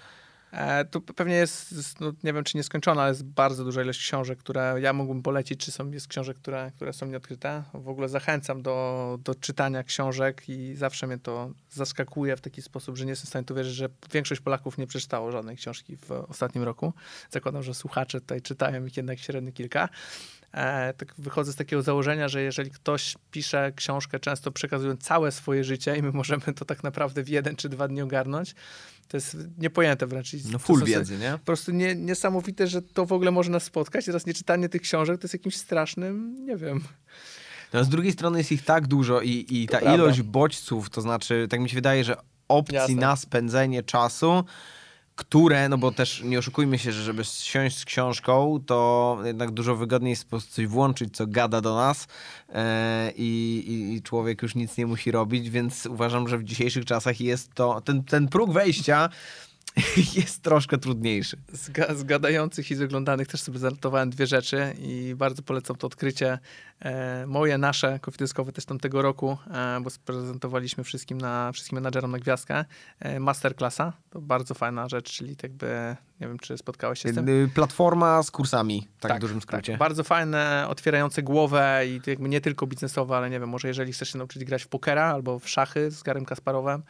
E, 0.53 0.84
tu 0.84 1.01
pewnie 1.01 1.34
jest, 1.34 2.01
no, 2.01 2.12
nie 2.24 2.32
wiem 2.32 2.44
czy 2.44 2.57
nieskończona, 2.57 3.03
ale 3.03 3.11
jest 3.11 3.24
bardzo 3.24 3.64
duża 3.64 3.82
ilość 3.82 4.01
książek, 4.01 4.38
które 4.38 4.76
ja 4.80 4.92
mógłbym 4.92 5.22
polecić, 5.22 5.64
czy 5.64 5.72
są, 5.72 5.90
jest 5.90 6.09
książek, 6.09 6.36
które, 6.36 6.72
które 6.76 6.92
są 6.92 7.07
nieodkryte. 7.07 7.62
W 7.74 7.88
ogóle 7.88 8.09
zachęcam 8.09 8.62
do, 8.62 9.18
do 9.24 9.34
czytania 9.34 9.82
książek 9.82 10.49
i 10.49 10.74
zawsze 10.74 11.07
mnie 11.07 11.18
to 11.18 11.51
zaskakuje 11.70 12.36
w 12.36 12.40
taki 12.40 12.62
sposób, 12.62 12.96
że 12.96 13.05
nie 13.05 13.11
jestem 13.11 13.26
w 13.26 13.28
stanie 13.28 13.44
tu 13.44 13.55
wierzyć, 13.55 13.74
że 13.74 13.88
większość 14.12 14.40
Polaków 14.40 14.78
nie 14.78 14.86
przeczytało 14.86 15.32
żadnej 15.32 15.57
książki 15.57 15.96
w 15.96 16.11
ostatnim 16.11 16.64
roku. 16.64 16.92
Zakładam, 17.30 17.62
że 17.62 17.74
słuchacze 17.74 18.20
tutaj 18.20 18.42
czytają 18.42 18.86
ich 18.86 18.96
jednak 18.96 19.18
średnio 19.18 19.53
kilka. 19.53 19.88
E, 20.53 20.94
tak 20.94 21.14
wychodzę 21.18 21.53
z 21.53 21.57
takiego 21.57 21.82
założenia, 21.82 22.28
że 22.28 22.42
jeżeli 22.42 22.70
ktoś 22.70 23.14
pisze 23.30 23.72
książkę, 23.76 24.20
często 24.20 24.53
przekazując 24.53 25.03
całe 25.03 25.32
swoje 25.32 25.64
życie 25.64 25.96
i 25.96 26.03
my 26.03 26.12
możemy 26.12 26.42
to 26.55 26.64
tak 26.64 26.82
naprawdę 26.82 27.22
w 27.22 27.28
jeden 27.28 27.57
czy 27.57 27.68
dwa 27.68 27.88
dni 27.88 28.03
ogarnąć, 28.03 28.55
to 29.09 29.16
jest 29.16 29.36
niepojęte 29.59 30.07
wręcz. 30.07 30.32
No 30.53 30.59
full 30.59 30.84
wiedzy, 30.84 31.18
nie? 31.18 31.32
Po 31.32 31.38
prostu 31.38 31.72
nie, 31.72 31.94
niesamowite, 31.94 32.66
że 32.66 32.82
to 32.82 33.07
w 33.07 33.12
ogóle 33.12 33.30
może 33.30 33.51
nas 33.51 33.62
spotkać. 33.62 34.05
Teraz 34.05 34.26
nieczytanie 34.26 34.68
tych 34.68 34.82
książek 34.82 35.20
to 35.20 35.24
jest 35.24 35.34
jakimś 35.34 35.57
strasznym, 35.57 36.44
nie 36.46 36.57
wiem... 36.57 36.80
No, 37.72 37.84
z 37.84 37.88
drugiej 37.88 38.12
strony 38.12 38.38
jest 38.38 38.53
ich 38.53 38.64
tak 38.64 38.86
dużo 38.86 39.20
i, 39.20 39.46
i 39.49 39.68
ta 39.68 39.94
ilość 39.94 40.22
bodźców, 40.22 40.90
to 40.90 41.01
znaczy, 41.01 41.46
tak 41.51 41.61
mi 41.61 41.68
się 41.68 41.74
wydaje, 41.74 42.05
że 42.05 42.16
opcji 42.49 42.74
Jasne. 42.74 42.94
na 42.94 43.16
spędzenie 43.16 43.82
czasu 43.82 44.44
które, 45.18 45.68
no 45.68 45.78
bo 45.78 45.92
też 45.92 46.22
nie 46.24 46.38
oszukujmy 46.38 46.78
się, 46.78 46.92
że 46.92 47.02
żeby 47.02 47.24
siąść 47.24 47.78
z 47.78 47.84
książką, 47.84 48.60
to 48.66 49.18
jednak 49.24 49.50
dużo 49.50 49.76
wygodniej 49.76 50.10
jest 50.10 50.24
po 50.24 50.30
prostu 50.30 50.54
coś 50.54 50.66
włączyć, 50.66 51.16
co 51.16 51.26
gada 51.26 51.60
do 51.60 51.74
nas 51.74 52.06
e, 52.48 53.12
i, 53.16 53.94
i, 53.96 54.02
człowiek 54.02 54.42
już 54.42 54.54
nic 54.54 54.76
nie 54.76 54.86
musi 54.86 55.10
robić, 55.10 55.50
więc 55.50 55.86
uważam, 55.86 56.28
że 56.28 56.38
w 56.38 56.44
dzisiejszych 56.44 56.84
czasach 56.84 57.20
jest 57.20 57.54
to, 57.54 57.80
ten, 57.80 58.04
ten 58.04 58.28
próg 58.28 58.52
wejścia 58.52 59.08
jest 60.16 60.42
troszkę 60.42 60.78
trudniejszy. 60.78 61.36
Z, 61.52 61.70
ga, 61.70 61.94
z 61.94 62.04
gadających 62.04 62.70
i 62.70 62.74
z 62.74 62.82
oglądanych 62.82 63.28
też 63.28 63.40
sobie 63.40 63.58
zanotowałem 63.58 64.10
dwie 64.10 64.26
rzeczy 64.26 64.74
i 64.78 65.14
bardzo 65.16 65.42
polecam 65.42 65.76
to 65.76 65.86
odkrycie. 65.86 66.38
E, 66.80 67.26
moje, 67.26 67.58
nasze, 67.58 67.98
kofideskowe 67.98 68.52
też 68.52 68.64
tamtego 68.64 69.02
roku, 69.02 69.38
e, 69.50 69.80
bo 69.80 69.90
sprezentowaliśmy 69.90 70.84
wszystkim, 70.84 71.18
na, 71.18 71.52
wszystkim 71.52 71.76
menadżerom 71.76 72.10
na 72.10 72.18
gwiazdkę. 72.18 72.64
E, 73.00 73.20
masterclassa, 73.20 73.92
to 74.10 74.20
bardzo 74.20 74.54
fajna 74.54 74.88
rzecz, 74.88 75.12
czyli 75.12 75.36
tak 75.36 75.50
jakby, 75.50 75.96
nie 76.20 76.28
wiem, 76.28 76.38
czy 76.38 76.58
spotkałeś 76.58 76.98
się 76.98 77.08
z 77.08 77.14
tym? 77.14 77.28
Y, 77.28 77.50
Platforma 77.54 78.22
z 78.22 78.30
kursami, 78.30 78.88
tak, 79.00 79.16
w 79.16 79.20
dużym 79.20 79.40
skrócie. 79.40 79.72
Tak, 79.72 79.78
bardzo 79.78 80.04
fajne, 80.04 80.66
otwierające 80.68 81.22
głowę 81.22 81.82
i 81.86 82.00
jakby 82.06 82.28
nie 82.28 82.40
tylko 82.40 82.66
biznesowe, 82.66 83.16
ale 83.16 83.30
nie 83.30 83.40
wiem, 83.40 83.48
może 83.48 83.68
jeżeli 83.68 83.92
chcesz 83.92 84.12
się 84.12 84.18
nauczyć 84.18 84.44
grać 84.44 84.62
w 84.62 84.68
pokera 84.68 85.04
albo 85.04 85.38
w 85.38 85.48
szachy 85.48 85.90
z 85.90 86.02
Garym 86.02 86.24
Kasparowem, 86.24 86.82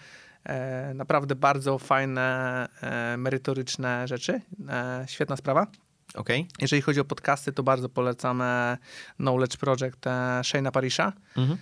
naprawdę 0.94 1.34
bardzo 1.34 1.78
fajne, 1.78 2.68
e, 2.82 3.16
merytoryczne 3.16 4.08
rzeczy. 4.08 4.40
E, 4.68 5.04
świetna 5.08 5.36
sprawa. 5.36 5.66
Okay. 6.14 6.46
Jeżeli 6.60 6.82
chodzi 6.82 7.00
o 7.00 7.04
podcasty, 7.04 7.52
to 7.52 7.62
bardzo 7.62 7.88
polecamy 7.88 8.76
Knowledge 9.16 9.56
Project 9.56 9.98
Shane'a 10.40 10.70
Parisha. 10.70 11.12
Mhm. 11.36 11.58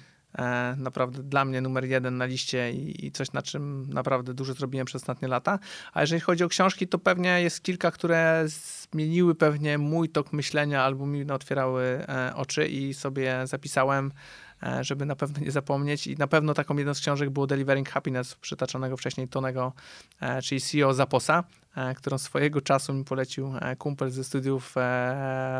Naprawdę 0.77 1.23
dla 1.23 1.45
mnie 1.45 1.61
numer 1.61 1.85
jeden 1.85 2.17
na 2.17 2.25
liście 2.25 2.73
i, 2.73 3.07
i, 3.07 3.13
coś, 3.13 3.33
na 3.33 3.43
czym 3.43 3.87
naprawdę 3.91 4.35
dużo 4.35 4.55
zrobiłem 4.55 4.87
przez 4.87 5.03
ostatnie 5.03 5.29
lata. 5.29 5.59
A 5.93 6.01
jeżeli 6.01 6.21
chodzi 6.21 6.45
o 6.45 6.49
książki, 6.49 6.89
to 6.89 6.99
pewnie 6.99 7.43
jest 7.43 7.63
kilka, 7.63 7.91
które 7.91 8.45
zmieniły 8.47 9.35
pewnie 9.35 9.79
mój 9.79 10.09
tok 10.09 10.33
myślenia 10.33 10.83
albo 10.83 11.07
mi 11.07 11.31
otwierały 11.31 12.07
oczy 12.35 12.67
i 12.67 12.95
sobie 12.95 13.47
zapisałem 13.47 14.13
E, 14.13 14.46
żeby 14.81 15.07
na 15.07 15.17
pewno 15.17 15.45
nie 15.45 15.51
zapomnieć. 15.51 16.07
I 16.07 16.17
na 16.17 16.27
pewno 16.27 16.55
taką 16.55 16.77
jedną 16.77 16.95
z 16.95 17.01
książek 17.01 17.31
było 17.31 17.47
Delivering 17.47 17.89
Happiness, 17.89 18.35
przytaczonego 18.35 18.97
wcześniej 18.97 19.29
Tonego, 19.29 19.73
e, 20.21 20.43
czyli 20.43 20.61
CEO 20.61 20.95
Zaposa, 20.95 21.45
e, 21.77 21.95
którą 21.95 22.19
swojego 22.19 22.61
czasu 22.61 22.95
mi 22.95 23.05
polecił 23.05 23.53
kumpel 23.79 24.11
ze 24.11 24.25
studiów, 24.25 24.75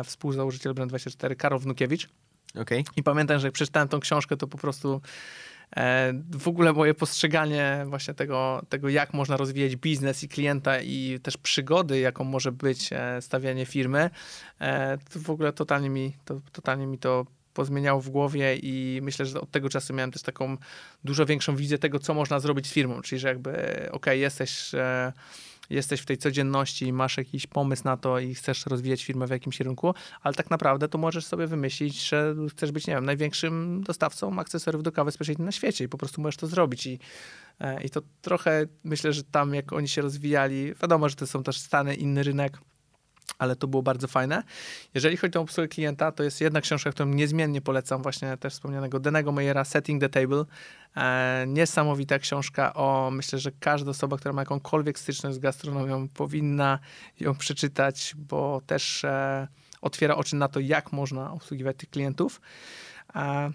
współzałożyciel 0.03 0.73
Brand24, 0.73 1.35
Karol 1.35 1.59
Wnukiewicz. 1.59 2.09
Okay. 2.61 2.83
I 2.95 3.03
pamiętam, 3.03 3.39
że 3.39 3.47
jak 3.47 3.53
przeczytałem 3.53 3.87
tą 3.87 3.99
książkę, 3.99 4.37
to 4.37 4.47
po 4.47 4.57
prostu 4.57 5.01
w 6.31 6.47
ogóle 6.47 6.73
moje 6.73 6.93
postrzeganie 6.93 7.85
właśnie 7.87 8.13
tego, 8.13 8.61
tego, 8.69 8.89
jak 8.89 9.13
można 9.13 9.37
rozwijać 9.37 9.75
biznes 9.75 10.23
i 10.23 10.27
klienta 10.27 10.81
i 10.81 11.19
też 11.23 11.37
przygody, 11.37 11.99
jaką 11.99 12.23
może 12.23 12.51
być 12.51 12.89
stawianie 13.21 13.65
firmy, 13.65 14.09
to 15.13 15.19
w 15.19 15.29
ogóle 15.29 15.53
totalnie 15.53 15.89
mi 15.89 16.13
to, 16.25 16.41
totalnie 16.51 16.87
mi 16.87 16.97
to 16.97 17.25
pozmieniało 17.57 18.01
w 18.01 18.09
głowie 18.09 18.55
i 18.55 18.99
myślę, 19.03 19.25
że 19.25 19.41
od 19.41 19.51
tego 19.51 19.69
czasu 19.69 19.93
miałem 19.93 20.11
też 20.11 20.21
taką 20.21 20.57
dużo 21.03 21.25
większą 21.25 21.55
wizję 21.55 21.77
tego, 21.77 21.99
co 21.99 22.13
można 22.13 22.39
zrobić 22.39 22.67
z 22.67 22.73
firmą, 22.73 23.01
czyli 23.01 23.19
że 23.19 23.27
jakby 23.27 23.51
ok, 23.91 24.05
jesteś 24.05 24.73
e, 24.73 25.13
jesteś 25.69 26.01
w 26.01 26.05
tej 26.05 26.17
codzienności, 26.17 26.93
masz 26.93 27.17
jakiś 27.17 27.47
pomysł 27.47 27.83
na 27.85 27.97
to 27.97 28.19
i 28.19 28.35
chcesz 28.35 28.65
rozwijać 28.65 29.03
firmę 29.03 29.27
w 29.27 29.29
jakimś 29.29 29.57
kierunku, 29.57 29.93
ale 30.21 30.33
tak 30.33 30.49
naprawdę 30.49 30.87
to 30.87 30.97
możesz 30.97 31.25
sobie 31.25 31.47
wymyślić, 31.47 32.09
że 32.09 32.35
chcesz 32.49 32.71
być, 32.71 32.87
nie 32.87 32.95
wiem, 32.95 33.05
największym 33.05 33.83
dostawcą 33.83 34.39
akcesoriów 34.39 34.83
do 34.83 34.91
kawy 34.91 35.11
specjalnie 35.11 35.45
na 35.45 35.51
świecie 35.51 35.83
i 35.85 35.89
po 35.89 35.97
prostu 35.97 36.21
możesz 36.21 36.37
to 36.37 36.47
zrobić. 36.47 36.87
I 36.87 36.99
e, 37.59 37.83
i 37.83 37.89
to 37.89 38.01
trochę 38.21 38.65
myślę, 38.83 39.13
że 39.13 39.23
tam 39.23 39.53
jak 39.53 39.73
oni 39.73 39.87
się 39.87 40.01
rozwijali, 40.01 40.73
wiadomo, 40.81 41.09
że 41.09 41.15
to 41.15 41.27
są 41.27 41.43
też 41.43 41.57
Stany, 41.57 41.95
inny 41.95 42.23
rynek, 42.23 42.57
ale 43.39 43.55
to 43.55 43.67
było 43.67 43.83
bardzo 43.83 44.07
fajne. 44.07 44.43
Jeżeli 44.93 45.17
chodzi 45.17 45.37
o 45.37 45.41
obsługę 45.41 45.67
klienta, 45.67 46.11
to 46.11 46.23
jest 46.23 46.41
jedna 46.41 46.61
książka, 46.61 46.91
którą 46.91 47.09
niezmiennie 47.09 47.61
polecam, 47.61 48.01
właśnie 48.01 48.37
też 48.37 48.53
wspomnianego 48.53 48.99
Denego 48.99 49.31
Meyera, 49.31 49.63
Setting 49.63 50.01
the 50.01 50.09
Table. 50.09 50.45
E, 50.97 51.45
niesamowita 51.47 52.19
książka 52.19 52.73
o, 52.73 53.11
myślę, 53.11 53.39
że 53.39 53.51
każda 53.59 53.91
osoba, 53.91 54.17
która 54.17 54.33
ma 54.33 54.41
jakąkolwiek 54.41 54.99
styczność 54.99 55.35
z 55.35 55.39
gastronomią, 55.39 56.07
powinna 56.07 56.79
ją 57.19 57.35
przeczytać, 57.35 58.13
bo 58.17 58.61
też 58.65 59.03
e, 59.03 59.47
otwiera 59.81 60.15
oczy 60.15 60.35
na 60.35 60.47
to, 60.47 60.59
jak 60.59 60.91
można 60.91 61.31
obsługiwać 61.31 61.77
tych 61.77 61.89
klientów. 61.89 62.41
E, 63.15 63.51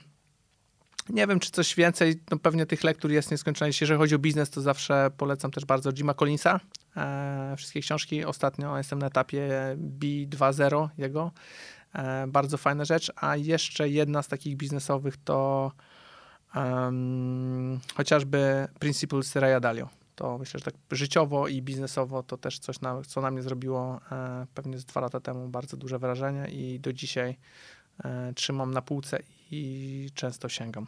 nie 1.08 1.26
wiem, 1.26 1.40
czy 1.40 1.50
coś 1.50 1.74
więcej, 1.74 2.20
no 2.30 2.38
pewnie 2.38 2.66
tych 2.66 2.84
lektur 2.84 3.10
jest 3.10 3.30
nieskończone. 3.30 3.70
Jeżeli 3.80 3.98
chodzi 3.98 4.14
o 4.14 4.18
biznes, 4.18 4.50
to 4.50 4.60
zawsze 4.60 5.10
polecam 5.16 5.50
też 5.50 5.64
bardzo 5.64 5.92
Jima 5.92 6.14
Collinsa. 6.14 6.60
E, 6.96 7.54
wszystkie 7.56 7.80
książki. 7.80 8.24
Ostatnio 8.24 8.78
jestem 8.78 8.98
na 8.98 9.06
etapie 9.06 9.48
B2.0 9.98 10.88
jego. 10.98 11.30
E, 11.94 12.26
bardzo 12.26 12.56
fajna 12.56 12.84
rzecz. 12.84 13.12
A 13.16 13.36
jeszcze 13.36 13.88
jedna 13.88 14.22
z 14.22 14.28
takich 14.28 14.56
biznesowych 14.56 15.16
to 15.24 15.72
um, 16.56 17.80
chociażby 17.94 18.68
Principles 18.78 19.36
Raya 19.36 19.60
Dalio. 19.60 19.88
To 20.14 20.38
myślę, 20.38 20.60
że 20.60 20.64
tak 20.64 20.74
życiowo 20.90 21.48
i 21.48 21.62
biznesowo 21.62 22.22
to 22.22 22.36
też 22.36 22.58
coś, 22.58 22.80
na, 22.80 23.02
co 23.02 23.20
na 23.20 23.30
mnie 23.30 23.42
zrobiło 23.42 24.00
e, 24.12 24.46
pewnie 24.54 24.78
z 24.78 24.84
dwa 24.84 25.00
lata 25.00 25.20
temu 25.20 25.48
bardzo 25.48 25.76
duże 25.76 25.98
wrażenie 25.98 26.48
i 26.50 26.80
do 26.80 26.92
dzisiaj 26.92 27.38
e, 28.04 28.32
trzymam 28.34 28.74
na 28.74 28.82
półce 28.82 29.18
i 29.52 30.10
często 30.14 30.48
sięgam. 30.48 30.86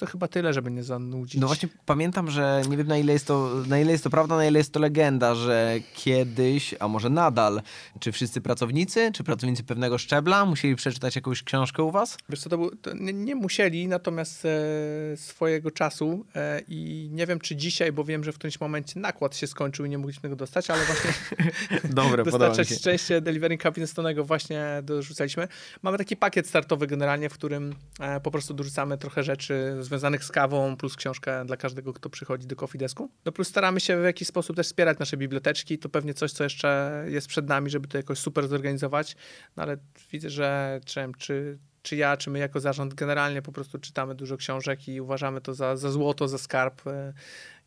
To 0.00 0.06
chyba 0.06 0.28
tyle, 0.28 0.52
żeby 0.52 0.70
nie 0.70 0.82
zanudzić. 0.82 1.40
No 1.40 1.46
właśnie 1.46 1.68
pamiętam, 1.86 2.30
że 2.30 2.62
nie 2.70 2.76
wiem 2.76 2.86
na 2.86 2.98
ile 2.98 3.12
jest 3.12 3.26
to, 3.26 3.50
na 3.66 3.78
ile 3.78 3.92
jest 3.92 4.04
to 4.04 4.10
prawda, 4.10 4.36
na 4.36 4.46
ile 4.46 4.58
jest 4.58 4.72
to 4.72 4.80
legenda, 4.80 5.34
że 5.34 5.74
kiedyś, 5.94 6.74
a 6.80 6.88
może 6.88 7.10
nadal, 7.10 7.62
czy 8.00 8.12
wszyscy 8.12 8.40
pracownicy, 8.40 9.12
czy 9.12 9.24
pracownicy 9.24 9.64
pewnego 9.64 9.98
szczebla 9.98 10.44
musieli 10.44 10.76
przeczytać 10.76 11.16
jakąś 11.16 11.42
książkę 11.42 11.82
u 11.82 11.90
was? 11.90 12.18
Wiesz 12.28 12.40
co, 12.40 12.50
to, 12.50 12.58
był, 12.58 12.70
to 12.76 12.94
nie, 12.94 13.12
nie, 13.12 13.34
musieli, 13.34 13.88
natomiast 13.88 14.44
e, 14.44 15.16
swojego 15.16 15.70
czasu 15.70 16.24
e, 16.34 16.60
i 16.68 17.08
nie 17.12 17.26
wiem 17.26 17.40
czy 17.40 17.56
dzisiaj, 17.56 17.92
bo 17.92 18.04
wiem, 18.04 18.24
że 18.24 18.32
w 18.32 18.34
którymś 18.34 18.60
momencie 18.60 19.00
nakład 19.00 19.36
się 19.36 19.46
skończył 19.46 19.84
i 19.84 19.88
nie 19.88 19.98
mogliśmy 19.98 20.22
tego 20.22 20.36
dostać, 20.36 20.70
ale 20.70 20.84
właśnie 20.84 21.10
Dobre, 21.90 22.24
dostarczać 22.24 22.68
szczęście 22.68 23.20
Delivering 23.20 23.62
Happiness 23.62 23.94
właśnie 24.24 24.64
dorzucaliśmy. 24.82 25.48
Mamy 25.82 25.98
taki 25.98 26.16
pakiet 26.16 26.48
startowy 26.48 26.86
generalnie, 26.86 27.28
w 27.28 27.34
którym 27.34 27.74
e, 28.00 28.20
po 28.20 28.30
prostu 28.30 28.54
dorzucamy 28.54 28.98
trochę 28.98 29.22
rzeczy 29.22 29.76
związanych 29.84 30.24
z 30.24 30.32
kawą, 30.32 30.76
plus 30.76 30.96
książkę 30.96 31.44
dla 31.44 31.56
każdego, 31.56 31.92
kto 31.92 32.10
przychodzi 32.10 32.46
do 32.46 32.56
Coffee 32.56 32.78
Desku. 32.78 33.10
No 33.24 33.32
plus 33.32 33.48
staramy 33.48 33.80
się 33.80 34.00
w 34.00 34.04
jakiś 34.04 34.28
sposób 34.28 34.56
też 34.56 34.66
wspierać 34.66 34.98
nasze 34.98 35.16
biblioteczki. 35.16 35.78
To 35.78 35.88
pewnie 35.88 36.14
coś, 36.14 36.32
co 36.32 36.44
jeszcze 36.44 37.04
jest 37.08 37.26
przed 37.26 37.48
nami, 37.48 37.70
żeby 37.70 37.88
to 37.88 37.96
jakoś 37.96 38.18
super 38.18 38.48
zorganizować. 38.48 39.16
No 39.56 39.62
ale 39.62 39.76
widzę, 40.12 40.30
że 40.30 40.80
czy, 40.84 41.12
czy, 41.18 41.58
czy 41.82 41.96
ja, 41.96 42.16
czy 42.16 42.30
my 42.30 42.38
jako 42.38 42.60
zarząd 42.60 42.94
generalnie 42.94 43.42
po 43.42 43.52
prostu 43.52 43.78
czytamy 43.78 44.14
dużo 44.14 44.36
książek 44.36 44.88
i 44.88 45.00
uważamy 45.00 45.40
to 45.40 45.54
za, 45.54 45.76
za 45.76 45.90
złoto, 45.90 46.28
za 46.28 46.38
skarb 46.38 46.86
e, 46.86 47.12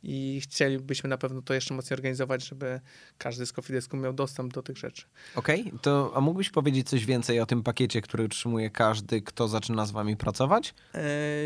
i 0.04 0.42
chcielibyśmy 0.44 1.10
na 1.10 1.18
pewno 1.18 1.42
to 1.42 1.54
jeszcze 1.54 1.74
mocniej 1.74 1.96
organizować, 1.96 2.48
żeby 2.48 2.80
każdy 3.18 3.46
z 3.46 3.54
Kofidesku 3.54 3.98
miał 3.98 4.14
dostęp 4.14 4.54
do 4.54 4.64
tych 4.64 4.78
rzeczy. 4.78 5.06
Okej, 5.36 5.62
okay, 5.68 5.80
to 5.80 6.12
a 6.16 6.22
mógłbyś 6.22 6.50
powiedzieć 6.50 6.90
coś 6.90 7.06
więcej 7.06 7.40
o 7.40 7.46
tym 7.46 7.64
pakiecie, 7.64 8.02
który 8.02 8.24
otrzymuje 8.24 8.70
każdy, 8.70 9.22
kto 9.22 9.48
zaczyna 9.48 9.86
z 9.86 9.92
wami 9.92 10.18
pracować? 10.18 10.74
Yy, 10.94 11.02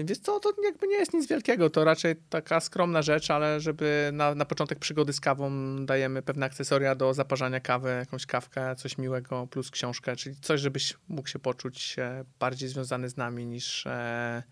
wiesz 0.05 0.17
co, 0.17 0.39
to 0.39 0.53
jakby 0.63 0.87
nie 0.87 0.95
jest 0.95 1.13
nic 1.13 1.27
wielkiego, 1.27 1.69
to 1.69 1.83
raczej 1.83 2.15
taka 2.29 2.59
skromna 2.59 3.01
rzecz, 3.01 3.31
ale 3.31 3.59
żeby 3.59 4.09
na, 4.13 4.35
na 4.35 4.45
początek 4.45 4.79
przygody 4.79 5.13
z 5.13 5.19
kawą 5.19 5.51
dajemy 5.85 6.21
pewne 6.21 6.45
akcesoria 6.45 6.95
do 6.95 7.13
zaparzania 7.13 7.59
kawy, 7.59 7.89
jakąś 7.89 8.25
kawkę, 8.25 8.75
coś 8.75 8.97
miłego 8.97 9.47
plus 9.47 9.71
książkę, 9.71 10.15
czyli 10.15 10.35
coś, 10.41 10.61
żebyś 10.61 10.97
mógł 11.07 11.27
się 11.27 11.39
poczuć 11.39 11.95
bardziej 12.39 12.69
związany 12.69 13.09
z 13.09 13.17
nami 13.17 13.45
niż... 13.45 13.87
E, 13.87 14.43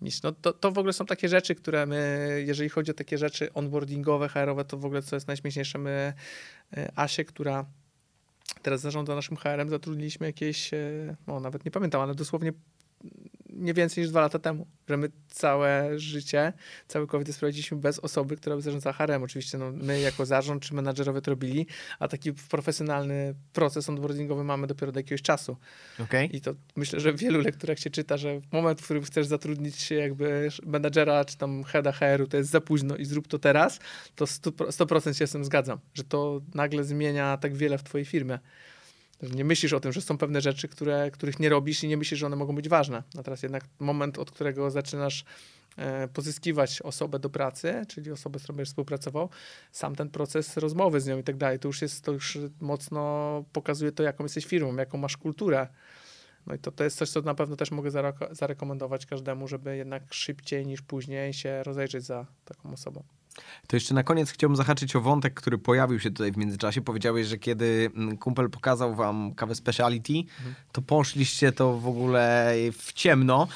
niż 0.00 0.22
no 0.22 0.32
to, 0.32 0.52
to 0.52 0.72
w 0.72 0.78
ogóle 0.78 0.92
są 0.92 1.06
takie 1.06 1.28
rzeczy, 1.28 1.54
które 1.54 1.86
my, 1.86 2.42
jeżeli 2.46 2.68
chodzi 2.68 2.90
o 2.90 2.94
takie 2.94 3.18
rzeczy 3.18 3.52
onboardingowe, 3.52 4.28
HR-owe, 4.28 4.64
to 4.64 4.78
w 4.78 4.84
ogóle 4.84 5.02
co 5.02 5.16
jest 5.16 5.28
najśmieszniejsze, 5.28 5.78
my 5.78 6.12
e, 6.76 6.92
Asię, 6.96 7.24
która 7.24 7.64
teraz 8.62 8.80
zarządza 8.80 9.14
naszym 9.14 9.36
HR-em, 9.36 9.70
zatrudniliśmy 9.70 10.26
jakieś, 10.26 10.74
e, 10.74 11.16
no 11.26 11.40
nawet 11.40 11.64
nie 11.64 11.70
pamiętam, 11.70 12.00
ale 12.00 12.14
dosłownie 12.14 12.52
nie 13.56 13.74
więcej 13.74 14.02
niż 14.02 14.10
dwa 14.10 14.20
lata 14.20 14.38
temu, 14.38 14.66
że 14.88 14.96
my 14.96 15.10
całe 15.28 15.98
życie, 15.98 16.52
cały 16.88 17.06
COVID 17.06 17.34
sprawdziliśmy 17.34 17.76
bez 17.76 17.98
osoby, 17.98 18.36
która 18.36 18.56
by 18.56 18.62
zarządzała 18.62 18.92
harem. 18.92 19.22
Oczywiście 19.22 19.58
no, 19.58 19.72
my 19.72 20.00
jako 20.00 20.26
zarząd 20.26 20.62
czy 20.62 20.74
menadżerowie 20.74 21.20
to 21.20 21.30
robili, 21.30 21.66
a 21.98 22.08
taki 22.08 22.32
profesjonalny 22.32 23.34
proces 23.52 23.88
onboardingowy 23.88 24.44
mamy 24.44 24.66
dopiero 24.66 24.92
do 24.92 25.00
jakiegoś 25.00 25.22
czasu. 25.22 25.56
Okay. 25.98 26.26
I 26.26 26.40
to 26.40 26.54
myślę, 26.76 27.00
że 27.00 27.12
w 27.12 27.18
wielu 27.18 27.40
lekturach 27.40 27.78
się 27.78 27.90
czyta, 27.90 28.16
że 28.16 28.40
w 28.40 28.52
moment, 28.52 28.80
w 28.80 28.84
którym 28.84 29.02
chcesz 29.02 29.26
zatrudnić 29.26 29.76
się 29.76 29.94
jakby 29.94 30.48
menadżera 30.66 31.24
czy 31.24 31.36
tam 31.36 31.64
heada 31.64 31.92
HR-u, 31.92 32.26
to 32.26 32.36
jest 32.36 32.50
za 32.50 32.60
późno 32.60 32.96
i 32.96 33.04
zrób 33.04 33.28
to 33.28 33.38
teraz, 33.38 33.80
to 34.14 34.24
100%, 34.24 35.00
100 35.00 35.12
się 35.12 35.26
z 35.26 35.32
tym 35.32 35.44
zgadzam, 35.44 35.78
że 35.94 36.04
to 36.04 36.40
nagle 36.54 36.84
zmienia 36.84 37.36
tak 37.36 37.56
wiele 37.56 37.78
w 37.78 37.82
twojej 37.82 38.04
firmie. 38.04 38.38
Nie 39.22 39.44
myślisz 39.44 39.72
o 39.72 39.80
tym, 39.80 39.92
że 39.92 40.00
są 40.00 40.18
pewne 40.18 40.40
rzeczy, 40.40 40.68
które, 40.68 41.10
których 41.10 41.40
nie 41.40 41.48
robisz 41.48 41.84
i 41.84 41.88
nie 41.88 41.96
myślisz, 41.96 42.20
że 42.20 42.26
one 42.26 42.36
mogą 42.36 42.54
być 42.54 42.68
ważne. 42.68 43.02
A 43.18 43.22
teraz 43.22 43.42
jednak 43.42 43.64
moment, 43.78 44.18
od 44.18 44.30
którego 44.30 44.70
zaczynasz 44.70 45.24
e, 45.76 46.08
pozyskiwać 46.08 46.82
osobę 46.82 47.18
do 47.18 47.30
pracy, 47.30 47.84
czyli 47.88 48.10
osobę, 48.10 48.38
z 48.38 48.42
którą 48.42 48.56
będziesz 48.56 48.68
współpracował, 48.68 49.28
sam 49.72 49.96
ten 49.96 50.10
proces 50.10 50.56
rozmowy 50.56 51.00
z 51.00 51.06
nią 51.06 51.18
i 51.18 51.22
tak 51.22 51.36
dalej, 51.36 51.58
to 51.58 51.68
już 51.68 51.82
jest, 51.82 52.04
to 52.04 52.12
już 52.12 52.38
mocno 52.60 53.44
pokazuje 53.52 53.92
to, 53.92 54.02
jaką 54.02 54.24
jesteś 54.24 54.46
firmą, 54.46 54.76
jaką 54.76 54.98
masz 54.98 55.16
kulturę. 55.16 55.68
No 56.46 56.54
i 56.54 56.58
to, 56.58 56.72
to 56.72 56.84
jest 56.84 56.96
coś, 56.96 57.10
co 57.10 57.20
na 57.20 57.34
pewno 57.34 57.56
też 57.56 57.70
mogę 57.70 57.90
zarekomendować 58.30 59.06
każdemu, 59.06 59.48
żeby 59.48 59.76
jednak 59.76 60.14
szybciej 60.14 60.66
niż 60.66 60.82
później 60.82 61.32
się 61.32 61.62
rozejrzeć 61.62 62.04
za 62.04 62.26
taką 62.44 62.72
osobą. 62.72 63.02
To 63.66 63.76
jeszcze 63.76 63.94
na 63.94 64.02
koniec 64.02 64.30
chciałbym 64.30 64.56
zahaczyć 64.56 64.96
o 64.96 65.00
wątek, 65.00 65.34
który 65.34 65.58
pojawił 65.58 66.00
się 66.00 66.10
tutaj 66.10 66.32
w 66.32 66.36
międzyczasie. 66.36 66.80
Powiedziałeś, 66.80 67.26
że 67.26 67.38
kiedy 67.38 67.90
mm, 67.96 68.16
kumpel 68.16 68.50
pokazał 68.50 68.94
wam 68.94 69.34
kawę 69.34 69.54
speciality, 69.54 70.12
to 70.72 70.82
poszliście 70.82 71.52
to 71.52 71.78
w 71.78 71.88
ogóle 71.88 72.54
w 72.72 72.92
ciemno. 72.92 73.48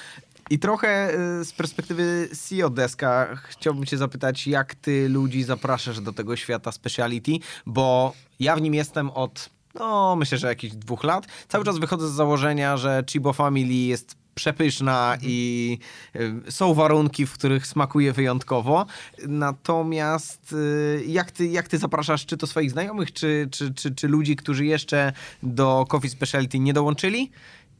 I 0.50 0.58
trochę 0.58 1.14
y, 1.40 1.44
z 1.44 1.52
perspektywy 1.52 2.28
CEO 2.32 2.70
Deska 2.70 3.36
chciałbym 3.48 3.86
cię 3.86 3.98
zapytać, 3.98 4.46
jak 4.46 4.74
ty 4.74 5.08
ludzi 5.08 5.42
zapraszasz 5.42 6.00
do 6.00 6.12
tego 6.12 6.36
świata 6.36 6.72
speciality, 6.72 7.32
bo 7.66 8.12
ja 8.40 8.56
w 8.56 8.60
nim 8.60 8.74
jestem 8.74 9.10
od, 9.10 9.50
no 9.74 10.16
myślę, 10.16 10.38
że 10.38 10.46
jakichś 10.46 10.74
dwóch 10.74 11.04
lat. 11.04 11.26
Cały 11.48 11.64
czas 11.64 11.78
wychodzę 11.78 12.08
z 12.08 12.12
założenia, 12.12 12.76
że 12.76 13.04
Chibo 13.10 13.32
Family 13.32 13.74
jest 13.74 14.16
przepyszna 14.38 15.18
i 15.22 15.78
y, 16.16 16.52
są 16.52 16.74
warunki, 16.74 17.26
w 17.26 17.32
których 17.32 17.66
smakuje 17.66 18.12
wyjątkowo. 18.12 18.86
Natomiast 19.28 20.52
y, 20.52 21.04
jak 21.06 21.30
ty, 21.30 21.46
jak 21.46 21.68
ty 21.68 21.78
zapraszasz, 21.78 22.26
czy 22.26 22.36
to 22.36 22.46
swoich 22.46 22.70
znajomych, 22.70 23.12
czy, 23.12 23.48
czy, 23.50 23.74
czy, 23.74 23.94
czy 23.94 24.08
ludzi, 24.08 24.36
którzy 24.36 24.64
jeszcze 24.64 25.12
do 25.42 25.84
Coffee 25.88 26.08
Speciality 26.08 26.58
nie 26.58 26.72
dołączyli? 26.72 27.30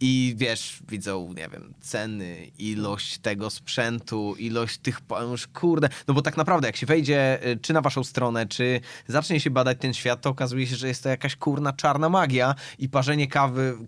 I 0.00 0.34
wiesz, 0.36 0.78
widzą, 0.88 1.28
nie 1.28 1.48
wiem, 1.48 1.74
ceny, 1.80 2.50
ilość 2.58 3.18
tego 3.18 3.50
sprzętu, 3.50 4.34
ilość 4.38 4.78
tych, 4.78 5.00
już 5.30 5.46
kurde, 5.46 5.88
no 6.08 6.14
bo 6.14 6.22
tak 6.22 6.36
naprawdę 6.36 6.68
jak 6.68 6.76
się 6.76 6.86
wejdzie 6.86 7.46
y, 7.46 7.56
czy 7.56 7.72
na 7.72 7.80
waszą 7.80 8.04
stronę, 8.04 8.46
czy 8.46 8.80
zacznie 9.08 9.40
się 9.40 9.50
badać 9.50 9.78
ten 9.80 9.94
świat, 9.94 10.20
to 10.20 10.30
okazuje 10.30 10.66
się, 10.66 10.76
że 10.76 10.88
jest 10.88 11.02
to 11.02 11.08
jakaś 11.08 11.36
kurna 11.36 11.72
czarna 11.72 12.08
magia 12.08 12.54
i 12.78 12.88
parzenie 12.88 13.26
kawy 13.26 13.78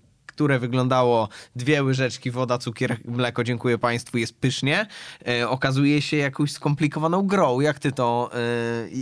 które 0.41 0.59
wyglądało 0.59 1.29
dwie 1.57 1.83
łyżeczki, 1.83 2.31
woda, 2.31 2.59
cukier, 2.59 2.97
mleko, 3.05 3.45
dziękuję 3.45 3.79
Państwu, 3.79 4.19
jest 4.19 4.37
pysznie, 4.37 4.87
e, 5.29 5.49
okazuje 5.49 6.03
się 6.03 6.17
jakąś 6.17 6.53
skomplikowaną 6.53 7.27
grą. 7.27 7.61
Jak 7.61 7.79
ty 7.79 7.93
to, 7.93 8.31
e, 8.35 8.39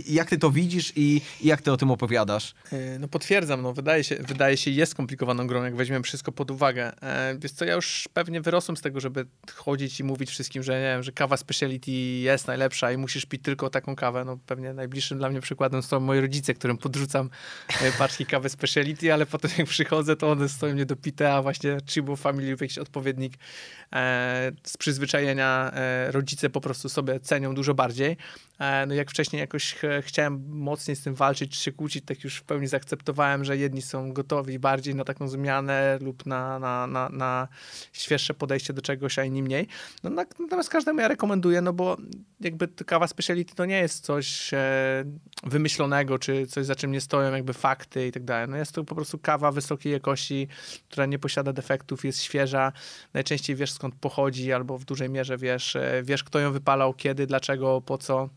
jak 0.07 0.29
ty 0.29 0.37
to 0.37 0.51
widzisz 0.51 0.93
i, 0.95 1.21
jak 1.43 1.61
ty 1.61 1.71
o 1.71 1.77
tym 1.77 1.91
opowiadasz? 1.91 2.55
E, 2.71 2.99
no 2.99 3.07
potwierdzam, 3.07 3.61
no 3.61 3.73
wydaje 3.73 4.03
się, 4.03 4.15
wydaje 4.15 4.57
się 4.57 4.71
jest 4.71 4.91
skomplikowaną 4.91 5.47
grą, 5.47 5.63
jak 5.63 5.75
weźmiemy 5.75 6.03
wszystko 6.03 6.31
pod 6.31 6.51
uwagę. 6.51 6.91
Wiesz 7.37 7.51
co, 7.51 7.65
ja 7.65 7.73
już 7.73 8.09
pewnie 8.13 8.41
wyrosłem 8.41 8.77
z 8.77 8.81
tego, 8.81 8.99
żeby 8.99 9.25
chodzić 9.55 9.99
i 9.99 10.03
mówić 10.03 10.29
wszystkim, 10.29 10.63
że 10.63 10.73
nie 10.73 10.87
wiem, 10.87 11.03
że 11.03 11.11
kawa 11.11 11.37
speciality 11.37 11.91
jest 11.91 12.47
najlepsza 12.47 12.91
i 12.91 12.97
musisz 12.97 13.25
pić 13.25 13.41
tylko 13.43 13.69
taką 13.69 13.95
kawę. 13.95 14.25
No 14.25 14.37
pewnie 14.45 14.73
najbliższym 14.73 15.17
dla 15.17 15.29
mnie 15.29 15.41
przykładem 15.41 15.83
są 15.83 15.99
moi 15.99 16.19
rodzice, 16.19 16.53
którym 16.53 16.77
podrzucam 16.77 17.29
paczki 17.97 18.25
kawy 18.25 18.49
speciality, 18.49 19.13
ale 19.13 19.25
potem 19.25 19.51
jak 19.57 19.67
przychodzę, 19.67 20.15
to 20.15 20.31
one 20.31 20.49
stoją 20.49 20.75
niedopite, 20.75 21.28
a 21.33 21.41
właśnie 21.41 21.77
Chibu 21.85 22.15
Family 22.15 22.49
jakiś 22.61 22.77
odpowiednik 22.77 23.33
e, 23.93 24.51
z 24.63 24.77
przyzwyczajenia 24.77 25.71
e, 25.73 26.11
rodzice 26.11 26.49
po 26.49 26.61
prostu 26.61 26.89
sobie 26.89 27.19
cenią 27.19 27.55
dużo 27.55 27.73
bardziej. 27.73 28.17
E, 28.59 28.85
no 28.85 28.93
jak 28.93 29.11
wcześniej 29.11 29.39
jakoś 29.39 29.73
ch 29.73 29.81
chciałem 30.01 30.43
mocniej 30.49 30.95
z 30.95 31.03
tym 31.03 31.15
walczyć, 31.15 31.51
czy 31.51 31.63
się 31.63 31.71
kłócić, 31.71 32.05
tak 32.05 32.23
już 32.23 32.35
w 32.35 32.43
pełni 32.43 32.67
zaakceptowałem, 32.67 33.45
że 33.45 33.57
jedni 33.57 33.81
są 33.81 34.13
gotowi 34.13 34.59
bardziej 34.59 34.95
na 34.95 35.03
taką 35.03 35.27
zmianę 35.27 35.97
lub 36.01 36.25
na, 36.25 36.59
na, 36.59 36.87
na, 36.87 37.09
na 37.09 37.47
świeższe 37.93 38.33
podejście 38.33 38.73
do 38.73 38.81
czegoś, 38.81 39.19
a 39.19 39.23
inni 39.23 39.43
mniej. 39.43 39.67
No, 40.03 40.09
natomiast 40.09 40.69
każdemu 40.69 40.99
ja 40.99 41.07
rekomenduję, 41.07 41.61
no 41.61 41.73
bo 41.73 41.97
jakby 42.39 42.67
kawa 42.67 43.07
speciality 43.07 43.55
to 43.55 43.65
nie 43.65 43.79
jest 43.79 44.05
coś 44.05 44.53
e, 44.53 45.03
wymyślonego, 45.43 46.19
czy 46.19 46.47
coś 46.47 46.65
za 46.65 46.75
czym 46.75 46.91
nie 46.91 47.01
stoją 47.01 47.31
jakby 47.31 47.53
fakty 47.53 48.07
i 48.07 48.11
tak 48.11 48.23
dalej. 48.23 48.49
No 48.49 48.57
jest 48.57 48.71
to 48.71 48.83
po 48.83 48.95
prostu 48.95 49.19
kawa 49.19 49.51
wysokiej 49.51 49.93
jakości, 49.93 50.47
która 50.89 51.05
nie 51.09 51.19
posiada 51.19 51.53
defektów, 51.53 52.05
jest 52.05 52.21
świeża, 52.21 52.71
najczęściej 53.13 53.55
wiesz 53.55 53.71
skąd 53.71 53.95
pochodzi, 53.95 54.53
albo 54.53 54.77
w 54.77 54.85
dużej 54.85 55.09
mierze 55.09 55.37
wiesz, 55.37 55.75
e, 55.75 56.01
wiesz 56.03 56.23
kto 56.23 56.39
ją 56.39 56.51
wypalał, 56.51 56.93
kiedy, 56.93 57.27
dlaczego, 57.27 57.81
po 57.81 57.97
co. 57.97 58.29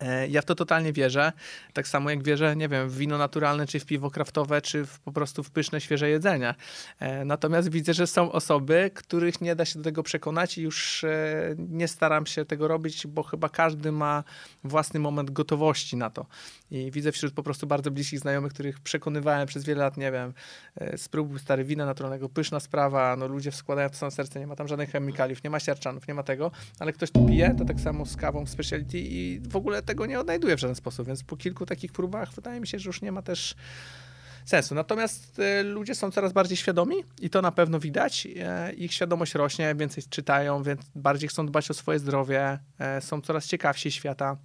E, 0.00 0.28
ja 0.28 0.42
w 0.42 0.44
to 0.44 0.54
totalnie 0.54 0.92
wierzę. 0.92 1.32
Tak 1.72 1.88
samo 1.88 2.10
jak 2.10 2.22
wierzę, 2.22 2.56
nie 2.56 2.68
wiem, 2.68 2.88
w 2.88 2.96
wino 2.96 3.18
naturalne, 3.18 3.66
czy 3.66 3.80
w 3.80 3.86
piwo 3.86 4.10
kraftowe, 4.10 4.62
czy 4.62 4.84
w, 4.84 5.00
po 5.00 5.12
prostu 5.12 5.42
w 5.42 5.50
pyszne, 5.50 5.80
świeże 5.80 6.10
jedzenie. 6.10 6.54
E, 7.00 7.24
natomiast 7.24 7.70
widzę, 7.70 7.94
że 7.94 8.06
są 8.06 8.32
osoby, 8.32 8.90
których 8.94 9.40
nie 9.40 9.56
da 9.56 9.64
się 9.64 9.78
do 9.78 9.84
tego 9.84 10.02
przekonać 10.02 10.58
i 10.58 10.62
już 10.62 11.04
e, 11.04 11.54
nie 11.58 11.88
staram 11.88 12.26
się 12.26 12.44
tego 12.44 12.68
robić, 12.68 13.06
bo 13.06 13.22
chyba 13.22 13.48
każdy 13.48 13.92
ma 13.92 14.24
własny 14.64 15.00
moment 15.00 15.30
gotowości 15.30 15.96
na 15.96 16.10
to. 16.10 16.26
I 16.70 16.90
widzę 16.90 17.12
wśród 17.12 17.34
po 17.34 17.42
prostu 17.42 17.66
bardzo 17.66 17.90
bliskich 17.90 18.18
znajomych, 18.18 18.52
których 18.52 18.80
przekonywałem 18.80 19.48
przez 19.48 19.64
wiele 19.64 19.80
lat, 19.80 19.96
nie 19.96 20.12
wiem, 20.12 20.32
spróbuj 20.96 21.38
stary 21.38 21.64
wina 21.64 21.86
naturalnego, 21.86 22.28
pyszna 22.28 22.60
sprawa, 22.60 23.16
no 23.16 23.28
ludzie 23.28 23.52
składają 23.52 23.90
to 23.90 23.96
samo 23.96 24.10
serce, 24.10 24.40
nie 24.40 24.46
ma 24.46 24.56
tam 24.56 24.68
żadnych 24.68 24.90
chemikaliów, 24.90 25.44
nie 25.44 25.50
ma 25.50 25.60
siarczanów, 25.60 26.08
nie 26.08 26.14
ma 26.14 26.22
tego, 26.22 26.50
ale 26.78 26.92
ktoś 26.92 27.10
to 27.10 27.20
pije, 27.20 27.54
to 27.58 27.64
tak 27.64 27.80
samo 27.80 28.06
z 28.06 28.16
kawą 28.16 28.46
speciality 28.46 28.98
i 28.98 29.40
w 29.40 29.56
ogóle 29.56 29.79
tego 29.82 30.06
nie 30.06 30.20
odnajduję 30.20 30.56
w 30.56 30.60
żaden 30.60 30.76
sposób, 30.76 31.06
więc 31.06 31.24
po 31.24 31.36
kilku 31.36 31.66
takich 31.66 31.92
próbach 31.92 32.32
wydaje 32.32 32.60
mi 32.60 32.66
się, 32.66 32.78
że 32.78 32.88
już 32.88 33.02
nie 33.02 33.12
ma 33.12 33.22
też 33.22 33.54
sensu. 34.44 34.74
Natomiast 34.74 35.38
y, 35.38 35.62
ludzie 35.62 35.94
są 35.94 36.10
coraz 36.10 36.32
bardziej 36.32 36.56
świadomi 36.56 36.96
i 37.20 37.30
to 37.30 37.42
na 37.42 37.52
pewno 37.52 37.80
widać. 37.80 38.26
Y, 38.26 38.72
ich 38.72 38.92
świadomość 38.92 39.34
rośnie, 39.34 39.74
więcej 39.74 40.04
czytają, 40.10 40.62
więc 40.62 40.80
bardziej 40.94 41.28
chcą 41.28 41.46
dbać 41.46 41.70
o 41.70 41.74
swoje 41.74 41.98
zdrowie, 41.98 42.58
y, 42.98 43.00
są 43.00 43.20
coraz 43.20 43.46
ciekawsi 43.46 43.90
świata. 43.90 44.36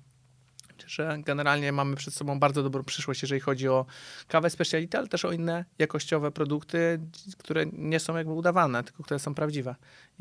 Że 0.87 1.17
generalnie 1.25 1.71
mamy 1.71 1.95
przed 1.95 2.13
sobą 2.13 2.39
bardzo 2.39 2.63
dobrą 2.63 2.83
przyszłość, 2.83 3.21
jeżeli 3.21 3.41
chodzi 3.41 3.67
o 3.67 3.85
kawę 4.27 4.49
speciality, 4.49 4.97
ale 4.97 5.07
też 5.07 5.25
o 5.25 5.31
inne 5.31 5.65
jakościowe 5.79 6.31
produkty, 6.31 6.99
które 7.37 7.65
nie 7.73 7.99
są 7.99 8.17
jakby 8.17 8.33
udawane, 8.33 8.83
tylko 8.83 9.03
które 9.03 9.19
są 9.19 9.35
prawdziwe. 9.35 9.75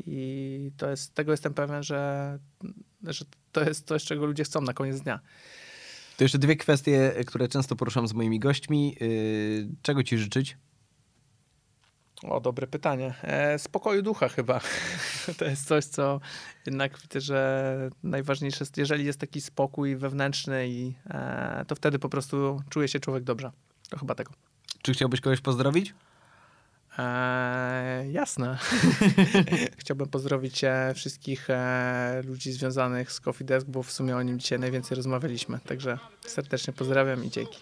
I 0.07 0.71
to 0.77 0.89
jest, 0.89 1.13
tego 1.13 1.31
jestem 1.31 1.53
pewien, 1.53 1.83
że, 1.83 2.39
że 3.13 3.25
to 3.51 3.63
jest 3.63 3.87
coś, 3.87 4.03
czego 4.03 4.25
ludzie 4.25 4.43
chcą 4.43 4.61
na 4.61 4.73
koniec 4.73 5.01
dnia. 5.01 5.19
To 6.17 6.23
jeszcze 6.23 6.37
dwie 6.37 6.55
kwestie, 6.55 7.13
które 7.27 7.47
często 7.47 7.75
poruszam 7.75 8.07
z 8.07 8.13
moimi 8.13 8.39
gośćmi. 8.39 8.97
Yy, 8.99 9.67
czego 9.81 10.03
ci 10.03 10.17
życzyć? 10.17 10.57
O, 12.23 12.39
dobre 12.39 12.67
pytanie. 12.67 13.13
E, 13.21 13.59
spokoju 13.59 14.01
ducha 14.01 14.29
chyba. 14.29 14.59
to 15.37 15.45
jest 15.45 15.67
coś, 15.67 15.85
co 15.85 16.19
jednak 16.65 16.99
widzę, 16.99 17.21
że 17.21 17.89
najważniejsze 18.03 18.57
jest, 18.59 18.77
jeżeli 18.77 19.05
jest 19.05 19.19
taki 19.19 19.41
spokój 19.41 19.95
wewnętrzny, 19.95 20.69
i, 20.69 20.93
e, 21.09 21.65
to 21.67 21.75
wtedy 21.75 21.99
po 21.99 22.09
prostu 22.09 22.61
czuje 22.69 22.87
się 22.87 22.99
człowiek 22.99 23.23
dobrze. 23.23 23.51
To 23.89 23.99
chyba 23.99 24.15
tego. 24.15 24.31
Czy 24.81 24.93
chciałbyś 24.93 25.21
kogoś 25.21 25.41
pozdrowić? 25.41 25.93
Eee, 26.97 28.11
jasne. 28.11 28.57
Chciałbym 29.77 30.07
pozdrowić 30.07 30.63
e, 30.63 30.93
wszystkich 30.95 31.49
e, 31.49 32.21
ludzi 32.25 32.51
związanych 32.51 33.11
z 33.11 33.19
Coffee 33.19 33.45
Desk, 33.45 33.67
bo 33.67 33.83
w 33.83 33.91
sumie 33.91 34.15
o 34.15 34.21
nim 34.21 34.39
dzisiaj 34.39 34.59
najwięcej 34.59 34.95
rozmawialiśmy. 34.95 35.59
Także 35.59 35.97
serdecznie 36.27 36.73
pozdrawiam 36.73 37.25
i 37.25 37.29
dzięki. 37.29 37.59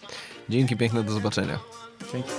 Dzięki 0.49 0.77
piękne, 0.77 1.03
do 1.03 1.11
zobaczenia. 1.13 1.59
Dzięki. 2.13 2.29